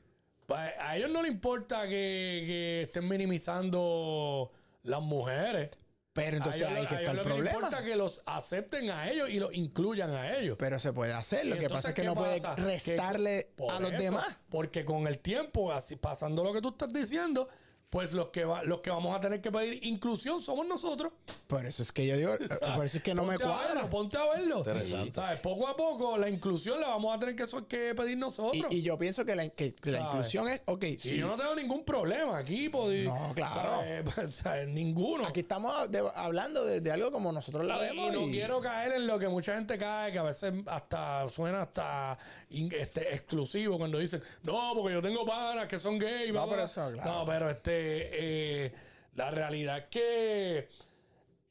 A 0.50 0.98
ellos 0.98 1.10
no 1.10 1.22
les 1.22 1.32
importa 1.32 1.84
que, 1.84 2.44
que 2.46 2.82
estén 2.84 3.08
minimizando 3.08 4.52
las 4.84 5.02
mujeres. 5.02 5.72
Pero 6.14 6.38
entonces 6.38 6.62
a 6.62 6.72
ellos, 6.72 6.80
ahí 6.80 6.88
que 6.88 6.96
a 6.96 7.00
está 7.00 7.12
ellos 7.12 7.26
el 7.26 7.32
problema. 7.32 7.56
importa 7.58 7.84
que 7.84 7.96
los 7.98 8.22
acepten 8.26 8.90
a 8.90 9.10
ellos 9.10 9.30
y 9.30 9.38
los 9.38 9.54
incluyan 9.54 10.12
a 10.12 10.38
ellos. 10.38 10.56
Pero 10.58 10.80
se 10.80 10.94
puede 10.94 11.12
hacer. 11.12 11.46
Lo 11.46 11.58
que 11.58 11.68
pasa 11.68 11.90
es 11.90 11.94
que 11.94 12.04
¿qué 12.04 12.08
no 12.08 12.16
puede 12.16 12.40
pasa? 12.40 12.56
Restarle 12.56 13.52
a 13.70 13.80
los 13.82 13.92
eso, 13.92 14.02
demás. 14.02 14.38
Porque 14.50 14.86
con 14.86 15.08
el 15.08 15.20
tiempo, 15.20 15.74
así 15.74 15.98
pasando 15.98 16.42
lo 16.42 16.54
que 16.54 16.62
tú 16.62 16.70
estás 16.70 16.94
diciendo, 16.94 17.50
pues 17.96 18.12
los 18.12 18.28
que, 18.28 18.44
va- 18.44 18.62
los 18.64 18.82
que 18.82 18.90
vamos 18.90 19.16
a 19.16 19.22
tener 19.22 19.40
que 19.40 19.50
pedir 19.50 19.80
inclusión 19.86 20.42
somos 20.42 20.68
nosotros. 20.68 21.14
Por 21.48 21.66
eso 21.66 21.82
es 21.82 21.94
que 21.94 22.06
yo 22.06 22.18
digo, 22.18 22.32
por 22.76 22.86
eso 22.86 22.98
es 22.98 23.04
que 23.04 23.16
no 23.16 23.24
me 23.24 23.36
a 23.36 23.38
cuadra. 23.38 23.74
verlo, 23.76 23.90
ponte 23.90 24.18
a 24.18 24.26
verlo. 24.26 24.58
Interesante. 24.58 25.14
¿Sabes? 25.14 25.40
Poco 25.40 25.66
a 25.66 25.78
poco 25.78 26.18
la 26.18 26.28
inclusión 26.30 26.82
la 26.82 26.90
vamos 26.90 27.16
a 27.16 27.20
tener 27.22 27.38
que, 27.38 27.46
que 27.70 27.96
pedir 27.96 28.18
nosotros. 28.18 28.66
Y, 28.70 28.76
y 28.76 28.82
yo 28.82 28.98
pienso 28.98 29.24
que 29.24 29.34
la, 29.34 29.48
que- 29.48 29.74
que 29.76 29.92
la 29.92 30.02
inclusión 30.02 30.50
es, 30.50 30.62
ok, 30.66 30.84
Y 30.84 31.00
sí, 31.00 31.16
yo 31.16 31.28
no 31.28 31.38
tengo 31.38 31.56
ningún 31.56 31.86
problema 31.86 32.38
aquí. 32.38 32.68
pues, 32.68 33.06
No, 33.06 33.32
claro. 33.34 33.54
¿sabes? 33.54 34.36
¿sabes? 34.36 34.68
Ninguno. 34.68 35.26
aquí 35.26 35.40
estamos 35.40 35.90
de- 35.90 36.04
hablando 36.16 36.66
de, 36.66 36.82
de 36.82 36.92
algo 36.92 37.14
como 37.14 37.32
nosotros 37.32 37.64
la 37.64 37.78
Y- 37.78 37.80
vemos. 37.80 38.10
y 38.10 38.12
no 38.18 38.28
y- 38.28 38.32
quiero 38.32 38.60
caer 38.60 38.92
en 38.92 39.08
lo 39.08 39.18
que 39.18 39.30
mucha 39.30 39.56
gente 39.56 39.78
cae, 39.78 40.12
que 40.12 40.20
a 40.20 40.24
veces 40.24 40.52
hasta 40.66 41.30
suena 41.30 41.62
hasta 41.62 42.18
in- 42.50 42.74
este, 42.78 43.14
exclusivo 43.16 43.78
cuando 43.78 44.00
dicen, 44.00 44.22
no, 44.44 44.74
porque 44.76 44.96
yo 44.96 45.02
tengo 45.02 45.26
panas 45.26 45.66
que 45.68 45.80
son 45.80 45.98
gays. 45.98 46.34
No, 46.34 46.34
bla, 46.34 46.44
pero 46.44 46.56
bla". 46.58 46.66
eso, 46.66 46.92
claro. 46.92 47.10
No, 47.20 47.26
pero 47.26 47.50
este, 47.50 47.85
eh, 48.14 48.74
la 49.14 49.32
realidad 49.32 49.78
es 49.78 49.86
que 49.86 50.70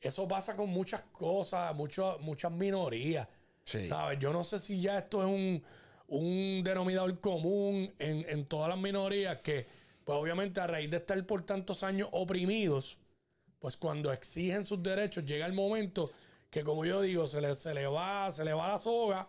eso 0.01 0.29
pasa 0.29 0.55
con 0.57 0.69
muchas 0.71 1.03
cosas, 1.13 1.75
mucho- 1.75 2.19
muchas 2.21 2.53
minorías. 2.53 3.29
Sí. 3.65 3.87
¿Sabes? 3.87 4.19
Yo 4.19 4.33
no 4.33 4.45
sé 4.45 4.59
si 4.59 4.81
ya 4.81 4.99
esto 4.99 5.23
es 5.23 5.29
un, 5.29 5.63
un 6.09 6.63
denominador 6.63 7.19
común 7.21 7.93
en, 7.99 8.27
en 8.29 8.45
todas 8.45 8.69
las 8.69 8.79
minorías 8.79 9.39
que, 9.39 9.67
pues 10.05 10.19
obviamente 10.19 10.61
a 10.61 10.67
raíz 10.67 10.91
de 10.91 10.99
estar 10.99 11.25
por 11.27 11.47
tantos 11.47 11.83
años 11.83 12.09
oprimidos, 12.13 12.99
pues 13.59 13.79
cuando 13.79 14.13
exigen 14.13 14.67
sus 14.67 14.83
derechos 14.83 15.25
llega 15.25 15.47
el 15.47 15.55
momento 15.55 16.11
que 16.51 16.63
como 16.63 16.85
yo 16.85 17.01
digo, 17.01 17.27
se 17.27 17.41
le, 17.41 17.55
se 17.55 17.73
le 17.75 17.87
va, 17.87 18.31
se 18.31 18.45
le 18.45 18.53
va 18.53 18.69
la 18.69 18.79
soga, 18.79 19.27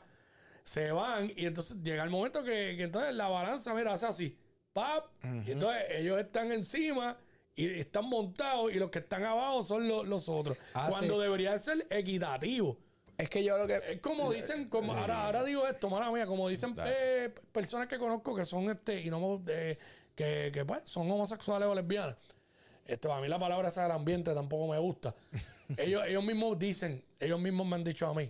se 0.65 0.91
van 0.91 1.31
y 1.35 1.45
entonces 1.45 1.77
llega 1.81 2.03
el 2.03 2.09
momento 2.09 2.43
que, 2.43 2.75
que 2.75 2.83
entonces 2.83 3.15
la 3.15 3.29
balanza, 3.29 3.73
mira, 3.73 3.93
hace 3.93 4.05
así, 4.05 4.37
¡pap! 4.75 5.05
y 5.47 5.51
entonces 5.51 5.83
ellos 5.91 6.19
están 6.19 6.51
encima 6.51 7.17
y 7.55 7.79
están 7.79 8.05
montados 8.09 8.73
y 8.73 8.75
los 8.75 8.91
que 8.91 8.99
están 8.99 9.23
abajo 9.23 9.63
son 9.63 9.87
los, 9.87 10.05
los 10.05 10.27
otros. 10.27 10.57
Hace- 10.73 10.91
Cuando 10.91 11.19
debería 11.19 11.57
ser 11.57 11.87
equitativo. 11.89 12.77
Es 13.17 13.29
que 13.29 13.41
yo 13.41 13.57
lo 13.57 13.65
que... 13.65 13.81
Es 13.93 14.01
como 14.01 14.29
dicen, 14.33 14.67
como 14.67 14.93
ahora, 14.93 15.25
ahora 15.25 15.43
digo 15.45 15.65
esto, 15.65 15.89
mala 15.89 16.11
mía, 16.11 16.25
como 16.27 16.49
dicen 16.49 16.75
eh, 16.85 17.33
personas 17.53 17.87
que 17.87 17.97
conozco 17.97 18.35
que 18.35 18.43
son 18.43 18.69
este, 18.69 19.01
y 19.01 19.09
no 19.09 19.41
eh, 19.47 19.77
que, 20.13 20.51
que 20.53 20.65
pues 20.65 20.81
son 20.83 21.09
homosexuales 21.09 21.65
o 21.69 21.73
lesbianas. 21.73 22.17
Este, 22.85 23.09
a 23.09 23.21
mí 23.21 23.29
la 23.29 23.39
palabra 23.39 23.69
esa 23.69 23.83
del 23.83 23.93
ambiente 23.93 24.33
tampoco 24.33 24.69
me 24.73 24.77
gusta. 24.77 25.15
ellos, 25.77 26.03
ellos 26.05 26.23
mismos 26.25 26.59
dicen, 26.59 27.01
ellos 27.17 27.39
mismos 27.39 27.65
me 27.65 27.75
han 27.75 27.85
dicho 27.85 28.05
a 28.05 28.13
mí, 28.13 28.29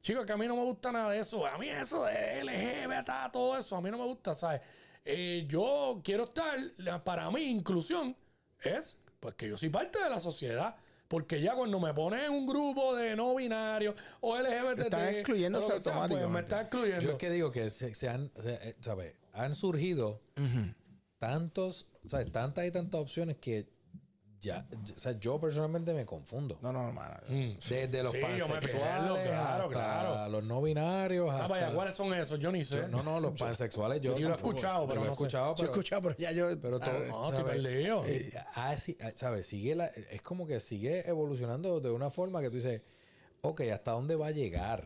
chicos, 0.00 0.24
que 0.24 0.32
a 0.32 0.38
mí 0.38 0.46
no 0.46 0.56
me 0.56 0.62
gusta 0.62 0.90
nada 0.90 1.10
de 1.10 1.18
eso. 1.20 1.46
A 1.46 1.58
mí 1.58 1.68
eso 1.68 2.04
de 2.06 2.42
LGBT, 2.44 3.30
todo 3.30 3.58
eso, 3.58 3.76
a 3.76 3.82
mí 3.82 3.90
no 3.90 3.98
me 3.98 4.04
gusta, 4.04 4.32
¿sabes? 4.34 4.62
Eh, 5.04 5.44
yo 5.48 6.00
quiero 6.04 6.24
estar, 6.24 6.58
la- 6.78 7.02
para 7.04 7.30
mí, 7.30 7.42
inclusión 7.42 8.16
es, 8.62 8.98
pues 9.20 9.34
que 9.34 9.48
yo 9.48 9.56
soy 9.56 9.68
parte 9.68 10.02
de 10.02 10.08
la 10.10 10.20
sociedad. 10.20 10.76
Porque 11.06 11.40
ya 11.40 11.54
cuando 11.54 11.78
me 11.78 11.92
pones 11.92 12.24
en 12.24 12.32
un 12.32 12.46
grupo 12.46 12.96
de 12.96 13.14
no 13.14 13.34
binarios 13.34 13.94
o 14.20 14.36
LGBT, 14.36 14.84
Están 14.84 15.08
excluyéndose 15.14 15.66
o 15.66 15.68
sea, 15.68 15.76
pues, 15.76 15.86
automáticamente. 15.86 16.32
me 16.32 16.40
está 16.40 16.60
excluyendo. 16.62 17.00
Yo 17.02 17.10
es 17.12 17.16
que 17.18 17.30
digo 17.30 17.52
que 17.52 17.68
se, 17.70 17.94
se 17.94 18.08
han, 18.08 18.32
se- 18.42 18.70
eh, 18.70 18.76
¿sabes? 18.80 19.14
Han 19.34 19.54
surgido 19.54 20.22
tantos, 21.18 21.86
¿sabes? 22.08 22.32
Tantas 22.32 22.64
y 22.66 22.70
tantas 22.70 23.00
opciones 23.00 23.36
que 23.36 23.66
ya, 24.44 24.66
o 24.94 24.98
sea, 24.98 25.12
yo 25.18 25.40
personalmente 25.40 25.92
me 25.94 26.04
confundo. 26.04 26.58
No, 26.62 26.72
no, 26.72 26.86
hermano. 26.88 27.16
Desde 27.28 28.02
los 28.02 28.12
Sí, 28.12 28.18
yo 28.20 28.46
me 28.46 28.54
pansexuales 28.54 28.62
pierdo, 28.62 29.14
claro, 29.24 29.64
hasta 29.64 29.68
claro. 29.70 30.28
los 30.28 30.44
no 30.44 30.62
binarios. 30.62 31.28
Ah, 31.32 31.46
vaya, 31.46 31.72
¿cuáles 31.72 31.94
son 31.94 32.12
esos? 32.14 32.38
Yo 32.38 32.52
ni 32.52 32.62
sé. 32.62 32.76
yo- 32.76 32.88
no, 32.88 33.02
no, 33.02 33.18
los 33.20 33.32
pansexuales 33.40 34.00
yo, 34.00 34.14
Yo 34.14 34.28
lo 34.28 34.34
he 34.34 34.36
escuchado, 34.36 34.86
pero 34.86 35.00
lo 35.02 35.08
he 35.08 35.12
escuchado, 35.12 35.54
Yo 35.56 35.64
he 35.64 35.66
pero, 35.66 35.72
escuchado, 35.72 36.02
pero 36.02 36.16
ya 36.18 36.32
yo... 36.32 36.60
pero 36.60 36.78
todo, 36.78 37.06
No, 37.08 37.28
estoy 37.30 37.44
perdido. 37.44 38.04
Eh, 38.06 38.32
ah, 38.54 38.76
sí, 38.76 38.96
ah, 39.02 39.10
¿sabes? 39.14 39.46
Sigue 39.46 39.74
la, 39.74 39.86
es 39.86 40.22
como 40.22 40.46
que 40.46 40.60
sigue 40.60 41.08
evolucionando 41.08 41.80
de 41.80 41.90
una 41.90 42.10
forma 42.10 42.40
que 42.40 42.50
tú 42.50 42.56
dices, 42.56 42.82
ok, 43.40 43.62
¿hasta 43.72 43.92
dónde 43.92 44.14
va 44.16 44.28
a 44.28 44.32
llegar? 44.32 44.84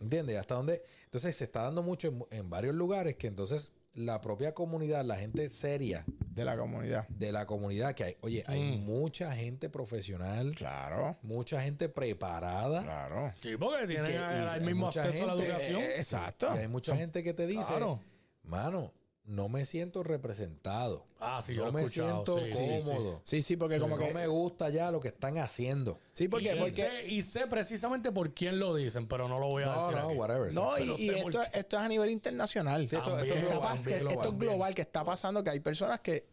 ¿Entiendes? 0.00 0.38
¿Hasta 0.38 0.54
dónde? 0.54 0.82
Entonces 1.04 1.34
se 1.34 1.44
está 1.44 1.62
dando 1.62 1.82
mucho 1.82 2.08
en, 2.08 2.24
en 2.30 2.50
varios 2.50 2.74
lugares 2.74 3.16
que 3.16 3.26
entonces 3.26 3.72
la 3.94 4.20
propia 4.20 4.54
comunidad, 4.54 5.04
la 5.04 5.16
gente 5.16 5.48
seria 5.48 6.04
De 6.34 6.44
la 6.44 6.56
comunidad. 6.56 7.08
de 7.08 7.32
la 7.32 7.46
comunidad, 7.46 7.94
que 7.94 8.04
hay, 8.04 8.16
oye, 8.20 8.44
hay 8.46 8.60
Mm. 8.78 8.84
mucha 8.84 9.32
gente 9.34 9.68
profesional, 9.68 10.54
Claro, 10.54 11.16
mucha 11.22 11.60
gente 11.62 11.88
preparada. 11.88 12.82
claro. 12.82 13.32
Sí, 13.40 13.56
porque 13.56 13.86
tienen 13.86 14.06
que- 14.06 14.56
el 14.56 14.60
mismo 14.62 14.88
acceso 14.88 15.24
a 15.24 15.26
la 15.26 15.32
gente, 15.34 15.46
educación. 15.48 15.82
Eh, 15.82 15.96
exacto. 15.96 16.54
Y 16.54 16.58
hay 16.58 16.68
mucha 16.68 16.96
gente 16.96 17.24
que 17.24 17.34
te 17.34 17.46
dice, 17.46 17.66
Claro. 17.68 18.00
mano, 18.44 18.92
no 19.28 19.48
me 19.50 19.64
siento 19.66 20.02
representado. 20.02 21.04
Ah, 21.20 21.42
sí, 21.42 21.54
yo 21.54 21.66
no 21.66 21.70
lo 21.70 21.78
he 21.78 21.82
me 21.82 21.86
escuchado. 21.86 22.24
siento 22.24 22.58
Sí, 22.58 22.84
cómodo. 22.86 23.20
Sí, 23.24 23.42
sí, 23.42 23.56
porque 23.56 23.78
como 23.78 23.96
no 23.98 24.06
que... 24.06 24.14
me 24.14 24.26
gusta 24.26 24.70
ya 24.70 24.90
lo 24.90 25.00
que 25.00 25.08
están 25.08 25.36
haciendo. 25.38 25.98
Sí, 26.14 26.28
porque... 26.28 26.54
y, 26.54 26.58
porque 26.58 26.74
sé, 26.86 27.06
y 27.08 27.22
sé 27.22 27.46
precisamente 27.46 28.10
por 28.10 28.32
quién 28.32 28.58
lo 28.58 28.74
dicen, 28.74 29.06
pero 29.06 29.28
no 29.28 29.38
lo 29.38 29.48
voy 29.48 29.64
a 29.64 29.66
No, 29.66 29.80
decir. 29.86 29.96
no, 30.02 30.08
aquí. 30.08 30.16
whatever. 30.18 30.54
No, 30.54 30.76
sí. 30.76 30.94
y, 30.98 31.10
por 31.22 31.34
esto, 31.34 31.42
esto 31.58 31.76
es 31.76 31.82
a 31.82 31.88
nivel 31.88 32.10
internacional. 32.10 32.88
Sí, 32.88 32.96
esto- 32.96 33.18
es 33.18 33.26
global, 33.42 33.78
que 33.84 33.98
global. 33.98 34.16
esto 34.16 34.28
es 34.32 34.38
global, 34.38 34.74
que 34.74 34.82
está 34.82 35.04
pasando, 35.04 35.44
que 35.44 35.50
hay 35.50 35.60
personas 35.60 36.00
que, 36.00 36.26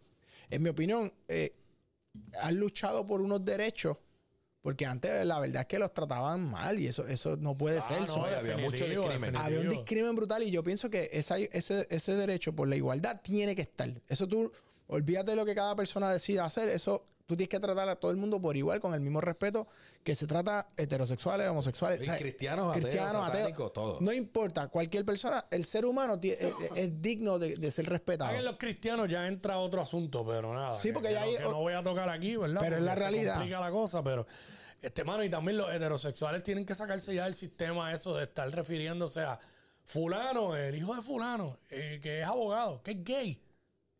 en 0.50 0.64
mi 0.64 0.70
opinión, 0.70 1.12
eh, 1.28 1.54
han 2.42 2.56
luchado 2.56 3.06
por 3.06 3.20
unos 3.22 3.44
derechos, 3.44 3.98
porque 4.66 4.84
antes 4.88 5.24
la 5.28 5.40
verdad 5.40 5.62
es 5.62 5.68
que 5.68 5.78
los 5.78 5.94
trataban 5.94 6.42
mal 6.50 6.80
y 6.80 6.88
eso, 6.88 7.08
eso 7.08 7.38
no 7.38 7.56
puede 7.56 7.78
Ah, 7.78 7.82
ser. 7.84 8.08
no, 8.08 8.26
había 8.26 8.58
mucho 8.58 8.84
definitivo, 8.86 9.04
discrimen. 9.04 9.36
había 9.36 9.60
un 9.60 9.70
discrimen 9.70 10.16
brutal 10.16 10.42
y 10.42 10.50
yo 10.50 10.64
pienso 10.64 10.90
que 10.90 11.08
esa- 11.14 11.38
ese, 11.38 11.86
ese 11.92 12.16
derecho 12.16 12.52
por 12.52 12.68
la 12.68 12.76
igualdad 12.76 13.22
tiene 13.22 13.56
que 13.56 13.62
estar. 13.62 13.92
Eso 14.08 14.26
tú, 14.28 14.52
olvídate 14.88 15.30
de 15.32 15.38
lo 15.38 15.46
que 15.46 15.54
cada 15.54 15.76
persona 15.76 16.12
decida 16.12 16.46
hacer, 16.46 16.70
eso 16.70 17.06
tú 17.28 17.38
tienes 17.38 17.50
que 17.50 17.60
tratar 17.60 17.88
a 17.90 17.96
todo 17.98 18.10
el 18.10 18.18
mundo 18.18 18.42
por 18.42 18.58
igual, 18.58 18.80
con 18.80 18.96
el 18.96 19.02
mismo 19.02 19.22
respeto 19.22 19.68
que 20.06 20.14
se 20.14 20.28
trata 20.28 20.70
heterosexuales, 20.78 21.50
homosexuales, 21.50 22.00
Y 22.00 22.04
o 22.04 22.06
sea, 22.06 22.18
cristianos, 22.20 22.70
ateos, 22.70 22.86
cristianos, 22.86 23.16
ateos. 23.16 23.28
satánicos, 23.40 23.74
todo. 23.74 23.98
No 24.02 24.14
importa, 24.14 24.68
cualquier 24.68 25.04
persona, 25.04 25.48
el 25.50 25.66
ser 25.66 25.84
humano 25.84 26.22
tie- 26.22 26.38
es, 26.40 26.54
es 26.76 27.02
digno 27.02 27.40
de, 27.40 27.56
de 27.56 27.72
ser 27.72 27.88
respetado. 27.90 28.36
en 28.36 28.46
los 28.46 28.58
cristianos 28.58 29.10
ya 29.10 29.28
entra 29.28 29.58
otro 29.58 29.82
asunto, 29.82 30.24
pero 30.24 30.54
nada. 30.54 30.74
Sí, 30.74 30.90
que- 30.90 30.94
porque 30.94 31.08
que 31.08 31.14
ya 31.16 31.20
no, 31.22 31.26
hay 31.26 31.38
que 31.38 31.44
no 31.44 31.56
voy 31.60 31.74
a 31.74 31.82
tocar 31.82 32.08
aquí, 32.10 32.36
¿verdad? 32.38 32.62
Pero 32.62 32.78
es 32.78 32.84
la 32.84 32.94
se 32.94 33.00
realidad. 33.00 33.34
complica 33.38 33.60
la 33.60 33.72
cosa, 33.72 34.04
pero 34.04 34.28
este 34.80 35.04
mano 35.04 35.24
y 35.24 35.30
también 35.32 35.58
los 35.58 35.74
heterosexuales 35.74 36.44
tienen 36.44 36.68
que 36.68 36.76
sacarse 36.76 37.16
ya 37.16 37.24
del 37.24 37.34
sistema 37.34 37.92
eso 37.92 38.16
de 38.16 38.26
estar 38.26 38.48
refiriéndose 38.52 39.22
a 39.24 39.40
fulano, 39.84 40.56
el 40.56 40.76
hijo 40.76 40.96
de 40.96 41.02
fulano, 41.02 41.58
eh, 41.72 42.00
que 42.02 42.22
es 42.22 42.28
abogado, 42.28 42.84
que 42.84 42.92
es 42.92 43.04
gay. 43.04 43.42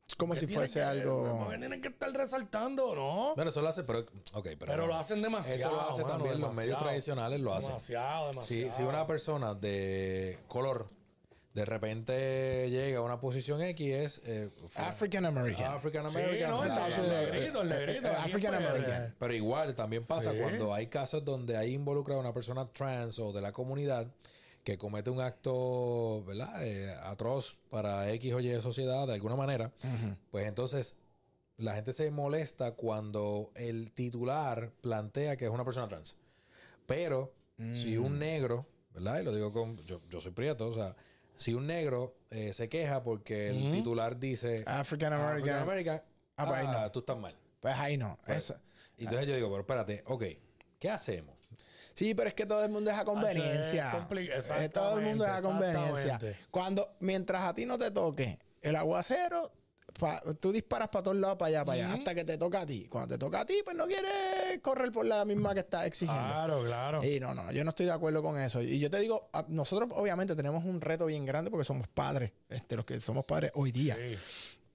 Es 0.08 0.16
como 0.16 0.34
Que 0.34 0.42
si 0.42 0.48
fuese 0.48 0.76
que- 0.80 0.84
algo... 0.86 1.40
porque 1.44 1.58
tienen 1.58 1.82
que 1.82 1.88
estar 1.88 2.12
resaltando, 2.12 2.94
¿no? 2.96 3.34
Bueno, 3.36 3.50
eso 3.50 3.62
lo 3.62 3.70
hace, 3.70 3.84
pero, 3.84 4.00
ok, 4.00 4.08
pero, 4.44 4.58
Pero 4.60 4.78
no. 4.84 4.88
lo 4.88 4.96
hacen 4.96 5.22
demasiado. 5.22 5.56
Eso 5.58 5.72
lo 5.72 5.82
hace 5.82 6.04
mano, 6.04 6.14
también 6.18 6.40
los 6.40 6.50
medios 6.50 6.56
demasiado. 6.58 6.84
tradicionales, 6.86 7.40
lo 7.42 7.54
hacen. 7.54 7.68
Demasiado, 7.70 8.34
Si, 8.34 8.56
demasiado. 8.60 8.78
si 8.78 8.84
una 8.84 9.08
persona 9.08 9.54
de 9.56 10.38
color 10.48 10.86
de 11.56 11.64
repente 11.66 12.70
llega 12.70 13.00
a 13.00 13.02
una 13.02 13.18
posición 13.20 13.62
X 13.62 13.88
es 13.96 14.22
eh, 14.26 14.50
African 14.76 15.26
American. 15.26 15.72
African 15.74 16.10
Sí, 16.10 16.18
American. 16.20 16.52
no, 16.52 16.62
bla, 16.62 16.68
Estados 16.68 16.98
Unidos, 16.98 17.16
Eh, 17.16 17.98
eh, 18.04 18.08
African 18.20 18.54
pues, 18.56 18.70
American. 18.70 19.16
Pero 19.18 19.34
igual 19.34 19.74
también 19.74 20.06
pasa 20.06 20.34
Sí. 20.34 20.38
cuando 20.40 20.74
hay 20.74 20.88
casos 20.88 21.24
donde 21.24 21.56
hay 21.58 21.72
involucrada 21.74 22.20
una 22.20 22.34
persona 22.34 22.66
trans 22.66 23.20
o 23.20 23.32
de 23.32 23.40
la 23.42 23.54
comunidad 23.54 24.06
que 24.66 24.78
comete 24.78 25.10
un 25.12 25.22
acto, 25.22 26.24
¿verdad? 26.26 26.66
Eh, 26.66 26.94
atroz 27.04 27.58
para 27.70 28.12
X 28.14 28.34
o 28.34 28.40
Y 28.42 28.60
sociedad 28.60 29.08
de 29.08 29.14
alguna 29.14 29.36
manera, 29.38 29.72
pues 30.32 30.48
entonces 30.48 30.98
la 31.58 31.76
gente 31.76 31.94
se 31.94 32.10
molesta 32.12 32.72
cuando 32.72 33.52
el 33.56 33.92
titular 33.94 34.72
plantea 34.82 35.38
que 35.38 35.46
es 35.46 35.52
una 35.52 35.64
persona 35.64 35.88
trans. 35.88 36.18
Pero 36.86 37.32
si 37.72 37.98
Mm. 37.98 38.06
un 38.06 38.20
negro, 38.20 38.66
¿verdad? 38.94 39.22
Y 39.22 39.24
lo 39.24 39.34
digo 39.34 39.54
con. 39.54 39.78
Yo, 39.86 40.02
yo 40.10 40.20
soy 40.20 40.32
prieto, 40.34 40.68
o 40.68 40.74
sea, 40.74 40.96
si 41.38 41.54
un 41.54 41.68
negro 41.68 42.16
eh, 42.32 42.52
se 42.52 42.68
queja 42.68 43.04
porque 43.04 43.50
el 43.52 43.72
titular 43.72 44.20
dice. 44.20 44.64
African 44.68 45.14
American. 45.14 45.38
African 45.38 45.60
American, 45.60 46.02
Ah, 46.38 46.46
pues 46.48 46.60
ahí 46.60 46.66
ah, 46.68 46.82
no. 46.82 46.92
tú 46.92 47.00
estás 47.00 47.18
mal. 47.18 47.36
Pues 47.62 47.76
ahí 47.78 47.98
no. 47.98 48.18
Eso. 48.28 48.56
Y 48.98 49.04
entonces 49.04 49.28
yo 49.28 49.36
digo, 49.36 49.48
pero 49.50 49.62
espérate, 49.62 50.04
ok, 50.08 50.24
¿qué 50.80 50.90
hacemos? 50.90 51.35
Sí, 51.96 52.14
pero 52.14 52.28
es 52.30 52.36
que 52.36 52.46
todo 52.46 52.64
el 52.64 52.70
mundo 52.72 52.92
es 52.92 52.98
a 52.98 53.06
conveniencia. 53.06 53.90
es 54.30 54.52
Eh, 54.66 54.70
todo 54.70 55.00
el 55.00 55.06
mundo 55.06 55.24
es 55.26 55.32
a 55.32 55.42
conveniencia. 55.42 56.20
Cuando, 56.52 56.96
mientras 57.00 57.42
a 57.44 57.54
ti 57.54 57.66
no 57.66 57.78
te 57.78 57.90
toque 57.90 58.38
el 58.62 58.76
aguacero, 58.76 59.52
pa- 59.98 60.22
tú 60.42 60.52
disparas 60.52 60.90
para 60.90 61.04
todos 61.04 61.16
lados, 61.18 61.38
para 61.38 61.48
allá, 61.50 61.66
para 61.66 61.78
allá, 61.78 61.94
hasta 61.94 62.14
que 62.14 62.26
te 62.26 62.38
toca 62.38 62.62
a 62.62 62.66
ti. 62.66 62.86
Cuando 62.90 63.16
te 63.16 63.18
toca 63.18 63.40
a 63.40 63.46
ti, 63.46 63.62
pues 63.64 63.78
no 63.78 63.88
quieres 63.88 64.60
correr 64.62 64.92
por 64.92 65.06
la 65.06 65.24
misma 65.24 65.54
que 65.54 65.62
estás 65.62 65.86
exigiendo. 65.88 66.22
Claro, 66.22 66.64
claro. 66.66 67.02
Y 67.04 67.18
no, 67.20 67.34
no, 67.34 67.50
yo 67.54 67.64
no 67.64 67.70
estoy 67.70 67.86
de 67.86 67.94
acuerdo 67.94 68.22
con 68.22 68.38
eso. 68.38 68.62
Y 68.62 68.78
yo 68.78 68.92
te 68.92 69.00
digo, 69.00 69.30
nosotros 69.48 69.90
obviamente 69.96 70.36
tenemos 70.36 70.66
un 70.66 70.82
reto 70.82 71.06
bien 71.06 71.26
grande 71.26 71.50
porque 71.50 71.64
somos 71.66 71.88
padres, 71.88 72.34
este, 72.50 72.76
los 72.76 72.84
que 72.86 73.00
somos 73.00 73.24
padres 73.24 73.52
hoy 73.56 73.72
día. 73.72 73.96
Sí. 73.96 74.18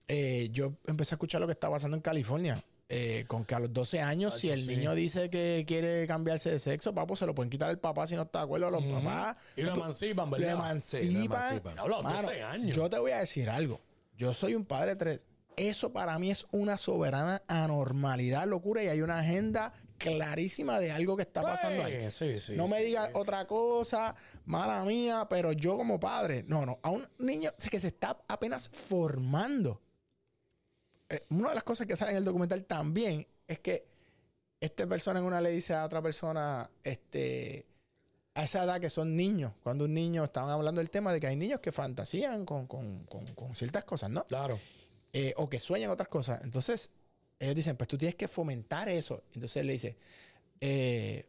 Eh, 0.09 0.49
yo 0.53 0.73
empecé 0.87 1.15
a 1.15 1.17
escuchar 1.17 1.41
lo 1.43 1.47
que 1.47 1.53
está 1.53 1.69
pasando 1.71 1.97
en 1.97 2.01
California. 2.03 2.61
Eh, 2.93 3.25
con 3.29 3.45
que 3.45 3.55
a 3.55 3.61
los 3.61 3.73
12 3.73 4.01
años, 4.01 4.39
si 4.39 4.51
el 4.51 4.65
sí. 4.65 4.77
niño 4.77 4.97
dice 4.97 5.31
que 5.31 5.65
quiere 5.67 6.09
cambiarse 6.09 6.51
de 6.51 6.59
sexo, 6.59 6.93
papo, 6.93 7.15
se 7.15 7.25
lo 7.25 7.37
pueden 7.37 7.49
quitar 7.49 7.71
el 7.71 7.79
papá 7.79 8.05
si 8.09 8.17
no 8.17 8.23
está 8.23 8.41
de 8.41 8.45
acuerdo 8.47 8.67
a 8.67 8.71
los 8.73 8.83
papás. 8.85 9.39
Y 9.57 9.63
lo 9.63 9.75
emancipan, 9.75 10.27
Lo 10.29 10.37
¿verdad? 10.37 10.51
emancipan. 10.55 11.09
Sí, 11.09 11.15
lo 11.15 11.25
emancipan. 11.37 11.75
Mano, 11.77 12.23
12 12.25 12.43
años. 12.43 12.77
Yo 12.77 12.91
te 12.91 12.99
voy 12.99 13.13
a 13.13 13.19
decir 13.21 13.49
algo. 13.49 13.81
Yo 14.17 14.35
soy 14.35 14.57
un 14.57 14.65
padre 14.65 14.97
tres. 14.97 15.23
Eso 15.57 15.93
para 15.93 16.19
mí 16.19 16.33
es 16.33 16.47
una 16.51 16.79
soberana 16.79 17.43
anormalidad, 17.47 18.47
locura, 18.49 18.83
y 18.83 18.89
hay 18.89 19.03
una 19.03 19.21
agenda 19.21 19.73
clarísima 19.99 20.81
de 20.81 20.91
algo 20.91 21.17
que 21.17 21.23
está 21.23 21.43
pasando 21.43 21.85
ahí. 21.85 21.95
Pues, 22.01 22.15
Sí, 22.15 22.39
sí, 22.39 22.57
no 22.57 22.67
me 22.67 22.79
sí, 22.79 22.85
digas 22.87 23.09
sí. 23.09 23.13
otra 23.15 23.47
cosa, 23.47 24.15
mala 24.47 24.83
mía, 24.85 25.27
pero 25.31 25.53
yo 25.53 25.77
como 25.77 26.01
padre, 26.01 26.45
no, 26.49 26.67
no, 26.67 26.81
a 26.83 26.91
un 26.91 27.07
niño 27.19 27.53
que 27.71 27.79
se 27.79 27.89
está 27.89 28.19
apenas 28.27 28.69
formando. 28.69 29.81
Eh, 31.11 31.21
una 31.31 31.51
de 31.51 31.55
las 31.57 31.65
cosas 31.65 31.87
que 31.87 31.97
sale 31.97 32.13
en 32.13 32.17
el 32.19 32.25
documental 32.25 32.65
también 32.65 33.27
es 33.47 33.59
que 33.59 33.85
esta 34.61 34.87
persona 34.87 35.19
en 35.21 35.27
una 35.27 35.41
le 35.41 35.51
dice 35.51 35.75
a 35.75 35.85
otra 35.85 36.01
persona, 36.01 36.71
este, 36.85 37.67
a 38.35 38.45
esa 38.45 38.65
edad 38.65 38.81
que 38.81 38.89
son 38.91 39.17
niños, 39.17 39.53
cuando 39.63 39.85
un 39.87 39.93
niño, 39.95 40.25
estaban 40.25 40.51
hablando 40.51 40.81
del 40.81 40.91
tema 40.91 41.13
de 41.13 41.21
que 41.21 41.27
hay 41.27 41.37
niños 41.37 41.61
que 41.61 41.73
fantasían 41.73 42.45
con, 42.47 42.67
con- 42.67 43.05
con- 43.07 43.27
con 43.35 43.55
ciertas 43.55 43.85
cosas, 43.85 44.09
¿no? 44.11 44.25
Claro. 44.25 44.59
Eh, 45.13 45.35
o 45.37 45.49
que 45.51 45.59
sueñan 45.59 45.91
otras 45.91 46.09
cosas. 46.09 46.41
Entonces, 46.45 46.91
ellos 47.41 47.57
dicen, 47.57 47.77
pues 47.77 47.89
tú 47.89 47.99
tienes 47.99 48.15
que 48.15 48.29
fomentar 48.29 48.89
eso. 48.89 49.25
Entonces 49.35 49.57
él 49.57 49.67
le 49.67 49.73
dice, 49.73 49.97
eh, 50.61 51.27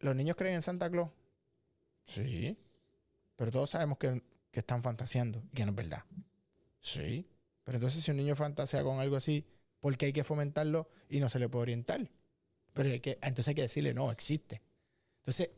¿los 0.00 0.14
niños 0.14 0.36
creen 0.36 0.54
en 0.56 0.62
Santa 0.62 0.88
Claus? 0.90 1.08
Sí. 2.04 2.56
Pero 3.34 3.50
todos 3.50 3.70
sabemos 3.70 3.98
que, 3.98 4.22
que 4.52 4.60
están 4.60 4.82
fantaseando 4.82 5.42
y 5.52 5.56
que 5.56 5.64
no 5.64 5.70
es 5.72 5.76
verdad. 5.76 6.04
Sí. 6.80 7.26
Pero 7.64 7.76
entonces 7.76 8.02
si 8.02 8.10
un 8.10 8.16
niño 8.16 8.36
fantasea 8.36 8.82
con 8.82 9.00
algo 9.00 9.16
así, 9.16 9.44
¿por 9.80 9.96
qué 9.96 10.06
hay 10.06 10.12
que 10.12 10.24
fomentarlo 10.24 10.88
y 11.08 11.20
no 11.20 11.28
se 11.28 11.38
le 11.38 11.48
puede 11.48 11.62
orientar? 11.62 12.10
Pero 12.72 12.90
hay 12.90 13.00
que, 13.00 13.18
entonces 13.22 13.48
hay 13.48 13.54
que 13.54 13.62
decirle, 13.62 13.94
no, 13.94 14.10
existe. 14.10 14.62
Entonces, 15.18 15.50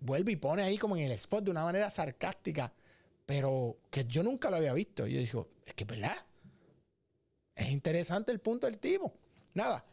vuelve 0.00 0.32
y 0.32 0.36
pone 0.36 0.62
ahí 0.62 0.78
como 0.78 0.96
en 0.96 1.04
el 1.04 1.12
spot 1.12 1.44
de 1.44 1.50
una 1.50 1.64
manera 1.64 1.90
sarcástica, 1.90 2.72
pero 3.26 3.78
que 3.90 4.04
yo 4.04 4.22
nunca 4.22 4.50
lo 4.50 4.56
había 4.56 4.72
visto. 4.72 5.06
Y 5.06 5.14
yo 5.14 5.20
digo, 5.20 5.48
es 5.64 5.74
que 5.74 5.84
es 5.84 5.88
verdad. 5.88 6.16
Es 7.54 7.70
interesante 7.70 8.30
el 8.30 8.40
punto 8.40 8.66
del 8.66 8.78
tipo. 8.78 9.12
Nada, 9.54 9.84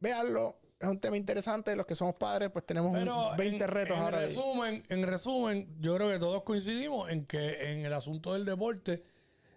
véanlo. 0.00 0.58
Es 0.78 0.88
un 0.88 0.98
tema 0.98 1.16
interesante. 1.16 1.76
Los 1.76 1.86
que 1.86 1.94
somos 1.94 2.16
padres, 2.16 2.50
pues 2.50 2.64
tenemos 2.66 2.90
un 2.90 2.98
Pero 2.98 3.36
20 3.36 3.64
en, 3.64 3.70
retos 3.70 3.96
en 3.96 4.02
ahora. 4.02 4.18
ahí. 4.20 4.26
resumen, 4.26 4.84
en 4.88 5.02
resumen, 5.02 5.76
yo 5.78 5.94
creo 5.94 6.08
que 6.08 6.18
todos 6.18 6.42
coincidimos 6.42 7.10
en 7.10 7.26
que 7.26 7.72
en 7.72 7.84
el 7.84 7.92
asunto 7.92 8.32
del 8.32 8.44
deporte 8.44 9.04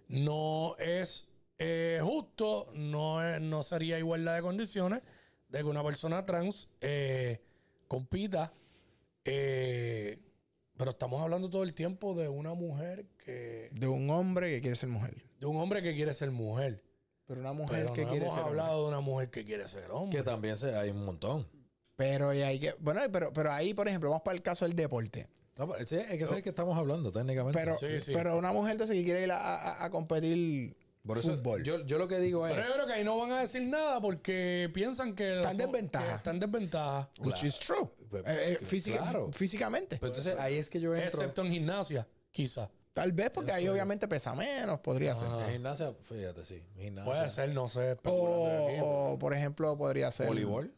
no 0.07 0.75
es 0.77 1.29
eh, 1.59 1.99
justo, 2.03 2.67
no, 2.73 3.23
es- 3.23 3.39
no 3.41 3.63
sería 3.63 3.97
igualdad 3.99 4.35
de 4.35 4.41
condiciones 4.41 5.03
de 5.49 5.59
que 5.59 5.63
una 5.65 5.83
persona 5.83 6.25
trans 6.25 6.67
eh, 6.81 7.41
compita. 7.87 8.51
eh, 9.25 10.19
pero 10.75 10.91
estamos 10.91 11.21
hablando 11.21 11.49
todo 11.49 11.63
el 11.63 11.73
tiempo 11.73 12.15
de 12.15 12.27
una 12.27 12.53
mujer 12.55 13.05
que. 13.23 13.69
De 13.71 13.87
un 13.87 14.09
hombre 14.09 14.49
que 14.49 14.59
quiere 14.61 14.75
ser 14.75 14.89
mujer. 14.89 15.23
de 15.39 15.45
un 15.45 15.57
hombre 15.57 15.81
que 15.83 15.93
quiere 15.93 16.13
ser 16.13 16.31
mujer. 16.31 16.83
Pero 17.25 17.39
una 17.39 17.53
mujer 17.53 17.83
Pero 17.83 17.93
que 17.93 18.01
no 18.03 18.09
quiere 18.09 18.25
hemos 18.25 18.35
ser 18.35 18.43
hombre. 18.43 18.59
hablado 18.61 18.81
de 18.83 18.87
una 18.89 18.99
mujer 18.99 19.29
que 19.29 19.45
quiere 19.45 19.67
ser 19.67 19.91
hombre. 19.91 20.17
Que 20.17 20.23
también 20.23 20.57
se, 20.57 20.75
hay 20.75 20.89
un 20.89 21.05
montón. 21.05 21.47
Pero 21.95 22.33
y 22.33 22.41
hay 22.41 22.59
que. 22.59 22.73
Bueno, 22.79 23.01
pero, 23.11 23.31
pero 23.31 23.51
ahí, 23.51 23.73
por 23.73 23.87
ejemplo, 23.87 24.09
vamos 24.09 24.23
para 24.23 24.35
el 24.35 24.41
caso 24.41 24.65
del 24.65 24.75
deporte. 24.75 25.27
No, 25.57 25.67
pero 25.67 25.79
ese- 25.83 26.01
es 26.01 26.07
que 26.17 26.23
es 26.23 26.31
el 26.31 26.41
que 26.41 26.49
estamos 26.49 26.77
hablando 26.77 27.11
técnicamente. 27.11 27.59
Pero, 27.59 27.77
Sí, 27.77 27.99
sí. 27.99 28.11
pero 28.13 28.37
una 28.37 28.51
mujer 28.51 28.71
entonces 28.73 28.95
que 28.97 29.03
quiere 29.03 29.23
ir 29.23 29.31
a, 29.31 29.37
a- 29.37 29.85
a 29.85 29.89
competir 29.91 30.75
Por 31.05 31.17
eso 31.19 31.35
fútbol. 31.35 31.63
yo, 31.63 31.85
yo 31.85 31.97
lo 31.99 32.07
que 32.07 32.19
digo 32.19 32.47
es... 32.47 32.53
Pero 32.53 32.67
yo 32.67 32.73
creo 32.73 32.87
que 32.87 32.93
ahí 32.93 33.03
no 33.03 33.17
van 33.19 33.31
a 33.33 33.41
decir 33.41 33.61
nada 33.67 34.01
porque 34.01 34.71
piensan 34.73 35.13
que 35.15 35.35
Está 35.37 35.51
en 35.51 35.57
son- 35.57 35.71
desventaja. 35.71 36.07
que 36.09 36.15
Está 36.15 36.31
en 36.31 36.39
desventaja. 36.39 37.09
which 37.19 37.43
is 37.43 37.59
true. 37.59 37.87
Pues, 38.09 38.23
Eh, 38.25 38.57
eh, 38.61 38.65
física- 38.65 38.97
claro. 38.97 39.29
Físicamente. 39.31 39.97
Pero 39.99 40.07
entonces 40.15 40.39
ahí 40.39 40.57
es 40.57 40.69
que 40.69 40.79
yo 40.79 40.93
entro... 40.95 41.19
Excepto 41.19 41.41
en 41.43 41.51
gimnasia, 41.51 42.07
quizá. 42.31 42.69
Tal 42.91 43.11
vez 43.11 43.31
porque 43.31 43.51
ahí 43.51 43.67
obviamente 43.67 44.07
pesa 44.07 44.35
menos, 44.35 44.79
podría 44.79 45.15
ser. 45.15 45.27
En 45.27 45.51
gimnasia, 45.53 45.93
fíjate, 46.03 46.43
sí. 46.45 46.61
Gimnasia. 46.77 47.11
Puede 47.11 47.29
ser, 47.29 47.49
no 47.49 47.67
sé. 47.67 47.97
O, 48.05 49.13
o, 49.13 49.19
por 49.19 49.33
ejemplo, 49.35 49.75
podría 49.77 50.11
ser. 50.11 50.27
Voleibol. 50.27 50.71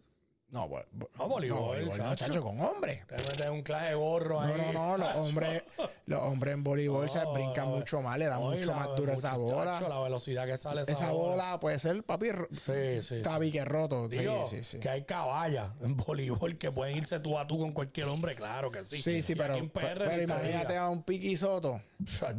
No, 0.52 0.70
vo- 0.70 0.86
No, 1.18 1.28
voleibol, 1.28 1.86
no, 1.86 1.98
chacho. 1.98 2.16
chacho, 2.28 2.42
con 2.42 2.62
hombres. 2.62 3.06
Te 3.08 3.18
metes 3.18 3.50
un 3.50 3.62
clase 3.62 3.88
de 3.90 3.96
gorro 3.96 4.36
No, 4.42 4.54
ahí. 4.54 4.72
no, 4.72 4.98
no, 4.98 4.98
los 4.98 5.16
hombres, 5.18 5.64
los 6.06 6.22
hombres 6.22 6.54
en 6.54 6.64
voleibol 6.64 7.10
se 7.10 7.20
No, 7.24 7.34
brincan 7.34 7.66
no, 7.66 7.76
mucho 7.78 8.02
más, 8.02 8.18
le 8.18 8.28
dan 8.28 8.40
no, 8.40 8.52
mucho 8.52 8.68
la- 8.70 8.76
más 8.76 8.96
dura 8.96 9.14
esa 9.16 9.34
mucho, 9.38 9.56
bola. 9.56 9.74
chacho, 9.74 9.90
la 9.90 10.00
velocidad 10.02 10.46
que 10.46 10.56
sale 10.56 10.84
esa, 10.84 10.92
Esa 10.94 11.12
bola 11.12 11.60
puede 11.60 11.78
ser, 11.80 12.02
papi, 12.04 12.28
Sí, 12.52 12.62
sí. 12.62 13.02
sí. 13.02 13.22
tabique 13.22 13.66
roto. 13.66 14.08
Sí, 14.10 14.20
Digo, 14.20 14.46
sí, 14.46 14.64
sí. 14.64 14.80
que 14.80 14.88
hay 14.88 15.04
caballas 15.04 15.72
en 15.82 15.98
voleibol 15.98 16.58
que 16.58 16.72
pueden 16.72 16.96
irse 16.98 17.20
tú 17.20 17.38
a 17.38 17.46
tú 17.48 17.60
con 17.60 17.74
cualquier 17.74 18.08
hombre, 18.08 18.36
claro 18.36 18.72
que 18.72 18.86
sí. 18.86 19.02
Sí, 19.02 19.24
sí, 19.24 19.34
Y 19.34 19.36
pero, 19.36 19.58
pero 19.74 20.22
imagínate 20.22 20.78
a 20.78 20.88
un 20.90 21.04
Piqui 21.04 21.36
Soto 21.36 21.82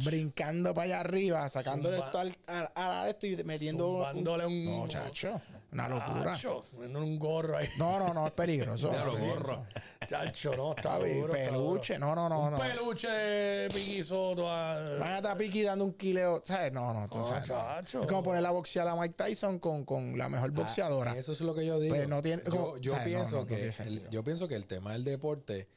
brincando 0.03 0.73
para 0.73 0.85
allá 0.85 0.99
arriba, 1.01 1.47
sacándole 1.49 1.97
Zumba- 1.97 2.05
esto 2.05 2.19
al, 2.19 2.37
a, 2.47 3.01
a 3.03 3.09
esto 3.09 3.27
y 3.27 3.35
metiendo. 3.43 3.89
un- 3.89 4.17
un- 4.27 4.65
No, 4.65 4.87
chacho, 4.87 5.39
una 5.85 5.89
locura. 5.89 6.33
Chacho, 6.33 6.65
un 6.77 7.19
gorro 7.19 7.57
ahí. 7.57 7.67
No, 7.77 7.99
no, 7.99 8.13
no, 8.13 8.27
es 8.27 8.33
peligroso. 8.33 8.91
Ya 8.91 9.03
lo 9.05 9.11
es 9.13 9.17
peligroso. 9.19 9.45
gorro. 9.55 9.65
Chacho, 10.07 10.55
no, 10.55 10.69
está 10.71 10.97
está 10.97 10.99
peluche, 11.29 11.93
duro. 11.95 12.05
no, 12.07 12.15
no, 12.15 12.29
no, 12.29 12.39
Un 12.45 12.51
no. 12.53 12.57
peluche 12.59 13.67
Piqui 13.73 14.03
Soto 14.03 14.49
a- 14.49 14.95
Imagínate 14.97 15.27
a 15.27 15.37
Piqui 15.37 15.61
dando 15.63 15.85
un 15.85 15.93
kileo, 15.93 16.41
¿sabes? 16.45 16.71
No, 16.71 16.93
no, 16.93 17.07
tú 17.07 17.23
sabes. 17.25 17.47
no. 17.49 17.55
chacho. 17.55 18.01
Es 18.01 18.07
como 18.07 18.23
poner 18.23 18.41
la 18.41 18.51
boxeada 18.51 18.91
a 18.91 18.95
Mike 18.95 19.15
Tyson 19.17 19.59
con, 19.59 19.83
con 19.85 20.17
la 20.17 20.29
mejor 20.29 20.51
boxeadora. 20.51 21.11
Ah, 21.11 21.17
Eso 21.17 21.31
es 21.33 21.41
lo 21.41 21.53
que 21.53 21.65
yo 21.65 21.79
digo. 21.79 21.95
Pues 21.95 22.07
no 22.07 22.21
tiene- 22.21 22.43
yo 22.45 22.51
como- 22.51 22.73
pienso 23.03 23.35
no, 23.35 23.41
no 23.41 23.47
que 23.47 23.67
el, 23.85 24.09
yo 24.09 24.23
pienso 24.23 24.47
que 24.47 24.55
el 24.55 24.65
tema 24.65 24.93
del 24.93 25.03
deporte 25.03 25.67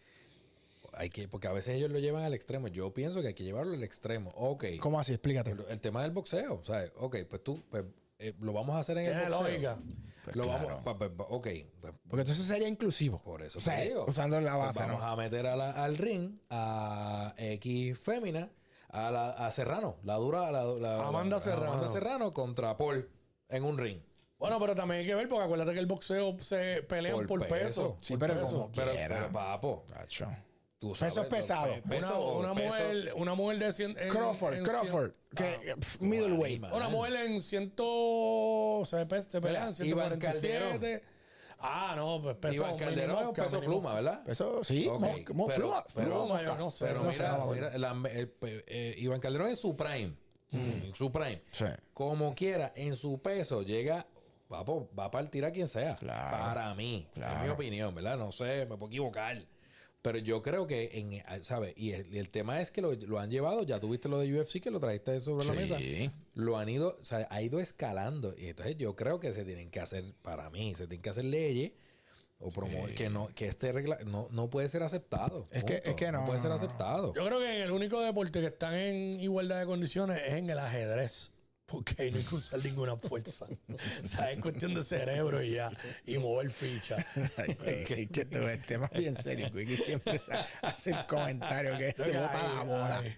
hay 0.93 1.09
que 1.09 1.29
porque 1.29 1.47
a 1.49 1.53
veces 1.53 1.77
ellos 1.77 1.91
lo 1.91 1.99
llevan 1.99 2.23
al 2.25 2.35
extremo. 2.35 2.69
Yo 2.69 2.93
pienso 2.93 3.21
que 3.23 3.29
hay 3.29 3.35
que 3.35 3.45
llevarlo 3.45 3.75
al 3.75 3.83
extremo. 3.83 4.31
Ok. 4.35 4.65
¿Cómo 4.81 4.99
así? 5.01 5.13
Explícate. 5.13 5.53
El, 5.53 5.65
el 5.69 5.81
tema 5.81 6.03
del 6.03 6.11
boxeo, 6.11 6.63
¿sabes? 6.65 6.91
Ok, 6.99 7.17
pues 7.29 7.43
tú 7.45 7.63
pues, 7.71 7.85
eh, 8.21 8.35
lo 8.41 8.53
vamos 8.53 8.77
a 8.77 8.81
hacer 8.81 8.99
en 8.99 9.07
el 9.07 9.29
boxeo. 9.31 9.41
lógica. 9.49 9.79
Pues 10.25 10.37
lo 10.37 10.43
claro. 10.45 10.67
vamos 10.67 10.83
pa- 10.85 10.99
pa- 10.99 11.09
pa- 11.11 11.25
ok, 11.25 11.49
pues, 11.81 11.93
Porque 12.09 12.21
entonces 12.21 12.45
sería 12.45 12.69
inclusivo. 12.69 13.23
por 13.23 13.43
eso 13.43 13.59
O 13.59 13.63
sea, 13.63 13.77
te 13.77 13.89
digo. 13.89 14.05
usando 14.07 14.41
la 14.41 14.55
Pues 14.55 14.67
base, 14.67 14.81
vamos 14.81 15.01
¿no? 15.01 15.07
a 15.09 15.17
meter 15.17 15.47
a 15.47 15.57
la- 15.57 15.71
al 15.85 15.97
ring 15.97 16.39
a 16.51 17.35
X 17.39 17.99
fémina, 17.99 18.51
a, 18.91 19.11
la, 19.11 19.31
a 19.31 19.51
Serrano, 19.51 19.97
la 20.05 20.15
dura, 20.17 20.51
la, 20.53 20.65
la- 20.65 21.07
Amanda 21.07 21.37
la- 21.37 21.43
Serrano. 21.43 21.73
Amanda 21.73 21.89
Serrano 21.89 22.33
contra 22.33 22.77
Paul 22.77 23.09
en 23.49 23.65
un 23.65 23.79
ring. 23.79 24.01
Bueno, 24.39 24.59
pero 24.59 24.75
también 24.75 25.01
hay 25.01 25.07
que 25.07 25.15
ver, 25.15 25.29
porque 25.29 25.45
acuérdate 25.45 25.73
que 25.73 25.81
el 25.81 25.87
boxeo 25.87 26.37
se 26.41 26.83
pelean 26.83 27.15
Por 27.15 27.27
por, 27.27 27.41
peso. 27.49 27.51
peso. 27.51 27.97
Sí, 28.01 28.15
por 28.17 28.29
pero 28.29 28.41
peso. 28.41 28.53
como 28.53 28.73
Pero, 28.73 28.93
Quiera. 28.93 29.17
pero, 29.21 29.33
papo, 29.33 29.85
Tacho. 29.87 30.29
Tú 30.81 30.93
Pesos 30.93 31.15
sabes, 31.15 31.31
pesados. 31.31 31.75
pe- 31.81 31.83
peso- 31.83 32.21
una, 32.39 32.53
una 32.53 32.55
peso- 32.55 32.67
mujer, 32.83 33.13
una 33.17 33.35
mujer 33.35 33.59
de 33.59 33.73
100... 33.73 33.97
en- 34.01 34.09
Crawford, 34.09 34.55
en 34.55 34.65
Crawford. 34.65 35.11
cien- 35.11 35.61
que, 35.61 35.75
pf, 35.77 36.01
middleweight. 36.01 36.59
Guarima. 36.61 36.75
Una 36.75 36.89
mujer 36.89 37.15
en 37.17 37.41
100... 37.41 37.73
Se, 38.85 39.07
pe- 39.07 39.23
se 39.23 39.41
pelean 39.41 39.73
Mira, 39.79 39.85
Iván 39.87 40.09
147. 40.21 41.03
Ah, 41.63 41.93
no, 41.95 42.23
pues 42.23 42.37
peso... 42.37 42.55
Iván 42.55 42.77
Calderón 42.79 43.11
es 43.17 43.21
un 43.21 43.27
mosca, 43.27 43.43
peso 43.45 43.57
mini 43.61 43.67
pluma. 43.67 43.95
¿verdad? 43.95 44.23
Eso 44.29 44.65
sí, 44.65 44.89
Ok, 44.89 45.01
mosca, 45.03 45.33
mo- 45.35 45.47
pero- 45.47 45.61
pluma, 45.61 45.85
pero- 45.95 46.07
pluma, 46.25 46.43
yo 46.43 46.57
no 46.57 46.71
sé, 46.71 46.87
Pero 46.87 47.03
no 47.05 47.11
mira, 47.11 47.45
sé, 47.45 47.55
mira, 47.55 47.79
la- 47.79 48.09
el- 48.11 48.29
pe- 48.31 48.65
eh, 48.67 48.95
Iván 48.97 49.21
Calderón 49.21 49.49
en 49.49 49.57
su 49.57 49.77
prime. 49.77 50.17
En 50.53 50.95
su 50.97 51.13
prime. 51.13 51.43
Sí. 51.53 51.67
Como 51.95 52.35
quiera, 52.35 52.73
en 52.75 52.97
su 52.97 53.21
peso 53.21 53.63
llega. 53.63 54.07
Papo, 54.49 54.91
va 54.99 55.05
a 55.05 55.11
partir 55.13 55.45
a 55.45 55.53
quien 55.53 55.69
sea. 55.69 55.95
Claro. 55.95 56.37
Para 56.39 56.75
mí. 56.75 57.07
Claro. 57.13 57.37
Es 57.39 57.45
mi 57.45 57.49
opinión, 57.51 57.95
¿verdad? 57.95 58.17
No 58.19 58.33
sé, 58.33 58.67
me 58.67 58.77
puedo 58.77 58.87
equivocar. 58.89 59.37
Pero 60.03 60.19
yo 60.19 60.41
creo 60.41 60.67
que, 60.67 60.91
en, 60.95 61.43
¿sabes? 61.45 61.75
Y 61.77 61.93
el, 61.93 62.31
tema 62.31 62.61
es 62.63 62.71
que 62.71 62.81
lo, 62.81 62.93
lo 62.95 63.19
han 63.19 63.31
llevado, 63.31 63.63
ya 63.65 63.79
tuviste 63.81 64.09
lo 64.09 64.19
de 64.19 64.41
UFC 64.41 64.61
que 64.61 64.71
lo 64.71 64.81
trajiste 64.81 65.21
sobre 65.21 65.45
la 65.47 65.53
mesa. 65.53 65.77
Sí. 65.79 66.11
Lo 66.35 66.57
han 66.57 66.71
ido, 66.71 66.99
o 67.01 67.05
sea, 67.05 67.27
ha 67.31 67.43
ido 67.43 67.61
escalando. 67.61 68.35
Y 68.39 68.47
entonces 68.49 68.77
yo 68.79 68.97
creo 68.97 69.21
que 69.21 69.33
se 69.35 69.45
tienen 69.45 69.71
que 69.71 69.79
hacer, 69.81 70.05
para 70.23 70.49
mí, 70.49 70.75
se 70.75 70.87
tienen 70.87 71.03
que 71.03 71.11
hacer 71.11 71.25
leyes 71.25 71.73
o 72.39 72.51
promover 72.51 72.95
que 72.95 73.11
no, 73.11 73.29
que 73.35 73.47
este 73.47 73.71
regla 73.73 73.99
no, 74.07 74.29
no 74.31 74.49
puede 74.49 74.71
ser 74.71 74.83
aceptado. 74.83 75.47
Es 75.51 75.65
que- 75.65 75.83
es 75.85 75.95
que 75.95 76.11
no, 76.11 76.25
puede 76.25 76.39
no, 76.39 76.43
ser 76.43 76.49
no. 76.49 76.55
aceptado. 76.55 77.13
Yo 77.15 77.27
creo 77.27 77.39
que 77.39 77.63
el 77.63 77.71
único 77.71 78.01
deporte 78.01 78.41
que 78.41 78.47
están 78.47 78.75
en 78.75 79.21
igualdad 79.21 79.61
de 79.61 79.67
condiciones 79.67 80.23
es 80.27 80.33
en 80.33 80.49
el 80.49 80.59
ajedrez. 80.59 81.31
Porque 81.71 82.03
ahí 82.03 82.11
no 82.11 82.19
hay 82.19 82.25
que 82.25 82.35
usar 82.35 82.65
ninguna 82.65 82.97
fuerza. 82.97 83.47
o 84.05 84.07
sea, 84.07 84.33
es 84.33 84.41
cuestión 84.41 84.75
de 84.75 84.83
cerebro 84.83 85.43
y 85.43 85.55
ya. 85.55 85.71
Y 86.05 86.19
mover 86.19 86.51
ficha. 86.51 86.97
El 87.37 88.63
tema 88.67 88.87
es 88.93 89.01
bien 89.01 89.15
serio. 89.15 89.51
Quickie 89.53 89.77
siempre 89.77 90.21
hace 90.63 90.91
el 90.91 91.07
comentario 91.07 91.79
que 91.79 91.93
se 91.93 92.13
bota 92.13 92.55
la 92.55 92.63
bola. 92.65 92.99
Ahí, 92.99 93.17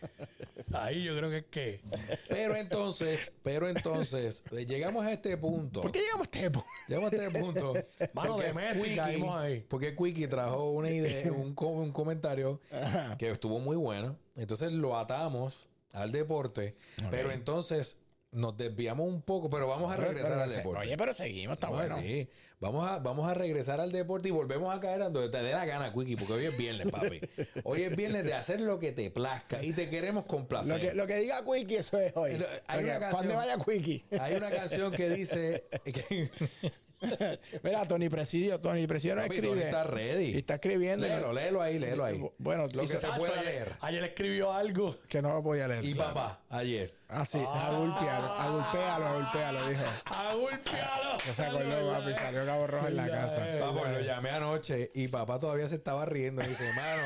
ahí 0.72 1.05
yo 1.05 1.16
creo 1.16 1.30
que 1.30 1.38
es 1.38 1.44
que. 1.46 1.80
Pero 2.28 2.57
entonces, 2.57 3.32
pero 3.42 3.68
entonces, 3.68 4.44
eh, 4.50 4.66
llegamos 4.66 5.07
a 5.07 5.12
este 5.12 5.36
punto. 5.36 5.80
¿Por 5.80 5.92
qué 5.92 6.00
llegamos 6.00 6.26
a 6.26 6.30
este 6.30 6.50
punto? 6.50 6.68
Llegamos 6.88 7.12
a 7.12 7.16
este 7.16 7.40
punto. 7.40 7.74
Mano 8.12 8.38
de 8.38 8.53
Messi, 8.53 8.96
caímos 8.96 9.40
ahí. 9.40 9.64
Porque 9.68 9.96
Quickie 9.96 10.28
trajo 10.28 10.70
una 10.70 10.90
idea, 10.90 11.32
un, 11.32 11.55
un 11.57 11.92
comentario 11.92 12.61
Ajá. 12.70 13.16
que 13.16 13.30
estuvo 13.30 13.59
muy 13.61 13.76
bueno. 13.76 14.18
Entonces 14.36 14.72
lo 14.72 14.98
atamos 14.98 15.68
al 15.92 16.12
deporte. 16.12 16.76
Pero 17.11 17.30
entonces 17.30 18.01
nos 18.32 18.56
desviamos 18.56 19.06
un 19.06 19.22
poco, 19.22 19.48
pero 19.48 19.66
vamos 19.68 19.92
a 19.92 19.96
regresar 19.96 20.30
Pero 20.32 20.42
al 20.42 20.50
deporte. 20.50 20.80
Oye, 20.80 20.96
pero 20.96 21.14
seguimos, 21.14 21.54
está 21.54 21.68
bueno. 21.68 21.98
sí. 22.00 22.28
Vamos 22.60 22.88
a, 22.88 22.98
vamos 23.00 23.28
a 23.28 23.34
regresar 23.34 23.80
al 23.80 23.90
deporte 23.90 24.28
y 24.28 24.30
volvemos 24.30 24.72
a 24.74 24.78
caer 24.80 25.02
a 25.02 25.08
donde 25.10 25.28
te 25.36 25.42
dé 25.44 25.52
la 25.52 25.66
gana, 25.66 25.92
Quickie, 25.92 26.16
porque 26.16 26.32
hoy 26.34 26.46
es 26.46 26.56
viernes, 26.56 26.90
papi. 26.92 27.20
Hoy 27.64 27.82
es 27.82 27.96
viernes 27.96 28.22
de 28.24 28.34
hacer 28.34 28.60
lo 28.60 28.78
que 28.78 28.92
te 28.92 29.10
plazca 29.10 29.62
y 29.64 29.72
te 29.72 29.90
queremos 29.90 30.26
complacer. 30.26 30.72
Lo 30.72 30.78
que, 30.80 30.94
lo 30.94 31.06
que 31.08 31.16
diga 31.16 31.44
Quickie, 31.44 31.78
eso 31.78 31.98
es 31.98 32.12
hoy. 32.16 32.38
Lo- 32.38 32.46
hay 32.68 32.80
Lo 32.82 32.86
que- 32.88 32.96
una 32.96 33.10
¿pa' 33.10 33.16
dónde 33.18 33.34
canción- 33.34 33.36
vaya 33.36 33.58
Quickie? 33.64 34.04
Hay 34.20 34.34
una 34.34 34.50
canción 34.50 34.92
que 34.92 35.10
dice 35.10 35.64
que 35.84 36.30
Mira, 37.62 37.86
Tony 37.86 38.09
Presidio, 38.09 38.61
Tony 38.61 38.86
Presidio 38.86 39.16
no 39.16 39.22
Papi, 39.22 39.34
escribe. 39.34 39.55
Tony 39.55 39.64
está 39.64 39.84
ready. 39.84 40.24
Y 40.34 40.38
está 40.38 40.55
escribiendo. 40.55 41.07
y 41.07 41.11
léelo, 41.11 41.32
léelo 41.32 41.62
ahí, 41.62 41.78
léelo 41.78 42.05
ahí. 42.05 42.24
Bueno, 42.38 42.66
Lo 42.72 42.82
dice- 42.82 42.94
que 42.94 43.00
se 43.00 43.07
pueda 43.09 43.32
ayer, 43.40 43.44
leer. 43.44 43.72
ayer 43.80 44.05
escribió 44.05 44.53
algo. 44.53 44.96
que 45.09 45.20
no 45.22 45.34
lo 45.34 45.42
podía 45.42 45.68
leer. 45.68 45.84
Y 45.84 45.94
claro. 45.94 46.14
papá, 46.14 46.40
ayer. 46.50 46.94
Ah, 47.09 47.26
sí, 47.26 47.38
agulpealo, 47.38 48.26
agulpealo, 48.32 49.05
agulpealo, 49.07 49.68
dijo. 49.68 49.82
¡Agulpealo! 50.07 51.18
Que 51.24 51.34
se 51.34 51.44
acordó, 51.44 51.90
papi, 51.92 52.14
salió 52.14 52.46
Cabo 52.46 52.66
Rojo 52.66 52.88
en 52.88 52.96
la 52.96 53.09
casa. 53.11 53.46
Vamos, 53.61 53.88
lo 53.90 54.00
llamé 54.00 54.30
anoche 54.30 54.90
y 54.94 55.09
papá 55.09 55.38
todavía 55.38 55.68
se 55.68 55.74
estaba 55.76 56.07
riendo. 56.07 56.40
Me 56.42 56.48
dice, 56.48 56.64
hermano, 56.68 57.03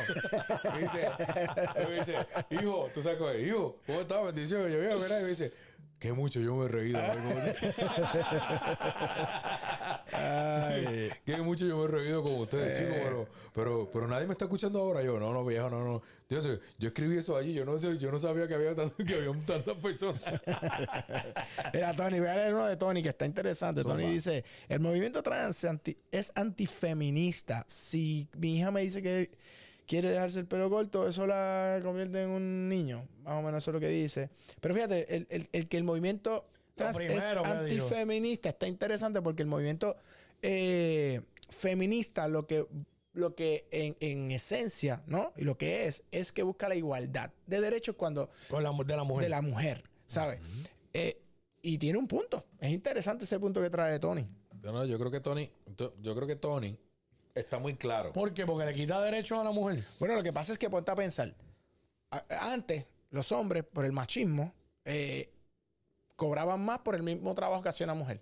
me 0.75 0.81
dice, 0.83 1.11
me 1.89 1.95
dice, 1.99 2.15
hijo, 2.51 2.89
tú 2.95 3.03
sabes 3.03 3.19
hijo, 3.47 3.81
¿cómo 3.87 4.01
estás? 4.03 4.25
Bendición. 4.27 4.71
Yo 4.71 4.79
veo, 4.79 5.01
¿verdad? 5.01 5.21
Y 5.21 5.23
me 5.25 5.29
dice, 5.31 5.53
qué 5.99 6.13
mucho 6.13 6.41
yo 6.41 6.55
me 6.57 6.67
he 6.67 6.69
reído. 6.69 7.01
Ay, 10.13 11.11
Qué 11.25 11.37
mucho 11.39 11.67
yo 11.67 11.79
me 11.79 11.85
he 11.85 11.89
reído 11.89 12.23
con 12.23 12.35
ustedes, 12.35 12.79
chicos, 12.79 12.97
pero, 13.03 13.29
pero, 13.55 13.91
pero 13.93 14.09
nadie 14.09 14.27
me 14.27 14.33
está 14.33 14.45
escuchando 14.47 14.81
ahora. 14.81 15.03
Yo, 15.03 15.19
no, 15.19 15.33
no, 15.33 15.45
viejo, 15.45 15.69
no, 15.71 15.85
no. 15.85 16.03
Yo 16.29 16.89
escribí 16.89 17.17
eso 17.19 17.37
allí, 17.37 17.53
yo 17.55 17.65
no 17.65 17.79
sé, 17.79 17.99
yo 17.99 18.11
no 18.11 18.19
sabía 18.19 18.49
que 18.49 18.55
había, 18.55 18.75
tanto- 18.75 18.97
que 19.05 19.15
había 19.15 19.33
tantas 19.47 19.77
personas. 19.77 20.21
Mira, 21.73 21.95
Tony, 21.95 22.19
voy 22.19 22.29
a 22.29 22.35
leer 22.35 22.55
uno 22.55 22.67
de 22.67 22.77
Tony 22.77 23.03
que 23.03 23.11
está 23.11 23.27
interesante. 23.27 23.83
Tony 23.85 24.07
dice: 24.07 24.45
El 24.69 24.81
movimiento 24.81 25.23
trans 25.23 25.65
anti- 25.65 25.97
es 26.11 26.33
antifeminista. 26.35 27.65
Si 27.69 28.29
mi 28.37 28.59
hija 28.59 28.71
me 28.73 28.83
dice 28.83 29.01
que 29.03 29.31
quiere 29.87 30.11
dejarse 30.11 30.41
el 30.41 30.47
pelo 30.47 30.69
corto, 30.71 31.07
eso 31.09 31.27
la 31.27 31.79
convierte 31.83 32.23
en 32.23 32.31
un 32.31 32.69
niño. 32.69 33.07
Más 33.23 33.35
o 33.35 33.43
menos 33.43 33.63
eso 33.63 33.71
es 33.71 33.75
lo 33.75 33.81
que 33.81 33.89
dice. 33.89 34.31
Pero 34.61 34.75
fíjate, 34.75 35.17
el, 35.17 35.27
el- 35.31 35.49
el 35.53 35.69
que 35.69 35.77
el 35.77 35.85
movimiento 35.85 36.47
trans 36.75 36.99
es 37.01 37.07
primero 37.07 37.45
antifeminista 37.45 38.49
está 38.51 38.67
interesante 38.69 39.23
porque 39.23 39.43
el 39.43 39.49
movimiento 39.49 39.97
eh, 40.43 41.23
feminista 41.49 42.29
lo 42.29 42.47
que 42.47 42.67
lo 43.15 43.35
que 43.35 43.67
en, 43.71 43.97
en 44.01 44.31
esencia, 44.31 45.03
¿no? 45.07 45.33
Y 45.39 45.45
lo 45.45 45.57
que 45.57 45.87
es, 45.87 46.03
es 46.11 46.33
que 46.33 46.43
busca 46.43 46.69
la 46.69 46.75
igualdad 46.75 47.31
de 47.47 47.63
derechos 47.63 47.97
cuando 47.97 48.29
Con 48.51 48.63
la, 48.63 48.71
de 48.85 48.95
la 48.95 49.05
mujer. 49.05 49.23
de 49.25 49.29
la 49.31 49.41
mujer, 49.41 49.85
¿sabes? 50.07 50.39
Eh, 50.93 51.23
y 51.63 51.79
tiene 51.79 51.99
un 51.99 52.07
punto. 52.07 52.45
Es 52.61 52.71
interesante 52.73 53.25
ese 53.25 53.39
punto 53.41 53.63
que 53.63 53.71
trae 53.71 53.99
Tony. 53.99 54.27
Yo, 54.63 54.71
no, 54.71 54.85
yo 54.85 54.99
creo 54.99 55.11
que 55.11 55.21
Tony, 55.21 55.51
yo 55.79 56.15
creo 56.15 56.27
que 56.27 56.37
Tony 56.37 56.77
está 57.37 57.59
muy 57.59 57.77
claro. 57.77 58.13
¿Por 58.13 58.33
qué? 58.35 58.45
Porque 58.47 58.65
le 58.67 58.75
quita 58.75 59.01
derechos 59.01 59.39
a 59.39 59.45
la 59.45 59.51
mujer. 59.53 59.85
Bueno, 59.99 60.15
lo 60.15 60.23
que 60.23 60.33
pasa 60.33 60.53
es 60.53 60.59
que 60.59 60.69
ponte 60.71 60.91
a 60.91 60.95
pensar. 60.97 61.35
Antes, 62.29 62.87
los 63.11 63.31
hombres, 63.33 63.65
por 63.65 63.85
el 63.85 63.93
machismo, 63.93 64.55
eh, 64.85 65.31
cobraban 66.15 66.65
más 66.65 66.79
por 66.81 66.95
el 66.95 67.03
mismo 67.03 67.35
trabajo 67.35 67.63
que 67.63 67.69
hacía 67.69 67.85
una 67.85 67.95
mujer. 67.95 68.21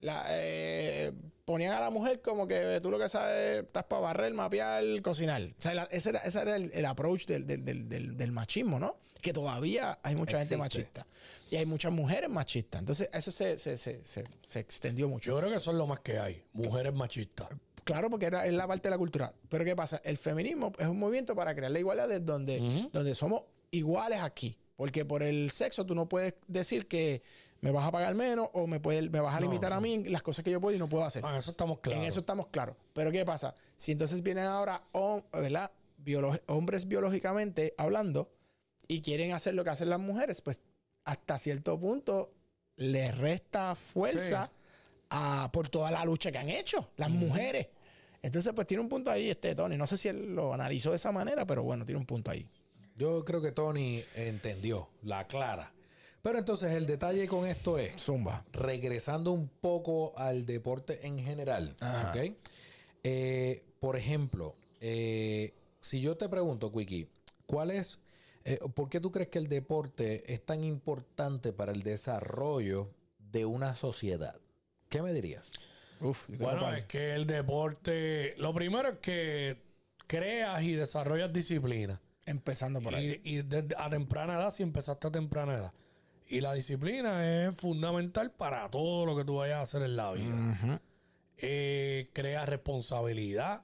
La, 0.00 0.26
eh, 0.28 1.12
ponían 1.44 1.72
a 1.72 1.80
la 1.80 1.90
mujer 1.90 2.20
como 2.22 2.46
que 2.46 2.78
tú 2.80 2.90
lo 2.90 2.98
que 3.00 3.08
sabes 3.08 3.64
estás 3.64 3.82
para 3.84 4.00
barrer, 4.02 4.32
mapear, 4.32 4.84
cocinar. 5.02 5.42
O 5.42 5.60
sea, 5.62 5.74
la- 5.74 5.84
ese 5.90 6.10
era, 6.10 6.20
ese 6.20 6.40
era 6.40 6.54
el, 6.54 6.70
el 6.72 6.86
approach 6.86 7.26
del, 7.26 7.46
del- 7.46 7.64
del- 7.64 7.88
del- 7.88 8.16
del 8.16 8.30
machismo, 8.32 8.78
¿no? 8.78 8.98
Que 9.20 9.32
todavía 9.32 9.98
hay 10.04 10.14
mucha 10.14 10.38
gente 10.38 10.56
machista. 10.56 11.04
Y 11.50 11.56
hay 11.56 11.66
muchas 11.66 11.90
mujeres 11.90 12.30
machistas. 12.30 12.80
Entonces, 12.80 13.08
eso 13.12 13.32
se, 13.32 13.58
se, 13.58 13.76
se, 13.78 14.04
se, 14.04 14.24
se 14.46 14.60
extendió 14.60 15.08
mucho. 15.08 15.32
Yo 15.32 15.38
creo 15.38 15.50
que 15.50 15.56
eso 15.56 15.70
es 15.72 15.76
lo 15.76 15.86
más 15.88 15.98
que 16.00 16.18
hay. 16.20 16.44
Mujeres 16.52 16.92
machistas. 16.94 17.48
Claro, 17.88 18.10
porque 18.10 18.26
era, 18.26 18.44
es 18.46 18.52
la 18.52 18.68
parte 18.68 18.88
de 18.88 18.90
la 18.90 18.98
cultura. 18.98 19.32
Pero 19.48 19.64
¿qué 19.64 19.74
pasa? 19.74 19.98
El 20.04 20.18
feminismo 20.18 20.72
es 20.78 20.86
un 20.86 20.98
movimiento 20.98 21.34
para 21.34 21.54
crear 21.54 21.72
la 21.72 21.78
igualdad 21.78 22.06
de 22.06 22.20
donde, 22.20 22.88
donde 22.92 23.14
somos 23.14 23.44
iguales 23.70 24.20
aquí. 24.20 24.58
Porque 24.76 25.06
por 25.06 25.22
el 25.22 25.50
sexo 25.50 25.86
tú 25.86 25.94
no 25.94 26.06
puedes 26.06 26.34
decir 26.46 26.86
que 26.86 27.22
me 27.62 27.70
vas 27.70 27.86
a 27.86 27.90
pagar 27.90 28.14
menos 28.14 28.50
o 28.52 28.66
me, 28.66 28.78
puedes, 28.78 29.10
me 29.10 29.20
vas 29.20 29.34
a 29.34 29.40
No, 29.40 29.46
limitar 29.46 29.72
a 29.72 29.80
mí 29.80 29.94
en 29.94 30.12
las 30.12 30.20
cosas 30.20 30.44
que 30.44 30.50
yo 30.50 30.60
puedo 30.60 30.76
y 30.76 30.78
no 30.78 30.86
puedo 30.86 31.02
hacer. 31.04 31.22
Ah, 31.24 31.38
eso 31.38 31.50
estamos 31.50 31.78
claros. 31.78 32.02
En 32.02 32.06
eso 32.08 32.20
estamos 32.20 32.48
claros. 32.48 32.76
Pero 32.92 33.10
¿qué 33.10 33.24
pasa? 33.24 33.54
Si 33.76 33.92
entonces 33.92 34.22
vienen 34.22 34.44
ahora 34.44 34.82
hom- 34.92 35.24
¿verdad? 35.32 35.70
Biolo- 36.04 36.38
hombres 36.46 36.86
biológicamente 36.86 37.72
hablando 37.78 38.30
y 38.86 39.00
quieren 39.00 39.32
hacer 39.32 39.54
lo 39.54 39.64
que 39.64 39.70
hacen 39.70 39.88
las 39.88 39.98
mujeres, 39.98 40.42
pues 40.42 40.60
hasta 41.04 41.38
cierto 41.38 41.80
punto 41.80 42.32
les 42.76 43.16
resta 43.16 43.74
fuerza 43.74 44.50
a- 45.10 45.48
por 45.52 45.70
toda 45.70 45.90
la 45.90 46.04
lucha 46.04 46.30
que 46.30 46.36
han 46.38 46.50
hecho 46.50 46.90
las 46.98 47.08
mujeres. 47.10 47.68
Entonces, 48.22 48.52
pues 48.54 48.66
tiene 48.66 48.82
un 48.82 48.88
punto 48.88 49.10
ahí 49.10 49.30
este 49.30 49.54
Tony. 49.54 49.76
No 49.76 49.86
sé 49.86 49.96
si 49.96 50.08
él 50.08 50.34
lo 50.34 50.52
analizó 50.52 50.90
de 50.90 50.96
esa 50.96 51.12
manera, 51.12 51.46
pero 51.46 51.62
bueno, 51.62 51.84
tiene 51.84 51.98
un 51.98 52.06
punto 52.06 52.30
ahí. 52.30 52.46
Yo 52.96 53.24
creo 53.24 53.40
que 53.40 53.52
Tony 53.52 54.02
entendió 54.16 54.88
la 55.02 55.26
clara. 55.26 55.72
Pero 56.20 56.38
entonces 56.38 56.72
el 56.72 56.86
detalle 56.86 57.28
con 57.28 57.46
esto 57.46 57.78
es, 57.78 58.02
Zumba. 58.02 58.44
regresando 58.52 59.32
un 59.32 59.48
poco 59.48 60.18
al 60.18 60.46
deporte 60.46 61.06
en 61.06 61.18
general. 61.18 61.76
Eh, 63.04 63.64
por 63.78 63.96
ejemplo, 63.96 64.56
eh, 64.80 65.54
si 65.80 66.00
yo 66.00 66.16
te 66.16 66.28
pregunto, 66.28 66.72
Quickie, 66.72 67.08
¿cuál 67.46 67.70
es, 67.70 68.00
eh, 68.44 68.58
por 68.74 68.88
qué 68.88 68.98
tú 68.98 69.12
crees 69.12 69.28
que 69.28 69.38
el 69.38 69.48
deporte 69.48 70.32
es 70.32 70.44
tan 70.44 70.64
importante 70.64 71.52
para 71.52 71.70
el 71.70 71.84
desarrollo 71.84 72.90
de 73.18 73.44
una 73.44 73.76
sociedad? 73.76 74.40
¿Qué 74.88 75.02
me 75.02 75.12
dirías? 75.12 75.52
Uf, 76.00 76.28
yo 76.28 76.36
tengo 76.36 76.44
Bueno, 76.50 76.60
par. 76.62 76.78
es 76.78 76.84
que 76.86 77.14
el 77.14 77.26
deporte, 77.26 78.34
lo 78.38 78.52
primero 78.54 78.88
es 78.88 78.98
que 78.98 79.62
creas 80.06 80.62
y 80.62 80.72
desarrollas 80.72 81.32
disciplina. 81.32 82.00
empezando 82.26 82.80
por 82.80 82.94
ahí. 82.94 83.20
Y, 83.24 83.38
y 83.38 83.42
desde 83.42 83.74
a 83.78 83.88
temprana 83.90 84.34
edad, 84.34 84.52
si 84.52 84.62
empezaste 84.62 85.06
a 85.08 85.10
temprana 85.10 85.54
edad. 85.54 85.72
Y 86.26 86.42
la 86.42 86.52
disciplina 86.52 87.46
es 87.46 87.56
fundamental 87.56 88.30
para 88.32 88.70
todo 88.70 89.06
lo 89.06 89.16
que 89.16 89.24
tú 89.24 89.36
vayas 89.36 89.58
a 89.58 89.62
hacer 89.62 89.82
en 89.82 89.96
la 89.96 90.12
vida. 90.12 90.80
Eh, 91.38 92.10
crea 92.12 92.44
responsabilidad, 92.46 93.62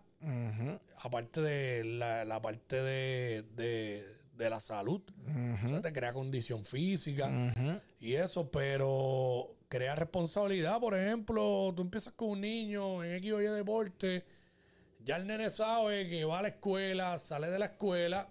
aparte 1.03 1.41
de 1.41 1.85
la, 1.85 2.24
la 2.24 2.41
parte 2.41 2.76
de, 2.82 3.43
de- 3.55 4.14
de 4.35 4.51
la 4.51 4.59
salud. 4.61 5.01
O 5.64 5.68
sea, 5.68 5.80
te 5.82 5.93
crea 5.93 6.12
condición 6.12 6.64
física 6.64 7.30
y 8.01 8.14
eso, 8.14 8.51
pero 8.51 9.55
crea 9.68 9.94
responsabilidad. 9.94 10.80
Por 10.80 10.96
ejemplo, 10.96 11.72
tú 11.74 11.82
empiezas 11.82 12.12
con 12.14 12.30
un 12.30 12.40
niño 12.40 13.02
en 13.02 13.14
X 13.16 13.32
o 13.32 13.40
Y 13.40 13.46
deporte, 13.46 14.24
ya 15.04 15.16
el 15.16 15.26
nene 15.26 15.50
sabe 15.50 16.08
que 16.08 16.24
va 16.24 16.38
a 16.38 16.42
la 16.42 16.48
escuela, 16.48 17.18
sale 17.18 17.50
de 17.50 17.58
la 17.58 17.66
escuela 17.66 18.28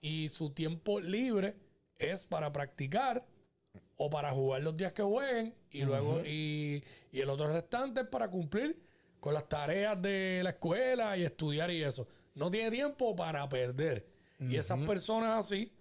y 0.00 0.28
su 0.28 0.50
tiempo 0.50 0.98
libre 1.00 1.56
es 1.98 2.24
para 2.24 2.52
practicar 2.52 3.24
o 3.96 4.10
para 4.10 4.32
jugar 4.32 4.62
los 4.62 4.76
días 4.76 4.92
que 4.92 5.02
jueguen 5.02 5.54
y 5.70 5.82
luego 5.82 6.22
y, 6.24 6.82
y 7.12 7.20
el 7.20 7.30
otro 7.30 7.52
restante 7.52 8.00
es 8.00 8.06
para 8.08 8.28
cumplir 8.28 8.78
con 9.20 9.34
las 9.34 9.48
tareas 9.48 10.00
de 10.00 10.40
la 10.42 10.50
escuela 10.50 11.16
y 11.16 11.24
estudiar 11.24 11.70
y 11.70 11.82
eso. 11.82 12.06
No 12.34 12.50
tiene 12.50 12.70
tiempo 12.70 13.16
para 13.16 13.48
perder. 13.48 14.06
Y 14.38 14.56
esas 14.56 14.78
personas 14.80 15.44
así, 15.44 15.72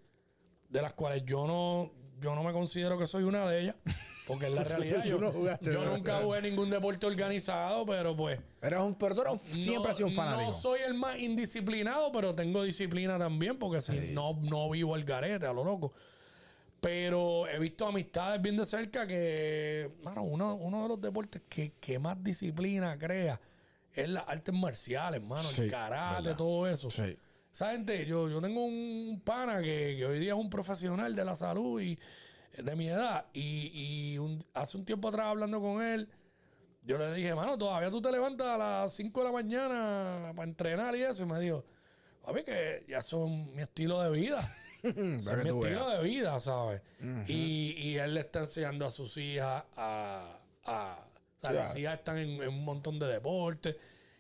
de 0.70 0.82
las 0.82 0.94
cuales 0.94 1.24
yo 1.26 1.46
no, 1.46 1.92
yo 2.26 2.34
no 2.34 2.44
me 2.44 2.52
considero 2.52 2.98
que 2.98 3.06
soy 3.06 3.22
una 3.24 3.48
de 3.48 3.62
ellas, 3.62 3.76
porque 4.26 4.48
en 4.48 4.56
la 4.56 4.64
realidad 4.64 5.04
yo, 5.06 5.20
no 5.20 5.32
jugaste, 5.32 5.72
yo 5.72 5.82
¿verdad? 5.82 5.96
nunca 5.96 6.20
jugué 6.22 6.42
ningún 6.42 6.72
deporte 6.72 7.06
organizado, 7.06 7.86
pero 7.86 8.18
pues... 8.18 8.40
Pero 8.60 8.78
eres 8.78 9.32
un- 9.32 9.40
siempre 9.40 9.84
no, 9.84 9.90
has 9.92 9.98
sido 9.98 10.08
un 10.10 10.16
fanático. 10.16 10.50
No 10.52 10.58
soy 10.58 10.82
el 10.82 10.96
más 10.96 11.20
indisciplinado, 11.20 12.12
pero 12.12 12.34
tengo 12.34 12.64
disciplina 12.64 13.20
también, 13.20 13.60
porque 13.60 13.80
si 13.80 14.12
no, 14.12 14.34
no 14.42 14.72
vivo 14.72 14.96
el 14.96 15.04
garete 15.04 15.46
a 15.46 15.54
lo 15.54 15.64
loco. 15.64 15.94
Pero 16.82 17.48
he 17.48 17.60
visto 17.60 17.86
amistades 17.86 18.42
bien 18.42 18.58
de 18.58 18.66
cerca 18.66 19.06
que, 19.06 19.92
mano, 20.04 20.24
uno, 20.24 20.56
uno 20.56 20.82
de 20.84 20.88
los 20.90 21.02
deportes 21.02 21.44
que, 21.48 21.74
que 21.80 22.00
más 22.00 22.24
disciplina 22.24 22.98
crea 22.98 23.40
es 23.94 24.10
las 24.10 24.28
artes 24.28 24.54
marciales, 24.54 25.22
mano, 25.22 25.44
Sí, 25.44 25.62
el 25.64 25.70
karate, 25.72 26.34
todo 26.34 26.68
eso. 26.68 26.90
Sí. 26.90 27.18
Esa 27.56 27.72
gente, 27.72 28.06
yo, 28.06 28.28
yo 28.30 28.42
tengo 28.42 28.66
un 28.66 29.22
pana 29.24 29.62
que, 29.62 29.96
que 29.98 30.06
hoy 30.06 30.20
día 30.20 30.34
es 30.34 30.38
un 30.38 30.50
profesional 30.50 31.16
de 31.16 31.24
la 31.24 31.38
salud 31.38 31.80
y 31.80 31.98
eh, 32.52 32.62
de 32.62 32.76
mi 32.76 32.90
edad. 32.90 33.28
Y, 33.32 33.72
y 34.14 34.18
un- 34.18 34.44
hace 34.54 34.76
un 34.76 34.84
tiempo 34.84 35.08
atrás 35.08 35.28
hablando 35.28 35.62
con 35.62 35.82
él, 35.82 36.10
yo 36.84 36.98
le 36.98 37.14
dije, 37.14 37.34
mano, 37.34 37.58
todavía 37.58 37.90
tú 37.90 38.02
te 38.02 38.12
levantas 38.12 38.46
a 38.48 38.58
las 38.58 38.94
5 38.94 39.22
de 39.22 39.26
la 39.26 39.32
mañana 39.32 40.34
para 40.36 40.50
entrenar 40.50 40.98
y 40.98 41.04
eso. 41.04 41.24
Y 41.24 41.28
me 41.28 41.40
dijo, 41.40 41.64
papi, 42.26 42.44
que 42.44 42.84
ya 42.90 43.02
son 43.02 43.56
mi 43.56 43.62
estilo 43.62 44.02
de 44.02 44.10
vida. 44.10 44.54
Es 44.84 44.94
mi 44.98 45.16
estilo 45.16 45.60
veas. 45.62 45.98
de 45.98 46.04
vida, 46.04 46.40
¿sabes? 46.42 46.82
y, 47.26 47.72
y 47.78 47.98
él 47.98 48.16
le 48.16 48.20
está 48.20 48.40
enseñando 48.42 48.86
a 48.86 48.92
sus 48.92 49.16
hijas 49.16 49.64
a... 49.78 50.38
a 50.66 51.00
o 51.38 51.42
sea, 51.42 51.50
Sí, 51.52 51.56
las 51.56 51.78
hijas 51.78 51.98
están 52.00 52.18
en, 52.18 52.30
en 52.44 52.50
un 52.50 52.66
montón 52.66 53.00
de 53.00 53.08
deportes. 53.08 53.78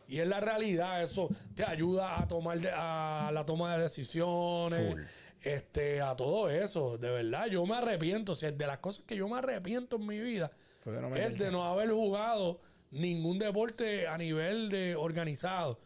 Y 0.07 0.19
es 0.19 0.27
la 0.27 0.39
realidad, 0.39 1.01
eso 1.03 1.27
te 1.55 1.63
ayuda 1.63 2.19
a 2.19 2.27
tomar 2.27 2.59
de- 2.59 2.71
a 2.73 3.31
la 3.33 3.45
toma 3.45 3.75
de 3.75 3.83
decisiones, 3.83 4.91
Full. 4.93 5.01
este, 5.41 6.01
a 6.01 6.15
todo 6.15 6.49
eso. 6.49 6.97
De 6.97 7.09
verdad, 7.09 7.47
yo 7.47 7.65
me 7.65 7.75
arrepiento. 7.75 8.33
O 8.33 8.35
sea, 8.35 8.51
de 8.51 8.67
las 8.67 8.77
cosas 8.79 9.03
que 9.05 9.15
yo 9.15 9.27
me 9.27 9.37
arrepiento 9.37 9.95
en 9.95 10.05
mi 10.05 10.19
vida 10.19 10.51
Fue 10.81 10.93
de 10.93 11.01
no 11.01 11.15
es 11.15 11.37
de 11.39 11.51
no 11.51 11.63
haber 11.65 11.89
jugado 11.91 12.61
ningún 12.91 13.39
deporte 13.39 14.07
a 14.07 14.17
nivel 14.17 14.69
de 14.69 14.95
organizado. 14.95 15.79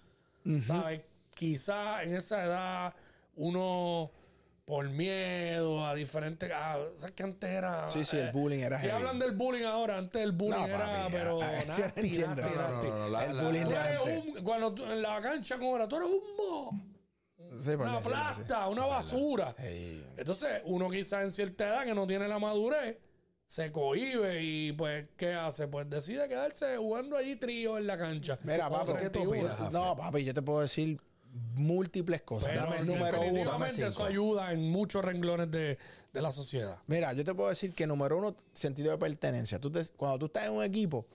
¿Sabes? 0.65 1.01
Quizá 1.35 2.03
en 2.03 2.15
esa 2.15 2.43
edad 2.43 2.93
uno 3.35 4.11
por 4.69 4.87
miedo 4.87 5.83
a 5.83 5.95
diferentes... 5.95 6.51
A, 6.53 6.77
¿Sabes 6.97 7.15
que 7.15 7.23
antes 7.23 7.49
era... 7.49 7.87
Sí, 7.87 8.05
sí, 8.05 8.17
el 8.17 8.29
bullying 8.31 8.59
era 8.59 8.77
Si 8.77 8.85
heavy. 8.85 8.97
hablan 8.99 9.17
del 9.17 9.31
bullying 9.31 9.63
ahora, 9.63 9.97
antes 9.97 10.21
el 10.21 10.31
bullying 10.31 10.59
No, 10.59 10.67
era... 10.67 10.77
papi, 10.85 11.11
pero 11.11 11.41
a- 11.41 11.47
a- 11.49 11.61
sí, 11.61 11.67
nasty, 11.81 12.01
entiendo. 12.01 12.35
nasty, 12.43 12.55
No, 12.55 12.61
no, 12.61 12.69
nasty. 12.69 12.87
no, 12.87 12.97
no, 12.99 13.09
la- 13.09 13.25
el 13.25 13.37
la- 13.37 13.43
bullying 13.43 13.63
Tú 13.63 13.69
de 13.71 13.75
eres 13.77 13.97
antes. 13.99 14.17
un- 14.37 14.43
cuando 14.43 14.73
tú- 14.75 14.85
en 14.85 15.01
la 15.01 15.21
cancha, 15.21 15.57
¿cómo 15.57 15.75
era? 15.75 15.87
Tú 15.87 15.95
eres 15.95 16.07
un 16.09 16.21
mo, 16.37 16.71
Sí, 17.63 17.71
una 17.71 17.99
plasta, 17.99 18.67
una 18.67 18.85
basura. 18.85 19.55
Entonces, 20.17 20.61
uno 20.65 20.87
quizás 20.87 21.23
en 21.23 21.31
cierta 21.31 21.67
edad 21.67 21.83
que 21.85 21.95
no 21.95 22.05
tiene 22.05 22.27
la 22.27 22.37
madurez, 22.37 22.97
se 23.47 23.71
cohibe 23.71 24.43
y 24.43 24.71
pues, 24.73 25.07
¿qué 25.17 25.33
hace? 25.33 25.67
Pues 25.67 25.89
decide 25.89 26.27
quedarse 26.29 26.77
jugando 26.77 27.17
allí 27.17 27.37
trío 27.37 27.79
en 27.79 27.87
la 27.87 27.97
cancha. 27.97 28.37
Mira, 28.43 28.69
papi, 28.69 28.91
¿qué 28.99 29.09
tú 29.09 29.23
31. 29.23 29.51
opinas? 29.53 29.73
No, 29.73 29.95
papi, 29.95 30.23
yo 30.25 30.33
te 30.35 30.43
puedo 30.43 30.61
decir 30.61 31.01
múltiples 31.55 32.21
cosas. 32.21 32.51
Pero 32.51 32.63
Dame 32.65 32.81
sí, 32.81 32.87
número 32.91 33.17
uno, 33.21 33.21
dame 33.21 33.65
definitivamente 33.65 33.87
eso 33.87 34.05
ayuda 34.05 34.51
en 34.51 34.69
muchos 34.71 35.03
renglones 35.03 35.49
de, 35.51 35.77
de 36.13 36.21
la 36.21 36.31
sociedad. 36.31 36.79
Mira, 36.87 37.13
yo 37.13 37.23
te 37.23 37.33
puedo 37.33 37.49
decir 37.49 37.73
que 37.73 37.85
número 37.87 38.17
uno, 38.17 38.35
sentido 38.53 38.91
de 38.91 38.97
pertenencia. 38.97 39.59
Tú 39.59 39.71
te- 39.71 39.85
cuando 39.97 40.19
tú 40.19 40.25
estás 40.27 40.45
en 40.45 40.53
un 40.53 40.63
equipo, 40.63 41.05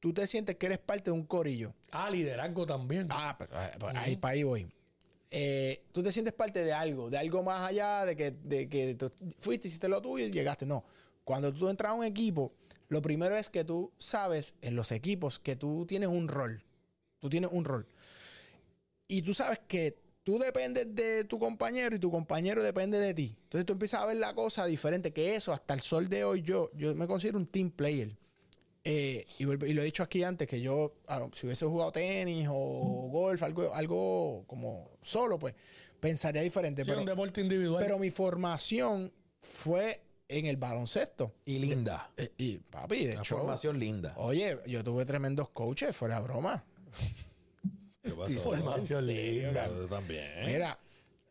tú 0.00 0.12
te 0.12 0.26
sientes 0.26 0.56
que 0.56 0.66
eres 0.66 0.78
parte 0.78 1.04
de 1.06 1.12
un 1.12 1.24
corillo. 1.24 1.74
Ah, 1.90 2.10
liderazgo 2.10 2.66
también. 2.66 3.06
Ah, 3.10 3.34
pero 3.38 3.60
eh, 3.60 3.70
pues, 3.78 3.94
ahí 3.96 4.16
para 4.16 4.32
ahí 4.34 4.42
voy. 4.42 4.68
Eh, 5.30 5.82
tú 5.92 6.02
te 6.02 6.12
sientes 6.12 6.32
parte 6.32 6.62
de 6.62 6.72
algo, 6.72 7.10
de 7.10 7.18
algo 7.18 7.42
más 7.42 7.68
allá 7.68 8.04
de 8.04 8.14
que, 8.16 8.30
de 8.30 8.68
que 8.68 8.94
tú 8.94 9.10
fuiste, 9.40 9.68
hiciste 9.68 9.88
lo 9.88 10.00
tuyo 10.00 10.24
y 10.26 10.30
llegaste. 10.30 10.64
No. 10.64 10.84
Cuando 11.24 11.52
tú 11.52 11.68
entras 11.68 11.90
a 11.90 11.94
un 11.94 12.04
equipo, 12.04 12.52
lo 12.88 13.02
primero 13.02 13.36
es 13.36 13.48
que 13.48 13.64
tú 13.64 13.90
sabes 13.98 14.54
en 14.62 14.76
los 14.76 14.92
equipos 14.92 15.40
que 15.40 15.56
tú 15.56 15.86
tienes 15.86 16.08
un 16.08 16.28
rol. 16.28 16.62
Tú 17.18 17.28
tienes 17.30 17.50
un 17.52 17.64
rol. 17.64 17.88
Y 19.14 19.22
tú 19.22 19.32
sabes 19.32 19.60
que 19.68 19.96
tú 20.24 20.40
dependes 20.40 20.92
de 20.92 21.24
tu 21.24 21.38
compañero 21.38 21.94
y 21.94 22.00
tu 22.00 22.10
compañero 22.10 22.64
depende 22.64 22.98
de 22.98 23.14
ti. 23.14 23.36
Entonces 23.44 23.64
tú 23.64 23.74
empiezas 23.74 24.00
a 24.00 24.06
ver 24.06 24.16
la 24.16 24.34
cosa 24.34 24.66
diferente. 24.66 25.12
Que 25.12 25.36
eso, 25.36 25.52
hasta 25.52 25.72
el 25.72 25.80
sol 25.80 26.08
de 26.08 26.24
hoy, 26.24 26.42
yo, 26.42 26.72
yo 26.74 26.96
me 26.96 27.06
considero 27.06 27.38
un 27.38 27.46
team 27.46 27.70
player. 27.70 28.16
Eh, 28.82 29.24
y, 29.38 29.44
lo 29.44 29.82
he 29.82 29.84
dicho 29.84 30.02
aquí 30.02 30.24
antes, 30.24 30.48
que 30.48 30.60
yo, 30.60 30.96
ah, 31.06 31.28
si 31.32 31.46
hubiese 31.46 31.64
jugado 31.64 31.92
tenis 31.92 32.48
o 32.50 33.08
golf, 33.08 33.40
algo, 33.44 33.72
algo 33.72 34.42
como 34.48 34.90
solo, 35.00 35.38
pues 35.38 35.54
pensaría 36.00 36.42
diferente. 36.42 36.82
Sí, 36.82 36.90
pero, 36.90 37.02
un 37.02 37.06
deporte 37.06 37.40
individual. 37.40 37.84
pero 37.84 38.00
mi 38.00 38.10
formación 38.10 39.12
fue 39.40 40.02
en 40.26 40.46
el 40.46 40.56
baloncesto. 40.56 41.36
Y 41.44 41.60
linda. 41.60 42.10
Eh, 42.16 42.32
y 42.36 42.58
papi, 42.58 43.04
de 43.04 43.12
Una 43.12 43.20
hecho, 43.22 43.36
formación 43.36 43.78
linda. 43.78 44.12
oye, 44.16 44.58
yo 44.66 44.82
tuve 44.82 45.06
tremendos 45.06 45.50
coaches, 45.50 45.94
fuera 45.94 46.18
broma. 46.18 46.64
¿Qué 48.04 48.12
pasó? 48.12 48.38
Formación 48.40 49.00
¿En 49.00 49.06
serio, 49.06 49.42
linda. 49.46 49.66
Yo 49.68 49.86
también. 49.86 50.46
Mira, 50.46 50.78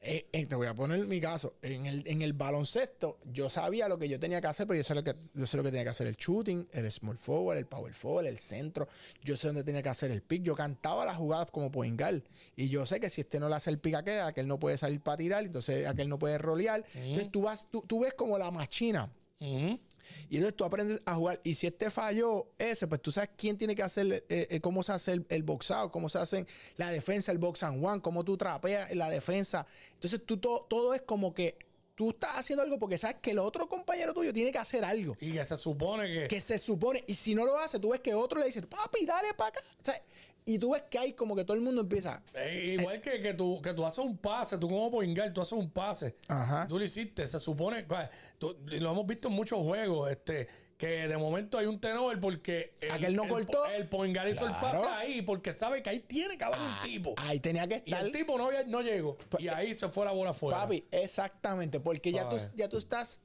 eh, 0.02 0.28
eh, 0.34 0.46
te 0.48 0.56
voy 0.56 0.68
a 0.68 0.74
poner 0.74 1.06
mi 1.06 1.22
caso. 1.22 1.56
En 1.62 1.86
el, 1.86 2.04
en 2.08 2.22
el 2.22 2.34
baloncesto, 2.34 3.20
yo 3.32 3.50
sabía 3.50 3.88
lo 3.88 3.98
que 3.98 4.10
yo 4.10 4.20
tenía 4.20 4.42
que 4.42 4.48
hacer, 4.48 4.68
pero 4.68 4.78
yo 4.78 4.84
sé 4.84 4.96
lo 4.96 5.04
que, 5.04 5.16
yo 5.34 5.46
sé 5.46 5.56
lo 5.56 5.64
que 5.64 5.70
tenía 5.70 5.84
que 5.84 5.92
hacer 5.92 6.08
el 6.08 6.16
shooting, 6.16 6.68
el 6.72 6.92
small 6.92 7.18
forward, 7.18 7.58
el 7.58 7.68
power 7.68 7.94
forward, 7.94 8.26
el 8.26 8.38
centro. 8.38 8.88
Yo 9.24 9.38
sé 9.38 9.48
dónde 9.48 9.64
tenía 9.64 9.82
que 9.82 9.90
hacer 9.90 10.12
el 10.12 10.22
pick. 10.22 10.44
Yo 10.44 10.56
cantaba 10.56 11.06
las 11.06 11.16
jugadas 11.16 11.52
como 11.52 11.72
point 11.72 11.98
guard. 11.98 12.24
Y 12.56 12.68
yo 12.68 12.86
sé 12.86 13.00
que 13.00 13.10
si 13.10 13.22
este 13.22 13.40
no 13.40 13.48
le 13.48 13.56
hace 13.56 13.70
el 13.70 13.80
pick 13.80 13.94
a 13.94 14.00
aquel, 14.00 14.20
aquel 14.22 14.48
no 14.48 14.60
puede 14.60 14.78
salir 14.78 15.00
para 15.00 15.18
tirar, 15.18 15.46
entonces 15.46 15.88
aquel 15.88 16.10
no 16.10 16.20
puede 16.20 16.38
rolear. 16.38 16.84
Entonces 16.96 17.32
tú, 17.32 17.44
vas, 17.44 17.68
tú, 17.72 17.82
tú 17.88 18.00
ves 18.02 18.14
como 18.14 18.38
la 18.38 18.52
machina. 18.52 19.10
Ujú. 19.40 19.80
Y 20.30 20.38
entonces 20.38 20.56
tú 20.56 20.64
aprendes 20.66 21.02
a 21.06 21.16
jugar. 21.16 21.40
Y 21.44 21.54
si 21.56 21.68
este 21.68 21.92
falló 21.92 22.48
ese, 22.58 22.88
pues 22.88 23.02
tú 23.02 23.12
sabes 23.12 23.30
quién 23.38 23.58
tiene 23.58 23.76
que 23.76 23.84
hacer, 23.84 24.26
eh, 24.30 24.48
eh, 24.50 24.60
cómo 24.62 24.84
se 24.84 24.92
hace 24.94 25.14
el, 25.14 25.26
el 25.30 25.44
boxado, 25.44 25.90
cómo 25.92 26.10
se 26.10 26.18
hace 26.18 26.46
la 26.78 26.90
defensa, 26.92 27.32
el 27.32 27.38
box 27.38 27.64
and 27.64 27.84
one, 27.86 28.02
cómo 28.02 28.24
tú 28.24 28.38
trapeas 28.38 28.94
la 28.96 29.10
defensa. 29.10 29.66
Entonces 29.94 30.22
tú 30.26 30.38
to- 30.38 30.66
todo 30.70 30.94
es 30.94 31.02
como 31.02 31.34
que 31.34 31.58
tú 31.96 32.10
estás 32.10 32.32
haciendo 32.38 32.64
algo 32.64 32.80
porque 32.80 32.98
sabes 32.98 33.18
que 33.22 33.32
el 33.32 33.40
otro 33.40 33.68
compañero 33.68 34.14
tuyo 34.14 34.34
tiene 34.34 34.52
que 34.52 34.58
hacer 34.58 34.84
algo. 34.84 35.16
Y 35.20 35.32
que 35.34 35.46
se 35.46 35.56
supone 35.56 36.08
que... 36.12 36.28
Que 36.28 36.42
se 36.42 36.58
supone. 36.58 37.04
Y 37.08 37.14
si 37.14 37.36
no 37.36 37.46
lo 37.46 37.58
hace, 37.60 37.80
tú 37.80 37.90
ves 37.90 38.00
que 38.02 38.14
otro 38.14 38.40
le 38.40 38.48
dice, 38.48 38.62
papi, 38.64 39.06
dale 39.06 39.34
para 39.36 39.50
acá. 39.50 39.60
O 39.82 39.86
sea, 39.86 40.02
y 40.46 40.58
tú 40.58 40.72
ves 40.74 40.84
que 40.90 40.98
hay 41.00 41.14
como 41.14 41.36
que 41.36 41.44
todo 41.46 41.56
el 41.56 41.62
mundo 41.62 41.82
empieza. 41.82 42.22
Eh, 42.34 42.76
igual 42.80 43.00
que, 43.00 43.22
que, 43.22 43.34
tú, 43.34 43.62
que 43.62 43.74
tú 43.74 43.86
haces 43.86 44.04
un 44.04 44.18
pase, 44.18 44.58
tú 44.58 44.68
como 44.68 44.92
poingal, 44.92 45.32
tú 45.32 45.42
haces 45.42 45.54
un 45.54 45.70
pase. 45.70 46.16
Ajá. 46.28 46.68
Tú 46.68 46.78
lo 46.78 46.84
hiciste, 46.84 47.26
se 47.28 47.40
supone, 47.40 47.86
tú- 48.38 48.58
lo 48.66 48.92
hemos 48.92 49.06
visto 49.06 49.28
en 49.30 49.36
muchos 49.36 49.60
juegos, 49.60 50.12
este, 50.12 50.48
que 50.88 51.08
de 51.08 51.18
momento 51.18 51.58
hay 51.58 51.66
un 51.66 51.80
tenor 51.80 52.20
porque 52.20 52.76
el, 52.82 52.92
Aquel 52.92 53.16
no 53.16 53.24
el, 53.24 53.30
cortó. 53.30 53.66
El 53.68 53.88
poingal 53.88 54.28
hizo 54.30 54.46
el 54.46 54.52
pase 54.54 54.86
ahí 54.88 55.22
porque 55.22 55.52
sabe 55.54 55.82
que 55.82 55.90
ahí 55.90 56.00
tiene 56.02 56.38
que 56.38 56.44
haber 56.44 56.60
un 56.60 56.74
tipo. 56.84 57.14
Ahí 57.18 57.40
tenía 57.40 57.68
que 57.68 57.76
Y 57.86 57.92
estar. 57.92 58.06
el 58.06 58.12
tipo 58.12 58.38
no, 58.38 58.50
no 58.68 58.82
llegó. 58.82 59.18
Y 59.40 59.48
ahí 59.48 59.74
se 59.74 59.88
fue 59.90 60.06
la 60.06 60.12
bola 60.12 60.34
fuera. 60.34 60.60
Papi, 60.60 60.86
exactamente. 60.92 61.80
Porque 61.80 62.12
ya 62.12 62.28
tú, 62.30 62.38
ya 62.56 62.68
tú 62.70 62.78
estás. 62.78 63.22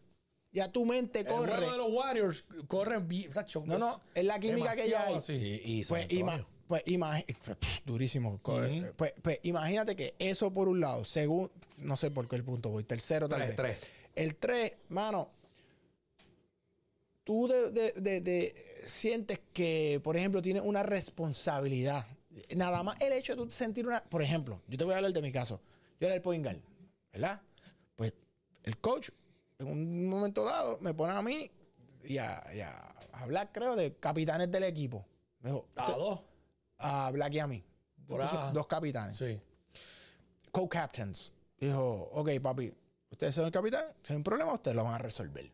Ya 0.50 0.72
tu 0.72 0.86
mente 0.86 1.20
el 1.20 1.26
corre. 1.26 1.56
juego 1.56 1.72
de 1.72 1.76
los 1.78 1.90
Warriors 1.92 2.44
corren 2.68 3.06
bien. 3.06 3.28
No, 3.66 3.78
no, 3.78 4.00
es 4.14 4.24
la 4.24 4.38
química 4.38 4.74
que 4.74 4.88
ya 4.88 5.04
hay. 5.06 5.14
así. 5.16 5.34
Y, 5.34 5.80
y 5.80 5.84
Pues, 5.84 6.08
ima- 6.08 6.46
pues 6.66 6.82
ima- 6.86 7.22
durísimo. 7.84 8.38
Co- 8.40 8.60
pues, 8.96 9.12
pues 9.20 9.40
imagínate 9.42 9.94
que 9.94 10.14
eso 10.18 10.52
por 10.52 10.68
un 10.68 10.80
lado, 10.80 11.04
según, 11.04 11.50
no 11.76 11.96
sé 11.98 12.10
por 12.10 12.28
qué 12.28 12.36
el 12.36 12.44
punto 12.44 12.70
voy, 12.70 12.84
tercero 12.84 13.28
tal 13.28 13.38
Tres, 13.40 13.48
vez. 13.48 13.56
tres. 13.56 13.90
El 14.14 14.36
3, 14.36 14.72
mano, 14.88 15.30
tú 17.28 17.46
de, 17.46 17.70
de- 17.70 17.92
de- 17.92 18.20
de- 18.22 18.54
sientes 18.86 19.38
que, 19.52 20.00
por 20.02 20.16
ejemplo, 20.16 20.40
tienes 20.40 20.62
una 20.64 20.82
responsabilidad. 20.82 22.06
Nada 22.56 22.82
más 22.82 22.98
el 23.02 23.12
hecho 23.12 23.36
de 23.36 23.42
tú 23.44 23.50
sentir 23.50 23.86
una, 23.86 24.02
por 24.02 24.22
ejemplo, 24.22 24.62
yo 24.66 24.78
te 24.78 24.84
voy 24.84 24.94
a 24.94 24.96
hablar 24.96 25.12
de 25.12 25.20
mi 25.20 25.30
caso. 25.30 25.60
Yo 26.00 26.06
era 26.06 26.14
el 26.16 26.22
point 26.22 26.42
guard, 26.42 26.56
¿verdad? 27.12 27.42
Pues 27.96 28.14
el 28.62 28.78
coach, 28.78 29.10
en 29.58 29.66
un 29.66 30.08
momento 30.08 30.42
dado, 30.42 30.78
me 30.80 30.94
pone 30.94 31.12
a 31.12 31.20
mí 31.20 31.50
y 32.04 32.16
a, 32.16 32.42
y 32.54 32.60
a 32.60 32.72
hablar, 33.12 33.50
creo, 33.52 33.76
de 33.76 33.94
capitanes 33.96 34.50
del 34.50 34.64
equipo. 34.64 35.04
Me 35.40 35.50
dijo, 35.50 35.66
A 35.76 35.92
dos. 35.92 36.20
a 36.78 37.10
Black 37.10 37.34
y 37.34 37.38
a 37.40 37.46
mí. 37.46 37.62
Entonces, 38.08 38.38
dos 38.54 38.66
capitanes. 38.66 39.18
Sí. 39.18 39.38
Co-captains. 40.50 41.30
Dijo, 41.60 42.08
ok, 42.14 42.30
papi, 42.40 42.72
ustedes 43.10 43.34
son 43.34 43.44
el 43.44 43.52
capitán, 43.52 43.84
si 44.02 44.14
hay 44.14 44.16
un 44.16 44.24
problema, 44.24 44.54
ustedes 44.54 44.74
lo 44.74 44.84
van 44.84 44.94
a 44.94 44.98
resolver. 44.98 45.50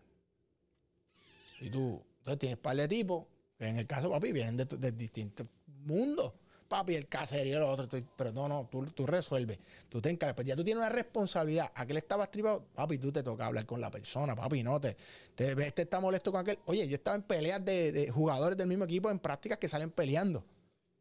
Y 1.61 1.71
tú, 1.71 2.03
entonces 2.19 2.39
tienes 2.39 2.59
par 2.59 2.77
de 2.77 2.89
tipos, 2.89 3.27
que 3.59 3.67
en 3.67 3.79
el 3.79 3.87
caso, 3.87 4.11
papi, 4.11 4.33
vienen 4.33 4.57
de, 4.57 4.93
distintos 4.93 5.47
mundos. 5.85 6.33
Papi, 6.69 6.95
el 6.95 7.07
caserío, 7.07 7.59
el 7.59 7.63
otro, 7.63 7.89
pero 8.17 8.33
no, 8.33 8.49
no, 8.49 8.69
tú, 8.71 8.85
tú 8.87 9.07
resuelves. 9.07 9.59
Tú 9.89 10.01
te 10.01 10.11
encargas, 10.11 10.35
pues 10.35 10.47
ya 10.47 10.57
tú 10.57 10.65
tienes 10.65 10.81
una 10.81 10.89
responsabilidad. 10.89 11.71
Aquel 11.75 11.99
estaba 11.99 12.25
estripado, 12.25 12.65
papi, 12.75 12.99
tú 12.99 13.13
te 13.13 13.23
toca 13.23 13.47
hablar 13.47 13.67
con 13.67 13.81
la 13.81 13.91
persona, 13.91 14.35
papi, 14.35 14.63
no 14.63 14.81
te, 14.81 14.97
te 15.35 15.53
este 15.67 15.83
está 15.83 16.01
molesto 16.01 16.33
con 16.33 16.41
aquel. 16.41 16.59
Oye, 16.65 16.89
yo 16.89 16.97
estaba 16.97 17.17
en 17.17 17.23
peleas 17.23 17.65
de, 17.65 17.93
de 17.93 18.11
jugadores 18.11 18.57
del 18.57 18.67
mismo 18.67 18.85
equipo 18.85 19.11
en 19.11 19.19
prácticas 19.19 19.59
que 19.59 19.69
salen 19.69 19.91
peleando. 19.91 20.45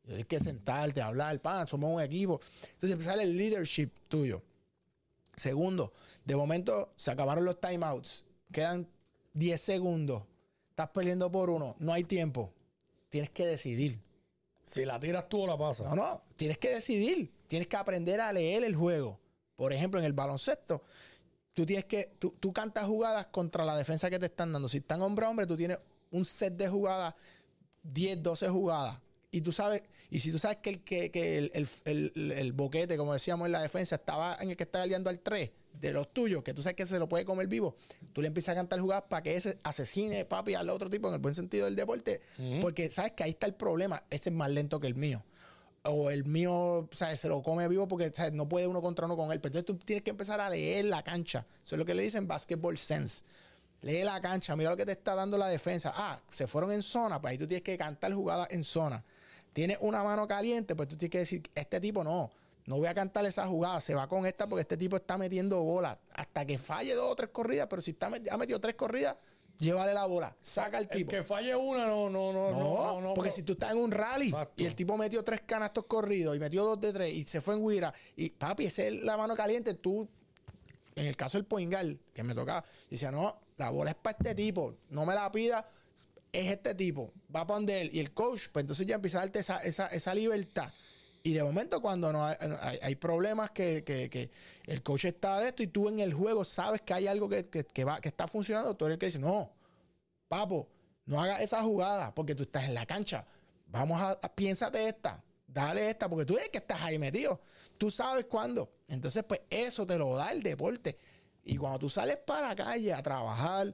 Y 0.03 0.07
Tienes 0.07 0.25
que 0.25 0.39
sentarte, 0.39 1.01
hablar, 1.01 1.39
pan, 1.41 1.65
somos 1.67 1.89
un 1.89 2.01
equipo. 2.01 2.41
Entonces 2.73 2.91
empieza 2.91 3.13
el 3.15 3.37
leadership 3.37 3.89
tuyo. 4.09 4.43
Segundo, 5.35 5.93
de 6.25 6.35
momento 6.35 6.93
se 6.95 7.09
acabaron 7.09 7.45
los 7.45 7.59
timeouts. 7.59 8.25
Quedan 8.51 8.87
10 9.33 9.59
segundos, 9.59 10.23
estás 10.74 10.89
perdiendo 10.89 11.32
por 11.32 11.51
uno, 11.51 11.76
no 11.78 11.93
hay 11.93 12.03
tiempo. 12.03 12.51
Tienes 13.09 13.30
que 13.30 13.45
decidir. 13.45 13.99
Si 14.63 14.86
la 14.86 14.99
tiras 14.99 15.30
tú 15.30 15.43
o 15.43 15.47
la 15.47 15.55
pasas. 15.55 15.88
No, 15.88 15.95
no, 15.95 16.21
tienes 16.36 16.57
que 16.57 16.69
decidir. 16.69 17.32
Tienes 17.47 17.67
que 17.67 17.78
aprender 17.78 18.19
a 18.19 18.34
leer 18.34 18.63
el 18.63 18.76
juego. 18.76 19.19
Por 19.55 19.71
ejemplo, 19.71 19.99
en 19.99 20.05
el 20.05 20.13
baloncesto, 20.13 20.82
tú 21.53 21.63
tienes 21.63 21.86
que, 21.86 22.15
tú, 22.17 22.36
tú 22.39 22.51
cantas 22.51 22.86
jugadas 22.86 23.28
contra 23.28 23.63
la 23.63 23.78
defensa 23.78 24.09
que 24.09 24.17
te 24.17 24.26
están 24.26 24.51
dando. 24.51 24.67
Si 24.67 24.78
están 24.78 25.03
hombre 25.03 25.28
a 25.28 25.30
hombre, 25.30 25.45
tú 25.45 25.55
tienes 25.55 25.78
un 26.09 26.26
set 26.26 26.55
de 26.55 26.67
jugadas, 26.67 27.13
10, 27.84 28.24
12 28.24 28.49
jugadas. 28.49 28.97
Y 29.34 29.41
tú 29.41 29.51
sabes, 29.51 29.81
y 30.11 30.19
si 30.19 30.31
tú 30.31 30.38
sabes 30.39 30.57
que 30.57 30.69
el, 30.69 30.84
que, 30.84 31.09
que 31.11 31.38
el, 31.39 31.51
el- 31.55 32.11
el- 32.15 32.31
el 32.31 32.53
boquete, 32.53 32.95
como 32.97 33.13
decíamos 33.13 33.47
en 33.47 33.51
la 33.51 33.61
defensa, 33.61 33.95
estaba 33.95 34.38
en 34.39 34.51
el 34.51 34.55
que 34.55 34.63
está 34.63 34.84
aliando 34.84 35.09
al 35.09 35.19
3 35.19 35.49
de 35.81 35.91
los 35.91 36.13
tuyos, 36.13 36.43
que 36.43 36.53
tú 36.53 36.61
sabes 36.61 36.75
que 36.75 36.86
se 36.86 36.99
lo 36.99 37.09
puede 37.09 37.25
comer 37.25 37.47
vivo, 37.47 37.75
tú 38.13 38.21
le 38.21 38.27
empiezas 38.27 38.53
a 38.53 38.55
cantar 38.55 38.79
jugadas 38.79 39.05
para 39.09 39.23
que 39.23 39.36
ese 39.36 39.57
asesine, 39.63 40.23
papi, 40.25 40.53
al 40.53 40.69
otro 40.69 40.88
tipo 40.89 41.07
en 41.07 41.15
el 41.15 41.19
buen 41.19 41.34
sentido 41.34 41.65
del 41.65 41.75
deporte. 41.75 42.21
Porque 42.61 42.91
sabes 42.91 43.13
que 43.13 43.23
ahí 43.23 43.31
está 43.31 43.47
el 43.47 43.55
problema. 43.55 44.03
Ese 44.11 44.29
es 44.29 44.36
más 44.36 44.51
lento 44.51 44.79
que 44.79 44.86
el 44.88 44.95
mío 44.95 45.23
o 45.86 46.11
el 46.11 46.23
mío, 46.25 46.88
¿sabes? 46.93 47.19
Se 47.19 47.27
lo 47.27 47.41
come 47.41 47.67
vivo 47.67 47.88
porque 47.88 48.11
¿sabes? 48.13 48.31
no 48.34 48.47
puede 48.47 48.67
uno 48.67 48.81
contra 48.84 49.05
uno 49.07 49.17
con 49.17 49.31
él. 49.31 49.41
Pero 49.41 49.57
entonces 49.57 49.65
tú 49.65 49.84
tienes 49.84 50.03
que 50.03 50.11
empezar 50.11 50.39
a 50.39 50.49
leer 50.49 50.86
la 50.86 51.01
cancha. 51.03 51.45
Eso 51.65 51.75
es 51.75 51.79
lo 51.79 51.86
que 51.86 51.95
le 51.95 52.03
dicen 52.03 52.27
basketball 52.27 52.77
sense. 52.77 53.23
Lee 53.81 54.03
la 54.03 54.21
cancha, 54.21 54.55
mira 54.55 54.69
lo 54.69 54.77
que 54.77 54.86
te 54.86 54.93
está 54.93 55.13
dando 55.15 55.38
la 55.38 55.47
defensa. 55.47 55.91
Ah, 55.93 56.21
se 56.29 56.47
fueron 56.47 56.71
en 56.71 56.81
zona, 56.84 57.19
pues 57.19 57.31
ahí 57.31 57.38
tú 57.38 57.47
tienes 57.47 57.63
que 57.63 57.77
cantar 57.77 58.13
jugadas 58.13 58.47
en 58.51 58.63
zona. 58.63 59.03
Tienes 59.53 59.77
una 59.81 60.03
mano 60.03 60.27
caliente, 60.27 60.75
pues 60.75 60.89
tú 60.89 60.97
tienes 60.97 61.11
que 61.11 61.19
decir, 61.19 61.43
este 61.53 61.79
tipo 61.79 62.03
no, 62.03 62.31
no 62.65 62.77
voy 62.77 62.87
a 62.87 62.93
cantar 62.93 63.25
esa 63.25 63.47
jugada, 63.47 63.79
se 63.81 63.93
va 63.93 64.07
con 64.07 64.25
esta 64.25 64.47
porque 64.47 64.61
este 64.61 64.77
tipo 64.77 64.95
está 64.97 65.17
metiendo 65.17 65.61
bola. 65.63 65.99
Hasta 66.13 66.45
que 66.45 66.57
falle 66.57 66.93
dos 66.95 67.11
o 67.11 67.15
tres 67.15 67.29
corridas, 67.31 67.67
pero 67.69 67.81
si 67.81 67.91
está 67.91 68.09
met- 68.09 68.27
ha 68.31 68.37
metido 68.37 68.59
tres 68.59 68.75
corridas, 68.75 69.15
llévale 69.59 69.93
la 69.93 70.05
bola, 70.07 70.35
saca 70.41 70.77
al 70.79 70.83
El 70.85 70.89
tipo. 70.89 71.11
que 71.11 71.21
falle 71.21 71.55
una, 71.55 71.85
no, 71.85 72.09
no, 72.09 72.33
no, 72.33 72.51
No, 72.51 72.57
no, 72.93 73.01
no. 73.01 73.13
porque 73.13 73.29
pero- 73.29 73.35
si 73.35 73.43
tú 73.43 73.53
estás 73.53 73.71
en 73.73 73.77
un 73.77 73.91
rally 73.91 74.29
Exacto. 74.29 74.63
y 74.63 74.65
el 74.65 74.75
tipo 74.75 74.97
metió 74.97 75.23
tres 75.23 75.41
canastos 75.45 75.85
corridos 75.85 76.35
y 76.35 76.39
metió 76.39 76.63
dos 76.65 76.81
de 76.81 76.91
tres 76.91 77.13
y 77.13 77.23
se 77.25 77.39
fue 77.39 77.53
en 77.53 77.67
Guira 77.67 77.93
y 78.15 78.31
papi, 78.31 78.65
esa 78.65 78.83
es 78.83 79.03
la 79.03 79.15
mano 79.17 79.35
caliente, 79.35 79.75
tú, 79.75 80.09
en 80.95 81.05
el 81.05 81.15
caso 81.15 81.37
del 81.37 81.45
Poingal, 81.45 81.99
que 82.13 82.23
me 82.23 82.33
tocaba, 82.33 82.65
decía, 82.89 83.11
no, 83.11 83.39
la 83.57 83.69
bola 83.69 83.91
es 83.91 83.95
para 83.97 84.17
este 84.17 84.33
tipo, 84.33 84.73
no 84.89 85.05
me 85.05 85.13
la 85.13 85.31
pida, 85.31 85.67
es 86.34 86.47
este 86.51 86.75
tipo, 86.75 87.13
va 87.34 87.45
donde 87.45 87.79
él. 87.81 87.89
Y 87.93 87.99
el 87.99 88.13
coach, 88.13 88.47
pues 88.51 88.63
entonces 88.63 88.86
ya 88.86 88.95
empieza 88.95 89.19
a 89.19 89.21
darte 89.21 89.39
esa, 89.39 89.59
esa, 89.59 89.88
esa 89.88 90.13
libertad. 90.13 90.71
Y 91.25 91.31
de 91.34 91.43
momento 91.43 91.81
cuando 91.81 92.11
no 92.11 92.25
hay, 92.25 92.36
hay- 92.81 92.95
problemas 92.95 93.51
que, 93.51 93.84
que- 93.86 94.09
que 94.09 94.29
el 94.65 94.84
coach 94.84 95.05
está 95.05 95.39
de 95.39 95.47
esto 95.49 95.63
y 95.63 95.67
tú 95.67 95.88
en 95.88 96.01
el 96.01 96.13
juego 96.13 96.43
sabes 96.43 96.81
que 96.81 96.93
hay 96.93 97.07
algo 97.07 97.29
que, 97.29 97.47
que- 97.47 97.84
va, 97.86 98.01
que 98.01 98.09
está 98.09 98.27
funcionando, 98.27 98.75
tú 98.75 98.86
eres 98.86 98.95
el 98.95 98.99
que 98.99 99.05
dice, 99.05 99.19
no, 99.19 99.49
papo, 100.27 100.67
no 101.05 101.21
hagas 101.21 101.39
esa 101.41 101.61
jugada 101.63 102.13
porque 102.13 102.36
tú 102.36 102.43
estás 102.43 102.65
en 102.65 102.73
la 102.73 102.86
cancha. 102.86 103.25
Vamos 103.67 104.01
a, 104.01 104.11
a- 104.11 104.36
piénsate 104.36 104.86
esta, 104.88 105.23
dale 105.47 105.89
esta, 105.89 106.09
porque 106.09 106.25
tú 106.25 106.36
eres 106.38 106.49
que 106.49 106.57
estás 106.57 106.81
ahí 106.81 106.99
metido. 106.99 107.39
Tú 107.77 107.89
sabes 107.89 108.25
cuándo. 108.25 108.69
Entonces, 108.88 109.23
pues 109.23 109.41
eso 109.49 109.86
te 109.86 109.97
lo 109.97 110.15
da 110.15 110.31
el 110.31 110.43
deporte. 110.43 110.97
Y 111.45 111.57
cuando 111.57 111.79
tú 111.79 111.89
sales 111.89 112.17
para 112.17 112.49
la 112.49 112.55
calle 112.55 112.93
a 112.93 113.01
trabajar, 113.03 113.73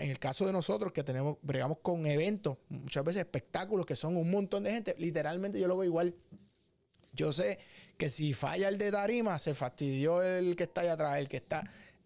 en 0.00 0.10
el 0.10 0.18
caso 0.18 0.46
de 0.46 0.52
nosotros 0.52 0.92
que 0.92 1.04
tenemos, 1.04 1.38
bregamos 1.42 1.78
con 1.80 2.06
eventos, 2.06 2.58
muchas 2.68 3.04
veces 3.04 3.20
espectáculos 3.20 3.86
que 3.86 3.94
son 3.96 4.16
un 4.16 4.30
montón 4.30 4.64
de 4.64 4.72
gente, 4.72 4.94
literalmente 4.98 5.60
yo 5.60 5.68
lo 5.68 5.76
veo 5.76 5.84
igual. 5.84 6.14
Yo 7.12 7.32
sé 7.32 7.58
que 7.96 8.08
si 8.08 8.32
falla 8.32 8.68
el 8.68 8.78
de 8.78 8.90
tarima, 8.90 9.38
se 9.38 9.54
fastidió 9.54 10.22
el 10.22 10.56
que 10.56 10.64
está 10.64 10.80
allá 10.82 10.94
atrás, 10.94 11.18
el 11.18 11.28
que 11.28 11.36
está. 11.38 11.62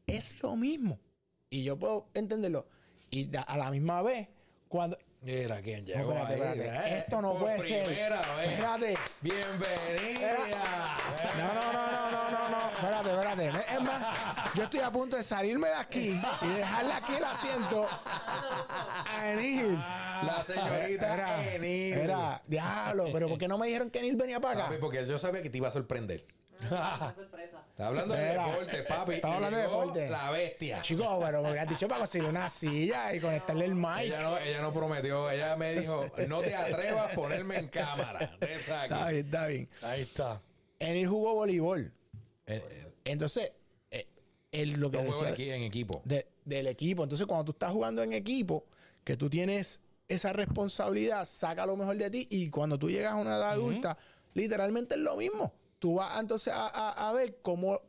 Es 0.07 0.43
lo 0.43 0.57
mismo. 0.57 0.99
Y 1.51 1.63
yo 1.65 1.79
puedo 1.79 2.09
entenderlo. 2.15 2.67
Y 3.11 3.27
da- 3.27 3.43
a 3.43 3.57
la 3.57 3.71
misma 3.71 4.03
vez, 4.03 4.29
cuando. 4.69 4.99
Mira 5.23 5.63
quién 5.63 5.81
No, 5.81 5.87
llegó 5.87 6.13
espérate, 6.13 6.35
ahí. 6.35 6.59
espérate. 6.59 6.89
eh, 6.95 6.99
Esto 6.99 7.23
no 7.23 7.35
puede 7.39 7.63
ser. 7.63 7.87
vez. 7.89 7.99
Espérate. 7.99 8.95
Bienvenida. 9.23 10.37
No, 11.39 11.55
no, 11.55 11.73
no, 11.73 11.91
no, 11.93 12.11
no, 12.11 12.31
no, 12.31 12.49
no. 12.51 12.71
Espérate, 12.73 13.11
espérate. 13.11 13.75
Es 13.75 13.81
más, 13.83 14.44
yo 14.55 14.63
estoy 14.65 14.81
a 14.81 14.91
punto 14.91 15.17
de 15.17 15.23
salirme 15.23 15.69
de 15.69 15.75
aquí 15.75 16.21
y 16.43 16.47
dejarle 16.47 16.93
aquí 16.93 17.15
el 17.15 17.25
asiento 17.25 17.87
a 18.05 19.31
Enil. 19.33 19.75
La 19.75 20.43
señorita 20.43 21.15
Era, 21.15 21.55
Enil. 21.55 21.95
era, 21.95 22.43
diablo, 22.47 23.09
pero 23.13 23.29
¿por 23.29 23.39
qué 23.39 23.49
no 23.49 23.59
me 23.59 23.67
dijeron 23.67 23.91
que 23.91 23.99
Enil 23.99 24.17
venía 24.17 24.41
para 24.41 24.61
Papi, 24.63 24.75
acá? 24.75 24.81
porque 24.81 25.05
yo 25.05 25.19
sabía 25.19 25.43
que 25.43 25.51
te 25.51 25.59
iba 25.59 25.69
a 25.69 25.71
sorprender. 25.73 26.25
sorpresa. 26.61 27.61
Está 27.71 27.89
hablando 27.89 28.15
de 28.15 28.23
Era. 28.23 28.47
deporte, 28.47 28.83
papi. 28.85 29.15
Estaba 29.15 29.35
y 29.35 29.37
hablando 29.37 29.57
de 29.57 29.63
deporte. 29.65 30.09
La 30.11 30.31
bestia. 30.31 30.81
Chico, 30.83 31.21
pero 31.25 31.43
me 31.43 31.49
hubieras 31.51 31.69
dicho 31.69 31.89
para 31.89 31.99
conseguir 32.01 32.29
una 32.29 32.49
silla 32.49 33.13
y 33.13 33.21
conectarle 33.21 33.65
el 33.65 33.75
mic. 33.75 33.99
Ella 34.03 34.21
no, 34.23 34.39
ella 34.39 34.61
no 34.63 34.73
prometió, 34.73 35.29
ella 35.31 35.57
me 35.57 35.73
dijo, 35.81 36.07
no 36.29 36.41
te 36.41 36.55
atrevas 36.55 37.11
a 37.13 37.15
ponerme 37.17 37.57
en 37.57 37.69
cámara. 37.69 38.31
Exacto. 38.41 38.95
Está 38.95 39.09
bien, 39.09 39.25
está 39.27 39.47
bien. 39.47 39.69
Ahí 39.83 40.03
está. 40.03 40.41
Enil 40.79 41.09
jugó 41.09 41.35
voleibol. 41.35 41.93
Eh, 42.47 42.63
eh, 42.71 42.93
Entonces, 43.05 43.51
él 44.61 44.73
lo 44.73 44.91
que 44.91 44.99
Yo 44.99 45.05
decía 45.05 45.29
aquí 45.29 45.51
en 45.51 45.63
equipo. 45.63 46.03
de- 46.05 46.27
del 46.45 46.67
equipo. 46.67 47.03
Entonces, 47.03 47.27
cuando 47.27 47.45
tú 47.45 47.53
estás 47.53 47.73
jugando 47.73 48.03
en 48.03 48.13
equipo, 48.13 48.65
que 49.05 49.17
tú 49.17 49.29
tienes 49.31 49.81
esa 50.09 50.33
responsabilidad, 50.33 51.25
saca 51.27 51.67
lo 51.67 51.77
mejor 51.77 51.97
de 51.97 52.11
ti. 52.11 52.27
Y 52.31 52.51
cuando 52.51 52.79
tú 52.79 52.91
llegas 52.91 53.13
a 53.13 53.17
una 53.17 53.37
edad 53.37 53.51
adulta, 53.53 53.97
literalmente 54.35 54.95
es 54.95 55.01
lo 55.01 55.17
mismo. 55.17 55.53
Tú 55.79 55.95
vas 55.97 56.19
entonces 56.21 56.53
a, 56.53 56.67
a- 56.69 57.09
a 57.09 57.13
ver 57.13 57.39
cómo, 57.43 57.81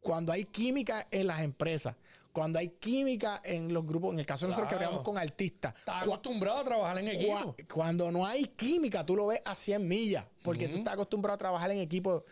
cuando 0.00 0.32
hay 0.32 0.44
química 0.44 1.06
en 1.10 1.26
las 1.26 1.40
empresas, 1.42 1.94
cuando 2.32 2.58
hay 2.58 2.68
química 2.68 3.40
en 3.44 3.72
los 3.72 3.84
grupos, 3.86 4.12
en 4.12 4.20
el 4.20 4.26
caso 4.26 4.44
de 4.44 4.50
nosotros 4.50 4.68
que 4.68 4.74
hablamos 4.74 5.02
con 5.02 5.16
artistas, 5.16 5.74
Estás 5.78 6.02
acostumbrado 6.02 6.58
a 6.58 6.64
trabajar 6.64 6.98
en 6.98 7.08
equipo. 7.08 7.32
Cua- 7.32 7.66
Cuando 7.72 8.12
no 8.12 8.26
hay 8.26 8.44
química, 8.44 9.04
tú 9.06 9.16
lo 9.16 9.26
ves 9.28 9.40
a 9.44 9.54
100 9.54 9.86
millas, 9.88 10.24
porque 10.42 10.68
tú 10.68 10.76
estás 10.78 10.94
acostumbrado 10.94 11.34
a 11.34 11.38
trabajar 11.38 11.70
en 11.70 11.78
equipo, 11.78 12.24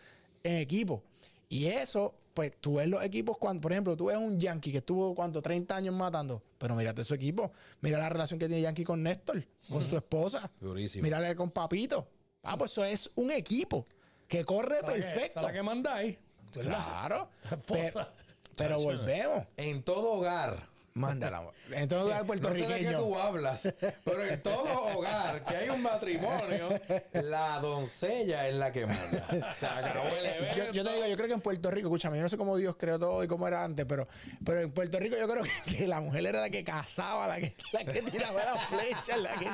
en 0.43 0.57
equipo. 0.57 1.01
Y 1.49 1.65
eso, 1.65 2.13
pues 2.35 2.51
tú 2.59 2.75
ves 2.75 2.87
los 2.87 3.01
equipos 3.01 3.37
cuando, 3.37 3.61
por 3.61 3.71
ejemplo, 3.71 3.95
tú 3.95 4.07
ves 4.07 4.17
un 4.17 4.37
Yankee 4.39 4.71
que 4.73 4.79
estuvo 4.79 5.15
cuánto 5.15 5.41
30 5.41 5.73
años 5.73 5.95
matando, 5.95 6.43
pero 6.57 6.75
mírate 6.75 7.03
su 7.05 7.13
equipo, 7.15 7.51
mira 7.79 7.97
la 7.97 8.09
relación 8.09 8.37
que 8.37 8.47
tiene 8.47 8.61
Yankee 8.61 8.83
con 8.83 9.01
Néstor, 9.01 9.47
con 9.69 9.83
su 9.85 9.95
esposa, 9.95 10.51
Durísimo. 10.59 11.01
mírale 11.01 11.33
con 11.35 11.49
Papito. 11.49 12.07
Ah, 12.43 12.57
pues 12.57 12.73
eso 12.73 12.83
es 12.83 13.09
un 13.15 13.31
equipo 13.31 13.87
que 14.27 14.43
corre 14.43 14.83
perfecto. 14.83 15.41
la 15.41 15.53
que 15.53 15.63
mandáis. 15.63 16.19
¿verdad? 16.53 16.71
Claro. 16.71 17.29
Esposa. 17.51 18.11
Pero, 18.55 18.77
pero 18.77 18.79
volvemos. 18.81 19.45
En 19.57 19.81
todo 19.83 20.11
hogar. 20.13 20.67
Mándala. 20.95 21.43
En 21.71 21.89
todo 21.89 22.03
lugar 22.05 22.25
No 22.25 22.33
sé 22.33 22.39
de 22.39 22.41
qué 22.41 22.49
puertorriqueño. 22.63 22.97
tú 22.99 23.19
hablas, 23.19 23.67
pero 24.05 24.23
en 24.23 24.41
todo 24.41 24.85
hogar 24.95 25.43
que 25.43 25.53
hay 25.57 25.69
un 25.69 25.81
matrimonio, 25.81 26.69
la 27.11 27.59
doncella 27.59 28.47
es 28.47 28.55
la 28.55 28.71
que 28.71 28.85
manda. 28.85 29.53
Se 29.55 29.65
acabó 29.65 30.07
el 30.17 30.25
evento. 30.25 30.55
Yo, 30.55 30.71
yo 30.71 30.83
te 30.85 30.93
digo, 30.93 31.07
yo 31.07 31.15
creo 31.17 31.27
que 31.27 31.33
en 31.33 31.41
Puerto 31.41 31.69
Rico, 31.69 31.89
escúchame, 31.89 32.15
yo 32.15 32.23
no 32.23 32.29
sé 32.29 32.37
cómo 32.37 32.55
Dios 32.55 32.77
creó 32.79 32.97
todo 32.97 33.21
y 33.25 33.27
cómo 33.27 33.45
era 33.45 33.65
antes, 33.65 33.85
pero, 33.85 34.07
pero 34.45 34.61
en 34.61 34.71
Puerto 34.71 34.97
Rico 34.97 35.17
yo 35.17 35.27
creo 35.27 35.43
que, 35.43 35.75
que 35.75 35.85
la 35.85 35.99
mujer 35.99 36.27
era 36.27 36.39
la 36.39 36.49
que 36.49 36.63
cazaba, 36.63 37.27
la 37.27 37.41
que, 37.41 37.53
la 37.73 37.83
que 37.83 38.01
tiraba 38.01 38.45
las 38.45 38.65
flechas, 38.67 39.19
la 39.19 39.33
que... 39.37 39.49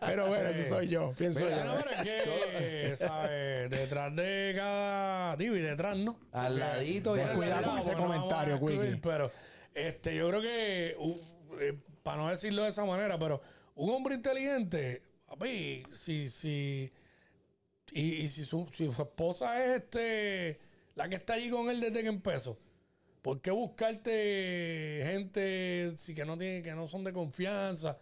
Pero 0.00 0.28
bueno, 0.28 0.48
eso 0.48 0.76
soy 0.76 0.88
yo, 0.88 1.12
pienso 1.12 1.40
Mira, 1.40 1.56
yo. 1.58 1.64
No, 1.64 1.76
pero 1.76 1.90
es 1.90 1.98
que, 1.98 2.96
¿sabes? 2.96 3.68
Detrás 3.68 4.16
de 4.16 4.54
cada. 4.56 5.36
Digo, 5.36 5.56
y 5.56 5.60
detrás, 5.60 5.94
¿no? 5.98 6.16
Al 6.32 6.58
ladito 6.58 7.12
Ten 7.12 7.36
cuidado 7.36 7.70
con 7.70 7.78
ese 7.80 7.92
comentario, 7.92 8.58
Quickie. 8.58 8.96
Pero 9.02 9.30
este, 9.76 10.16
yo 10.16 10.28
creo 10.30 10.40
que, 10.40 10.96
uf, 10.98 11.20
eh, 11.60 11.78
para 12.02 12.16
no 12.16 12.28
decirlo 12.30 12.62
de 12.62 12.70
esa 12.70 12.84
manera, 12.86 13.18
pero 13.18 13.42
un 13.74 13.90
hombre 13.90 14.14
inteligente, 14.14 15.02
papi, 15.26 15.82
si, 15.90 16.30
si, 16.30 16.90
y, 17.92 18.00
y 18.00 18.28
si, 18.28 18.44
su, 18.44 18.66
si 18.72 18.90
su 18.90 19.02
esposa 19.02 19.62
es 19.62 19.82
este, 19.82 20.58
la 20.94 21.10
que 21.10 21.16
está 21.16 21.34
allí 21.34 21.50
con 21.50 21.68
él 21.68 21.80
desde 21.80 22.00
que 22.02 22.08
empezó, 22.08 22.58
¿por 23.20 23.42
qué 23.42 23.50
buscarte 23.50 25.02
gente 25.04 25.92
si 25.96 26.14
que 26.14 26.24
no 26.24 26.38
tiene, 26.38 26.62
que 26.62 26.74
no 26.74 26.88
son 26.88 27.04
de 27.04 27.12
confianza? 27.12 27.98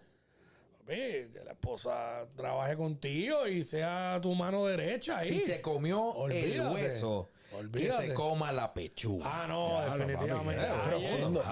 Papi, 0.78 0.94
que 0.94 1.40
la 1.44 1.52
esposa 1.52 2.28
trabaje 2.36 2.76
contigo 2.76 3.48
y 3.48 3.64
sea 3.64 4.20
tu 4.22 4.32
mano 4.34 4.64
derecha 4.64 5.18
ahí. 5.18 5.28
Si 5.28 5.40
se 5.40 5.60
comió 5.60 6.28
el 6.28 6.60
Olvídate. 7.58 8.02
que 8.04 8.08
se 8.08 8.14
coma 8.14 8.52
la 8.52 8.72
pechuga. 8.74 9.24
Ah, 9.26 9.46
no, 9.46 9.80
definitivamente. 9.96 10.62
Ahí 10.66 10.88
profundo, 10.88 11.42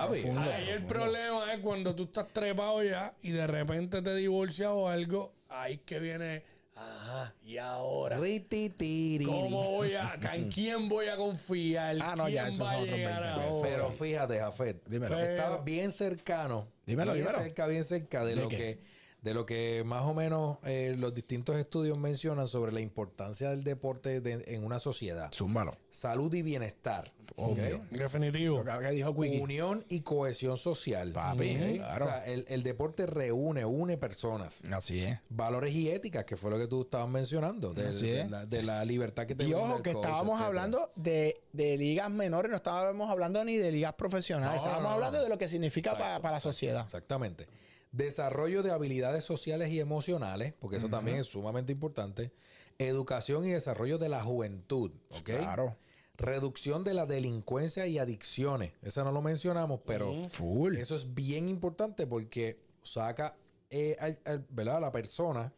el 0.68 0.84
problema 0.84 1.52
es 1.52 1.60
cuando 1.60 1.94
tú 1.94 2.04
estás 2.04 2.28
trepado 2.32 2.82
ya 2.82 3.14
y 3.22 3.30
de 3.30 3.46
repente 3.46 4.02
te 4.02 4.14
divorcias 4.14 4.70
o 4.72 4.88
algo, 4.88 5.32
ahí 5.48 5.78
que 5.78 5.98
viene, 5.98 6.42
ajá, 6.74 7.34
y 7.44 7.58
ahora. 7.58 8.18
Rititiri. 8.18 9.24
¿Cómo 9.24 9.70
voy 9.72 9.94
a, 9.94 10.18
en 10.34 10.50
quién 10.50 10.88
voy 10.88 11.08
a 11.08 11.16
confiar? 11.16 11.96
Ah, 12.00 12.14
no, 12.16 12.28
ya, 12.28 12.42
¿Quién 12.44 12.54
esos 12.54 12.66
va 12.66 12.72
son 12.72 12.82
otros 12.82 12.96
llegar 12.98 13.22
20 13.22 13.40
pesos. 13.40 13.54
ahora? 13.56 13.68
Pero 13.70 13.90
fíjate, 13.90 14.38
Jafet, 14.38 14.88
Dímelo. 14.88 15.18
estaba 15.18 15.56
bien 15.58 15.92
cercano. 15.92 16.68
Dímelo, 16.86 17.12
bien 17.12 17.26
dímelo. 17.26 17.42
cerca, 17.44 17.66
bien 17.66 17.84
cerca 17.84 18.24
de, 18.24 18.34
¿De 18.34 18.42
lo 18.42 18.48
qué? 18.48 18.56
que 18.56 18.91
de 19.22 19.34
lo 19.34 19.46
que 19.46 19.82
más 19.86 20.02
o 20.04 20.14
menos 20.14 20.58
eh, 20.64 20.94
los 20.98 21.14
distintos 21.14 21.56
estudios 21.56 21.96
mencionan 21.96 22.48
sobre 22.48 22.72
la 22.72 22.80
importancia 22.80 23.50
del 23.50 23.62
deporte 23.64 24.20
de- 24.20 24.44
en 24.48 24.64
una 24.64 24.78
sociedad. 24.80 25.30
Zúmbalo. 25.32 25.76
Salud 25.90 26.32
y 26.34 26.42
bienestar. 26.42 27.12
Obvio. 27.36 27.76
¿ok? 27.76 27.82
Definitivo. 27.92 28.62
Lo 28.62 28.80
que 28.80 28.90
dijo 28.90 29.14
Quickie. 29.14 29.40
Unión 29.40 29.84
y 29.88 30.00
cohesión 30.00 30.56
social. 30.56 31.12
Papi, 31.12 31.54
claro. 31.76 32.04
O 32.04 32.08
sea, 32.08 32.26
el, 32.26 32.44
el 32.48 32.62
deporte 32.62 33.06
reúne, 33.06 33.64
une 33.64 33.96
personas. 33.96 34.60
Así 34.70 35.02
es. 35.04 35.18
Valores 35.30 35.72
y 35.74 35.88
éticas, 35.88 36.24
que 36.24 36.36
fue 36.36 36.50
lo 36.50 36.58
que 36.58 36.66
tú 36.66 36.82
estabas 36.82 37.08
mencionando, 37.08 37.72
de, 37.72 37.88
Así 37.88 38.08
de 38.10 38.20
es. 38.22 38.30
la, 38.30 38.44
de 38.44 38.62
la 38.62 38.84
libertad 38.84 39.24
que 39.26 39.34
te 39.34 39.44
Y 39.46 39.54
ojo, 39.54 39.82
que 39.82 39.92
coach, 39.92 40.04
estábamos 40.04 40.32
etcétera. 40.40 40.46
hablando 40.48 40.92
de, 40.96 41.40
de 41.52 41.78
ligas 41.78 42.10
menores, 42.10 42.50
no 42.50 42.56
estábamos 42.56 43.08
hablando 43.10 43.42
ni 43.44 43.56
de 43.56 43.70
ligas 43.72 43.94
profesionales, 43.94 44.56
No, 44.56 44.64
estábamos 44.66 44.82
no, 44.82 44.88
no. 44.90 44.94
hablando 44.96 45.22
de 45.22 45.28
lo 45.30 45.38
que 45.38 45.48
significa 45.48 45.96
pa- 45.96 46.20
para 46.20 46.34
la 46.34 46.40
sociedad. 46.40 46.82
Exactamente. 46.84 47.46
Desarrollo 47.92 48.62
de 48.62 48.70
habilidades 48.70 49.24
sociales 49.24 49.70
y 49.70 49.78
emocionales, 49.78 50.54
porque 50.58 50.78
eso 50.78 50.88
también 50.88 51.18
es 51.18 51.26
sumamente 51.26 51.72
importante. 51.72 52.32
Educación 52.78 53.46
y 53.46 53.50
desarrollo 53.50 53.98
de 53.98 54.08
la 54.08 54.22
juventud. 54.22 54.90
¿ok? 55.10 55.24
Claro. 55.24 55.76
Reducción 56.16 56.84
de 56.84 56.94
la 56.94 57.06
delincuencia 57.06 57.86
y 57.86 57.98
adicciones. 57.98 58.72
Esa 58.82 59.04
no 59.04 59.12
lo 59.12 59.22
mencionamos, 59.22 59.80
pero 59.86 60.28
Full. 60.30 60.76
eso 60.76 60.96
es 60.96 61.14
bien 61.14 61.48
importante 61.48 62.06
porque 62.06 62.60
saca 62.82 63.36
eh, 63.70 63.96
a 63.98 64.80
la 64.80 64.92
persona, 64.92 65.52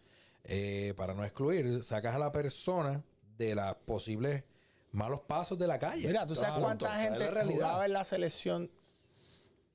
eh, 0.45 0.95
para 0.97 1.15
no 1.15 1.25
excluir, 1.25 1.83
sacas 1.83 2.15
a 2.15 2.19
la 2.19 2.33
persona 2.33 3.03
de 3.37 3.55
los 3.55 3.75
posibles 3.85 4.45
malos 4.93 5.21
pasos 5.21 5.59
de 5.59 5.67
la 5.67 5.79
calle. 5.79 6.07
Mira, 6.07 6.27
¿tú 6.27 6.35
sabes 6.35 6.63
cuánta 6.63 6.97
gente 6.97 7.29
jugaba 7.45 7.87
en 7.87 7.93
la 7.93 8.05
selección 8.05 8.71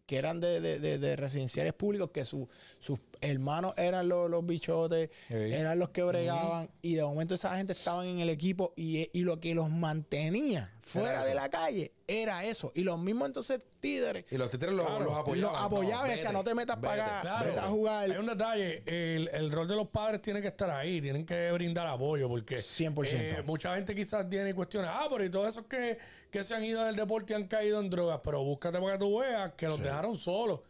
que 0.10 0.18
eran 0.18 0.40
de, 0.40 0.60
de- 0.60 0.80
de- 0.80 0.98
de 0.98 1.16
residenciales 1.16 1.74
públicos, 1.74 2.10
que 2.12 2.26
su- 2.26 2.50
sus 2.80 2.98
hermanos 3.22 3.74
eran 3.78 4.08
los, 4.08 4.30
los 4.30 4.46
bichotes, 4.46 5.10
eran 5.30 5.78
los 5.80 5.90
que 5.90 6.04
bregaban, 6.04 6.70
y 6.82 6.96
de 6.96 7.04
momento 7.04 7.34
esa 7.36 7.56
gente 7.58 7.74
estaban 7.74 8.06
en 8.08 8.20
el 8.20 8.30
equipo 8.30 8.74
y, 8.76 9.10
y 9.18 9.22
lo 9.24 9.40
que 9.40 9.54
los 9.56 9.70
mantenía 9.70 10.72
fuera 10.82 11.12
Era 11.12 11.26
de 11.26 11.36
la 11.36 11.50
calle 11.50 11.92
era 12.08 12.44
eso. 12.44 12.72
Y 12.74 12.82
los 12.84 12.98
mismos 12.98 13.28
entonces 13.28 13.62
títeres 13.80 14.26
Y 14.32 14.38
los 14.38 14.50
títeres 14.50 14.74
los, 14.74 14.88
Claro. 14.88 15.06
los 15.06 15.16
apoyaban. 15.18 15.54
los 15.54 15.62
apoyaban 15.62 16.06
No, 16.08 16.12
decían, 16.12 16.28
vete, 16.30 16.38
no 16.40 16.44
te 16.44 16.56
metas 16.56 16.78
para 16.78 17.06
acá, 17.06 17.22
Claro. 17.22 17.46
vete 17.46 17.60
a 17.60 17.68
jugar. 17.68 18.12
Hay 18.12 18.18
un 18.18 18.26
detalle, 18.26 18.84
el, 18.88 19.30
el 19.32 19.52
rol 19.52 19.68
de 19.68 19.76
los 19.76 19.88
padres 19.90 20.20
tiene 20.22 20.42
que 20.42 20.48
estar 20.48 20.70
ahí, 20.72 21.00
tienen 21.00 21.26
que 21.28 21.52
brindar 21.52 21.86
apoyo, 21.86 22.28
porque 22.28 22.58
100%. 22.58 23.40
eh, 23.40 23.44
mucha 23.46 23.76
gente 23.76 23.94
quizás 23.94 24.28
tiene 24.28 24.56
cuestiones, 24.56 24.90
ah, 24.92 25.06
pero 25.12 25.24
y 25.24 25.30
todos 25.30 25.50
esos 25.50 25.66
que, 25.68 26.00
que 26.32 26.44
se 26.44 26.56
han 26.56 26.64
ido 26.64 26.84
del 26.84 26.96
deporte 26.96 27.34
y 27.34 27.36
han 27.36 27.48
caído 27.48 27.80
en 27.80 27.90
drogas, 27.92 28.20
pero 28.24 28.44
búscate 28.44 28.80
para 28.80 28.94
que 28.94 28.98
tú 29.00 29.20
veas 29.20 29.52
que 29.54 29.68
los 29.68 29.80
dejaron 29.80 30.16
solos. 30.18 30.62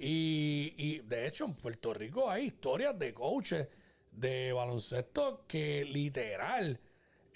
Y, 0.00 0.74
y 0.76 0.98
de 1.00 1.26
hecho 1.26 1.44
en 1.44 1.54
Puerto 1.54 1.92
Rico 1.92 2.30
hay 2.30 2.46
historias 2.46 2.98
de 2.98 3.12
coaches 3.12 3.68
de 4.12 4.52
baloncesto 4.52 5.44
que 5.46 5.84
literal... 5.84 6.80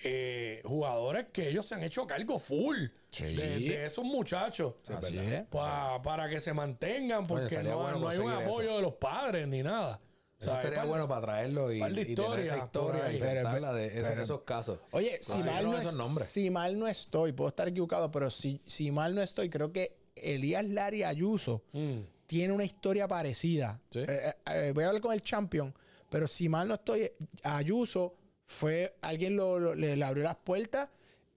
eh, 0.02 0.60
jugadores 0.64 1.26
que 1.32 1.48
ellos 1.48 1.64
se 1.66 1.74
han 1.76 1.82
hecho 1.84 2.06
cargo 2.06 2.38
full 2.38 2.76
Sí. 3.10 3.26
de, 3.36 3.60
de 3.60 3.86
esos 3.86 4.04
muchachos 4.04 4.74
Así 4.88 5.16
es. 5.16 5.42
Pa- 5.46 6.02
para 6.02 6.28
que 6.28 6.40
se 6.40 6.52
mantengan, 6.52 7.24
porque 7.26 7.62
no, 7.62 7.76
bueno 7.78 8.00
no 8.00 8.08
hay 8.08 8.18
un 8.18 8.32
apoyo 8.32 8.70
eso. 8.70 8.76
de 8.76 8.82
los 8.82 8.94
padres 8.94 9.46
ni 9.46 9.62
nada. 9.62 10.00
Eso 10.40 10.60
sería 10.60 10.84
bueno 10.84 11.06
para 11.08 11.20
traerlo 11.22 11.72
y, 11.72 11.78
de 11.78 12.02
y 12.02 12.14
tener 12.16 12.40
esa 12.40 12.58
historia 12.58 13.08
y 13.12 13.18
de 13.18 13.86
esos, 13.96 14.08
pero- 14.08 14.22
esos 14.22 14.40
casos. 14.42 14.80
Oye, 14.90 15.18
si 15.22 15.38
mal, 15.44 15.64
no 15.70 15.78
es- 15.78 16.26
si 16.26 16.50
mal 16.50 16.76
no 16.78 16.88
estoy, 16.88 17.32
puedo 17.32 17.48
estar 17.48 17.68
equivocado, 17.68 18.10
pero 18.10 18.30
si, 18.30 18.60
si 18.66 18.90
mal 18.90 19.14
no 19.14 19.22
estoy, 19.22 19.48
creo 19.48 19.72
que 19.72 19.96
Elías 20.16 20.64
Lari 20.64 21.04
Ayuso 21.04 21.62
Mm. 21.72 22.00
Tiene 22.26 22.52
una 22.52 22.64
historia 22.64 23.06
parecida. 23.08 23.80
Sí. 23.90 24.00
Eh, 24.00 24.06
eh, 24.08 24.32
eh, 24.68 24.72
voy 24.74 24.84
a 24.84 24.88
hablar 24.88 25.02
con 25.02 25.12
el 25.12 25.22
champion, 25.22 25.74
pero 26.08 26.26
si 26.26 26.48
mal 26.48 26.68
no 26.68 26.74
estoy, 26.74 27.10
Ayuso 27.42 28.14
fue 28.46 28.96
alguien 29.02 29.36
lo, 29.36 29.58
lo- 29.58 29.74
le, 29.74 29.96
le 29.96 30.04
abrió 30.04 30.24
las 30.24 30.36
puertas 30.36 30.88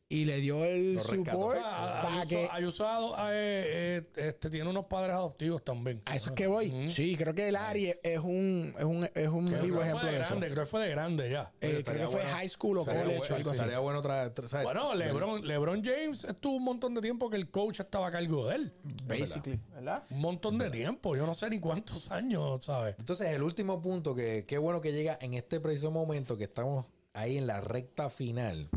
y 0.09 0.23
le 0.23 0.37
dio 0.39 0.63
el 0.63 0.99
support 1.01 1.59
Ah, 1.61 1.99
para 2.01 2.21
Ayuso, 2.21 2.29
que 2.29 2.49
Ayuso 2.49 2.87
ado- 2.87 3.15
eh, 3.29 4.05
eh, 4.15 4.27
este, 4.29 4.49
tiene 4.49 4.69
unos 4.69 4.85
padres 4.85 5.13
adoptivos 5.15 5.61
también. 5.65 6.01
a 6.05 6.15
eso 6.15 6.29
es 6.29 6.35
que 6.37 6.47
voy. 6.47 6.89
Sí, 6.89 7.17
creo 7.17 7.33
que 7.35 7.51
Lari 7.51 7.91
es 8.01 8.19
un 8.19 8.73
es 8.77 8.85
un, 8.85 9.03
es 9.13 9.27
un 9.27 9.47
Creo, 9.49 9.63
vivo 9.63 9.75
creo 9.79 9.81
ejemplo 9.83 10.01
fue 10.03 10.11
de 10.11 10.17
de 10.17 10.23
eso. 10.23 10.35
creo 10.39 10.55
que 10.55 10.65
fue 10.65 10.81
de 10.85 10.89
grande 10.91 11.29
ya. 11.29 11.51
Eh, 11.59 11.67
creo 11.67 11.79
Estaría 11.79 12.01
que 12.03 12.07
fue 12.07 12.21
bueno- 12.21 12.35
high 12.37 12.49
school 12.49 12.77
o 12.77 12.85
college 12.85 13.03
bueno- 13.17 13.35
algo 13.35 13.49
así. 13.49 13.59
Sería 13.59 13.79
bueno 13.79 14.01
traer. 14.01 14.33
tra- 14.33 14.47
¿sabes? 14.47 14.63
Bueno, 14.65 14.95
LeBron, 14.95 15.45
LeBron 15.45 15.83
James 15.83 16.23
estuvo 16.23 16.55
un 16.55 16.63
montón 16.63 16.93
de 16.93 17.01
tiempo 17.01 17.29
que 17.29 17.35
el 17.35 17.49
coach 17.51 17.81
estaba 17.81 18.07
a 18.07 18.11
cargo 18.11 18.47
de 18.47 18.55
él. 18.55 18.73
Basically, 19.05 19.59
¿verdad? 19.73 20.01
Un 20.09 20.21
montón 20.21 20.57
de 20.57 20.69
tiempo. 20.69 21.17
Yo 21.17 21.25
no 21.25 21.33
sé 21.33 21.49
ni 21.49 21.59
cuántos 21.59 22.11
años, 22.11 22.63
¿sabes? 22.63 22.95
Entonces, 22.97 23.27
el 23.33 23.43
último 23.43 23.81
punto 23.81 24.15
que 24.15 24.45
qué 24.47 24.57
bueno 24.57 24.79
que 24.79 24.93
llega 24.93 25.17
en 25.19 25.33
este 25.33 25.59
preciso 25.59 25.91
momento 25.91 26.37
que 26.37 26.45
estamos 26.45 26.85
ahí 27.13 27.37
en 27.37 27.45
la 27.45 27.59
recta 27.59 28.09
final. 28.09 28.69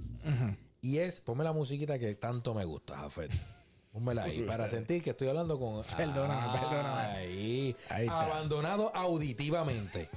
Y 0.83 0.99
es, 0.99 1.21
ponme 1.21 1.45
la 1.45 1.53
musiquita 1.53 1.99
que 1.99 2.15
tanto 2.15 2.55
me 2.55 2.65
gusta, 2.65 2.97
Jafet. 2.97 3.31
Pónmela 3.93 4.23
ahí 4.23 4.43
para 4.43 4.69
sentir 4.69 5.03
que 5.03 5.11
estoy 5.11 5.29
hablando 5.29 5.59
con. 5.59 5.83
Perdóname, 5.97 6.59
perdóname. 6.59 7.01
Ahí. 7.03 7.77
Ahí 7.89 8.05
está. 8.07 8.27
Abandonado 8.27 8.95
auditivamente. 8.95 10.09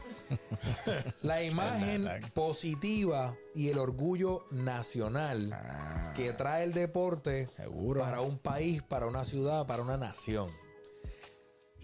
la 1.23 1.43
imagen 1.43 2.07
positiva 2.33 3.35
y 3.55 3.69
el 3.69 3.79
orgullo 3.79 4.45
nacional 4.51 5.53
que 6.15 6.33
trae 6.33 6.63
el 6.63 6.73
deporte 6.73 7.49
Ah. 7.57 7.63
Seguro. 7.63 8.01
para 8.01 8.21
un 8.21 8.37
país, 8.37 8.83
para 8.83 9.07
una 9.07 9.25
ciudad, 9.25 9.65
para 9.65 9.81
una 9.83 9.97
nación. 9.97 10.51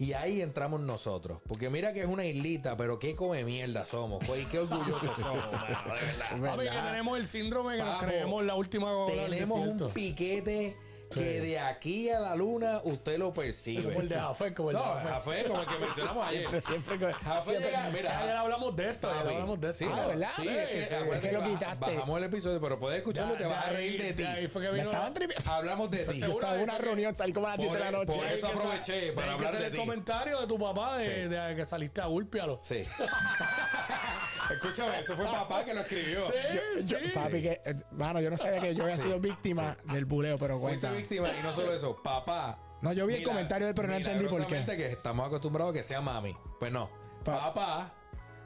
Y 0.00 0.14
ahí 0.14 0.40
entramos 0.40 0.80
nosotros. 0.80 1.42
Porque 1.46 1.68
mira 1.68 1.92
que 1.92 2.00
es 2.00 2.06
una 2.06 2.24
islita, 2.24 2.74
pero 2.74 2.98
qué 2.98 3.14
come 3.14 3.44
mierda 3.44 3.84
somos. 3.84 4.24
pues, 4.26 4.40
Y 4.40 4.44
qué 4.46 4.60
orgullosos 4.60 5.14
somos, 5.22 5.44
mano, 5.52 5.94
de 5.94 6.06
verdad. 6.06 6.56
Papi, 6.56 6.64
que 6.64 6.82
tenemos 6.88 7.18
el 7.18 7.26
síndrome 7.26 7.76
que 7.76 7.82
nos 7.82 8.02
creemos 8.02 8.44
la 8.44 8.54
última 8.54 8.90
Tenemos 9.06 9.58
un 9.58 9.90
piquete 9.90 10.74
que 11.10 11.40
de 11.40 11.58
aquí 11.58 12.08
a 12.10 12.20
la 12.20 12.34
luna 12.36 12.80
usted 12.84 13.18
lo 13.18 13.32
percibe. 13.34 13.82
Como 13.84 14.00
el 14.00 14.08
de 14.08 14.16
Jafé, 14.16 14.54
como 14.54 14.70
el 14.70 14.76
de 14.76 14.82
No, 14.82 14.88
Jafé. 14.88 15.08
Jafé, 15.08 15.44
como 15.44 15.60
el 15.60 15.66
que 15.66 15.78
mencionamos 15.78 16.28
ayer. 16.28 16.40
Siempre, 16.40 16.60
siempre. 16.60 16.98
que- 16.98 17.12
Jafé 17.12 17.52
llega, 17.52 17.68
Que 17.70 17.76
ayer 17.76 17.92
mira. 17.92 18.40
hablamos 18.40 18.76
de 18.76 18.88
esto, 18.90 19.10
ayer 19.10 19.26
hablamos 19.28 19.60
de 19.60 19.70
esto. 19.70 19.84
Sí, 19.84 19.90
Ah, 19.92 20.06
¿verdad? 20.06 20.30
Sí, 20.36 20.48
es 20.48 20.66
que, 20.68 20.82
es 21.14 21.20
que 21.20 21.32
lo 21.32 21.44
quitaste. 21.44 21.94
Bajamos 21.96 22.18
el 22.18 22.24
episodio, 22.24 22.60
pero 22.60 22.78
puedes 22.78 22.98
escucharlo 22.98 23.34
y 23.34 23.38
te 23.38 23.44
vas 23.44 23.66
a 23.66 23.70
reír 23.70 24.02
de 24.02 24.12
ti. 24.12 24.22
ahí 24.22 24.48
fue 24.48 24.62
que 24.62 24.70
vino- 24.70 24.84
estaban 24.90 25.14
Hablamos 25.46 25.90
de 25.90 26.04
ti. 26.04 26.22
Estaba 26.22 26.54
en 26.54 26.60
una 26.62 26.78
reunión, 26.78 27.14
salí 27.16 27.32
como 27.32 27.46
a 27.46 27.50
las 27.50 27.58
10 27.58 27.72
de 27.72 27.78
la 27.80 27.90
Por- 27.90 28.06
noche. 28.06 28.18
por 28.18 28.26
eso 28.28 28.46
aproveché 28.46 29.12
para 29.12 29.32
hablar 29.32 29.58
de 29.58 29.66
el 29.66 29.72
ti. 29.72 29.78
comentario 29.78 30.40
de 30.40 30.46
tu 30.46 30.58
papá 30.58 30.98
de, 30.98 31.54
que 31.56 31.64
saliste 31.64 32.00
a 32.00 32.08
Úlpialo. 32.08 32.60
Sí. 32.62 32.82
Escúchame, 34.52 35.00
eso 35.00 35.16
fue 35.16 35.24
papá 35.24 35.64
que 35.64 35.74
lo 35.74 35.80
escribió. 35.80 36.20
Sí, 36.26 36.58
Yo- 36.86 36.98
sí. 36.98 37.10
papi, 37.14 37.42
que, 37.42 37.60
eh, 37.64 37.74
mano, 37.92 38.20
yo 38.20 38.30
no 38.30 38.36
sabía 38.36 38.60
que 38.60 38.74
yo 38.74 38.84
había 38.84 38.96
sido 38.96 39.18
víctima 39.20 39.76
del 39.92 40.04
buleo, 40.04 40.38
pero 40.38 40.58
Fuiste 40.58 40.80
cuenta. 40.80 40.98
víctima 40.98 41.28
y 41.38 41.42
no 41.42 41.52
solo 41.52 41.72
eso, 41.74 41.96
papá. 42.02 42.58
No, 42.82 42.92
yo 42.92 43.06
vi 43.06 43.14
el 43.16 43.22
comentario 43.22 43.66
de 43.66 43.70
él, 43.70 43.74
pero 43.74 43.88
no 43.88 43.94
entendí 43.94 44.24
por 44.24 44.40
qué. 44.46 44.46
milagrosamente 44.54 44.76
que 44.76 44.86
estamos 44.92 45.26
acostumbrados 45.26 45.72
a 45.74 45.76
que 45.76 45.82
sea 45.82 46.00
mami. 46.00 46.34
Pues 46.58 46.72
no. 46.72 46.90
Pa- 47.24 47.38
papá 47.52 47.94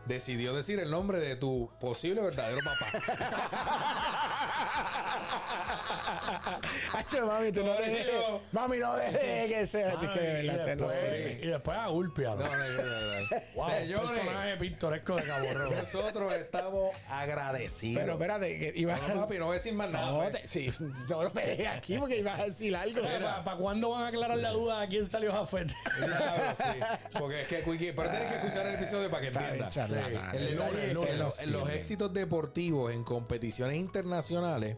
decidió 0.06 0.54
decir 0.54 0.78
el 0.80 0.90
nombre 0.90 1.18
de 1.18 1.36
tu 1.36 1.70
posible 1.80 2.20
verdadero 2.20 2.58
papá. 2.64 2.86
Hacho, 6.94 7.26
mami, 7.26 7.52
tú 7.52 7.64
no 7.64 7.72
dejes. 7.74 8.06
Mami, 8.52 8.78
no 8.78 8.94
dejes 8.96 9.52
que 9.52 9.66
sea. 9.66 9.98
Que 9.98 10.06
de 10.20 10.44
y, 10.44 10.46
verdad, 10.46 10.64
te 10.64 10.76
no 10.76 10.88
después, 10.88 10.94
sé. 10.98 11.40
y 11.42 11.46
después 11.48 11.78
a. 11.78 11.84
No, 11.84 11.94
no, 11.94 12.36
no, 12.36 12.36
no, 12.36 12.46
no. 12.46 13.40
Wow, 13.54 13.70
Señores, 13.70 14.10
personaje 14.10 14.56
pintoresco 14.56 15.16
de 15.16 15.22
Cabo 15.22 15.46
Rojo. 15.54 15.74
nosotros 15.74 16.32
estamos 16.34 16.90
agradecidos. 17.08 18.00
Pero 18.02 18.12
espérate, 18.14 18.58
que 18.58 18.72
ibas 18.76 19.00
No, 19.08 19.20
papi, 19.22 19.38
no 19.38 19.46
voy 19.46 19.54
a 19.54 19.58
decir 19.58 19.74
más 19.74 19.90
nada. 19.90 20.10
No, 20.10 20.22
Fe. 20.24 20.30
te- 20.30 20.46
sí, 20.46 20.70
no 21.08 21.22
lo 21.22 21.30
pegué 21.32 21.66
aquí 21.68 21.98
porque 21.98 22.18
ibas 22.18 22.38
a 22.40 22.44
decir 22.44 22.74
algo. 22.76 23.02
¿Para 23.44 23.56
cuándo 23.56 23.90
van 23.90 24.04
a 24.04 24.08
aclarar 24.08 24.38
la 24.38 24.50
duda 24.50 24.82
a 24.82 24.86
quién 24.88 25.08
salió 25.08 25.32
Jafet? 25.32 25.72
Claro, 25.96 26.42
sí. 26.56 26.80
Porque 27.18 27.40
es 27.42 27.48
que 27.48 27.62
Quickie, 27.62 27.92
pero 27.92 28.10
tienes 28.10 28.28
que 28.30 28.36
escuchar 28.38 28.66
el 28.66 28.74
episodio 28.76 29.10
para 29.10 29.22
que 29.22 29.28
entiendas. 29.28 29.74
Los, 31.18 31.68
éxitos 31.70 32.12
deportivos 32.12 32.92
en 32.92 33.04
competiciones 33.04 33.76
internacionales 33.76 34.76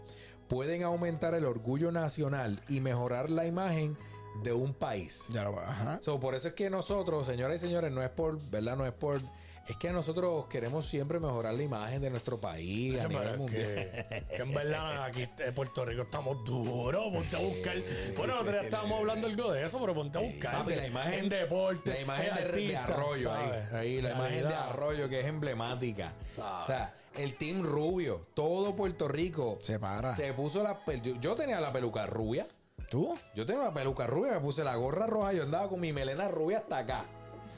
pueden 0.48 0.82
aumentar 0.82 1.34
el 1.34 1.44
orgullo 1.44 1.92
nacional 1.92 2.62
y 2.68 2.80
mejorar 2.80 3.30
la 3.30 3.46
imagen 3.46 3.96
de 4.42 4.52
un 4.52 4.74
país. 4.74 5.24
Ya 5.30 5.44
lo 5.44 5.58
ajá. 5.58 5.98
So, 6.02 6.20
por 6.20 6.34
eso 6.34 6.48
es 6.48 6.54
que 6.54 6.70
nosotros, 6.70 7.26
señoras 7.26 7.56
y 7.56 7.66
señores, 7.66 7.90
no 7.90 8.02
es 8.02 8.10
por, 8.10 8.38
¿verdad? 8.50 8.76
No 8.76 8.86
es 8.86 8.92
por. 8.92 9.20
Es 9.68 9.76
que 9.76 9.92
nosotros 9.92 10.46
queremos 10.46 10.86
siempre 10.86 11.18
mejorar 11.18 11.54
la 11.54 11.62
imagen 11.62 12.00
de 12.00 12.10
nuestro 12.10 12.40
país 12.40 12.98
a 13.00 13.08
nivel 13.08 13.36
mundial. 13.36 13.64
que, 13.64 14.24
que 14.36 14.42
en 14.42 14.54
verdad 14.54 15.04
aquí 15.04 15.28
en 15.38 15.54
Puerto 15.54 15.84
Rico 15.84 16.02
estamos 16.02 16.44
duros. 16.44 17.12
Ponte 17.12 17.36
a 17.36 17.40
buscar. 17.40 17.76
Bueno, 18.16 18.44
día 18.44 18.62
estábamos 18.62 19.00
hablando 19.00 19.26
algo 19.26 19.52
de 19.52 19.64
eso, 19.64 19.80
pero 19.80 19.94
ponte 19.94 20.18
a 20.18 20.20
buscar. 20.20 20.52
Papi, 20.58 20.76
la 20.76 20.86
imagen, 20.86 21.14
en 21.14 21.28
deporte. 21.28 21.90
la 21.90 22.00
imagen 22.00 22.26
en 22.28 22.34
de, 22.34 22.40
de 22.40 22.46
artistas, 22.48 22.90
Arroyo 22.90 23.32
ahí, 23.32 23.48
¿sabes? 23.48 23.72
ahí, 23.72 24.00
la 24.00 24.10
imagen 24.12 24.48
de. 24.48 24.54
Arroyo 24.54 25.08
que 25.08 25.20
es 25.20 25.26
emblemática. 25.26 26.14
¿Sabes? 26.30 26.62
O 26.62 26.66
sea, 26.66 26.94
el 27.16 27.34
Team 27.34 27.62
Rubio, 27.64 28.26
todo 28.34 28.76
Puerto 28.76 29.08
Rico 29.08 29.58
Se 29.62 29.78
para. 29.78 30.14
se 30.16 30.32
puso 30.32 30.62
la 30.62 30.78
yo, 31.02 31.16
yo 31.20 31.34
tenía 31.34 31.60
la 31.60 31.72
peluca 31.72 32.06
rubia. 32.06 32.46
¿Tú? 32.88 33.18
Yo 33.34 33.44
tenía 33.44 33.62
una 33.62 33.74
peluca 33.74 34.06
rubia, 34.06 34.34
me 34.34 34.40
puse 34.40 34.62
la 34.62 34.76
gorra 34.76 35.06
roja, 35.06 35.32
yo 35.32 35.42
andaba 35.42 35.68
con 35.68 35.80
mi 35.80 35.92
melena 35.92 36.28
rubia 36.28 36.58
hasta 36.58 36.78
acá. 36.78 37.06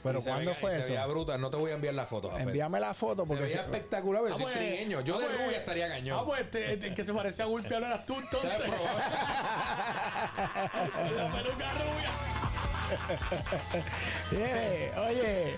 Pero 0.03 0.21
se 0.21 0.29
¿cuándo 0.29 0.53
fue 0.55 0.71
se 0.71 0.79
eso? 0.79 0.87
veía 0.89 1.05
bruta. 1.05 1.37
No 1.37 1.49
te 1.49 1.57
voy 1.57 1.71
a 1.71 1.73
enviar 1.75 1.93
la 1.93 2.05
foto, 2.05 2.29
Jafet. 2.29 2.47
Envíame 2.47 2.79
la 2.79 2.93
foto 2.93 3.23
Se 3.23 3.27
porque 3.29 3.43
veía 3.43 3.57
si- 3.57 3.63
espectacular, 3.63 4.21
pero 4.23 4.35
Ah, 4.35 4.37
soy 4.37 4.45
pues, 4.45 4.57
trigueño. 4.57 5.01
Yo 5.01 5.15
ah, 5.15 5.19
de 5.19 5.25
pues, 5.25 5.37
rubia 5.45 5.57
estaría 5.57 5.85
Ah, 5.85 5.89
cañón. 5.89 6.25
pues 6.25 6.41
este, 6.41 6.73
este, 6.73 6.93
que 6.93 7.03
se 7.03 7.13
parecía 7.13 7.45
a 7.45 7.47
Gulpiano 7.47 7.85
eras 7.87 8.05
tú 8.05 8.15
entonces. 8.19 8.51
La 11.15 11.31
peluca 11.31 11.71
rubia. 11.73 12.09
Viene, 14.31 14.91
oye. 14.97 15.55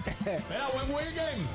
Mira, 0.49 0.67
buen 0.73 0.91
weekend. 0.93 1.47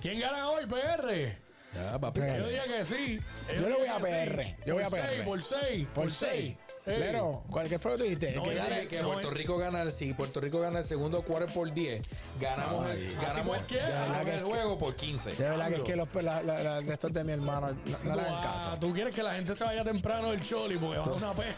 ¿Quién 0.00 0.20
gana 0.20 0.48
hoy, 0.50 0.66
PR? 0.66 1.36
Ya, 1.74 1.98
papi. 1.98 2.20
Yo 2.20 2.46
dije 2.48 2.62
que 2.66 2.84
sí. 2.84 3.20
Yo 3.54 3.68
le 3.68 3.74
voy 3.76 3.86
a 3.88 3.98
PR. 3.98 4.56
Yo 4.64 4.74
voy 4.74 4.84
a 4.84 4.88
por 4.88 4.98
PR. 5.00 5.08
seis, 5.10 5.22
por 5.24 5.42
6. 5.42 5.86
Por 5.94 6.10
seis. 6.10 6.56
Pero, 6.88 7.42
¿cuál 7.50 7.68
fue 7.68 7.92
lo 7.92 7.96
que 7.98 7.98
tú 7.98 8.02
dijiste? 8.04 8.32
No, 8.36 8.42
Que 8.42 8.50
yo 8.54 8.56
gane- 8.62 8.74
dije 8.76 8.88
que 8.88 9.02
No, 9.02 9.08
Puerto 9.12 9.30
eh. 9.30 9.34
Rico 9.34 9.58
gana 9.58 9.82
el 9.82 9.92
si 9.92 10.14
Puerto 10.14 10.40
Rico 10.40 10.60
gana 10.60 10.78
el 10.78 10.84
segundo 10.84 11.22
quarter 11.22 11.52
por 11.52 11.72
10 11.72 12.00
ganamos 12.40 12.86
Ay. 12.86 13.04
el, 13.04 13.16
ganamos, 13.16 13.46
cualquiera. 13.56 13.88
ganamos 13.88 14.26
el 14.28 14.42
juego 14.44 14.78
por 14.78 14.96
15 14.96 15.32
de 15.34 15.48
verdad 15.48 15.68
que 15.68 15.74
es 15.76 15.82
que 15.82 15.96
los 15.96 16.08
la, 16.14 16.42
la- 16.42 16.62
la- 16.62 16.80
de 16.80 16.92
estos 16.92 17.12
de 17.12 17.24
mi 17.24 17.32
hermano 17.32 17.68
no, 17.84 17.98
no 18.04 18.16
le 18.16 18.22
hagan 18.22 18.42
caso. 18.42 18.76
Tú 18.80 18.92
quieres 18.94 19.14
que 19.14 19.22
la 19.22 19.34
gente 19.34 19.54
se 19.54 19.64
vaya 19.64 19.84
temprano 19.84 20.30
del 20.30 20.40
Choli 20.44 20.76
porque 20.76 20.98
va 20.98 21.04
a 21.04 21.08
una 21.12 21.32
pena. 21.34 21.54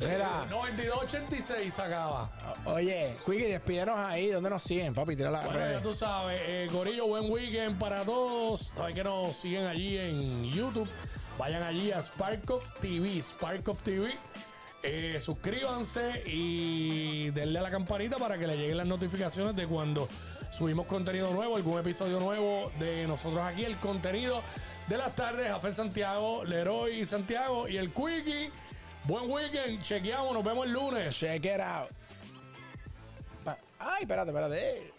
Mira, 0.00 0.46
92-86 0.50 1.70
se 1.70 1.82
acaba. 1.82 2.30
oye, 2.66 3.14
Quickie, 3.24 3.46
despídenos 3.48 3.96
ahí. 3.98 4.28
¿Dónde 4.28 4.50
nos 4.50 4.62
siguen, 4.62 4.94
papi? 4.94 5.16
Tira 5.16 5.30
la 5.30 5.42
Bueno, 5.42 5.58
ya 5.60 5.66
red. 5.66 5.82
tú 5.82 5.94
sabes, 5.94 6.40
eh, 6.44 6.68
Corillo, 6.70 7.06
buen 7.06 7.30
weekend 7.30 7.78
para 7.78 8.04
todos. 8.04 8.72
Saben 8.76 8.94
que 8.94 9.04
nos 9.04 9.34
siguen 9.36 9.66
allí 9.66 9.96
en 9.96 10.44
YouTube. 10.44 10.88
Vayan 11.38 11.62
allí 11.62 11.90
a 11.92 12.00
Spark 12.00 12.50
of 12.50 12.80
TV, 12.80 13.20
Spark 13.20 13.68
of 13.68 13.82
TV. 13.82 14.14
Eh, 14.82 15.18
suscríbanse 15.20 16.22
y 16.26 17.30
denle 17.30 17.60
a 17.60 17.62
la 17.62 17.70
campanita 17.70 18.16
para 18.18 18.36
que 18.36 18.46
le 18.46 18.56
lleguen 18.56 18.76
las 18.76 18.86
notificaciones 18.86 19.54
de 19.54 19.66
cuando 19.66 20.08
subimos 20.50 20.86
contenido 20.86 21.32
nuevo, 21.32 21.56
algún 21.56 21.78
episodio 21.78 22.18
nuevo 22.18 22.72
de 22.80 23.06
nosotros 23.06 23.40
aquí, 23.44 23.64
el 23.64 23.76
contenido 23.76 24.42
de 24.88 24.98
las 24.98 25.14
tardes, 25.14 25.48
Jafel 25.48 25.74
Santiago, 25.74 26.44
Leroy 26.44 27.04
Santiago 27.06 27.68
y 27.68 27.76
el 27.76 27.92
Quickie. 27.92 28.50
Buen 29.04 29.30
weekend, 29.30 29.82
chequeamos, 29.82 30.34
nos 30.34 30.44
vemos 30.44 30.66
el 30.66 30.72
lunes. 30.72 31.16
Check 31.16 31.44
it 31.44 31.60
out. 31.60 31.88
Ay, 33.78 34.02
espérate, 34.02 34.30
espérate. 34.30 34.91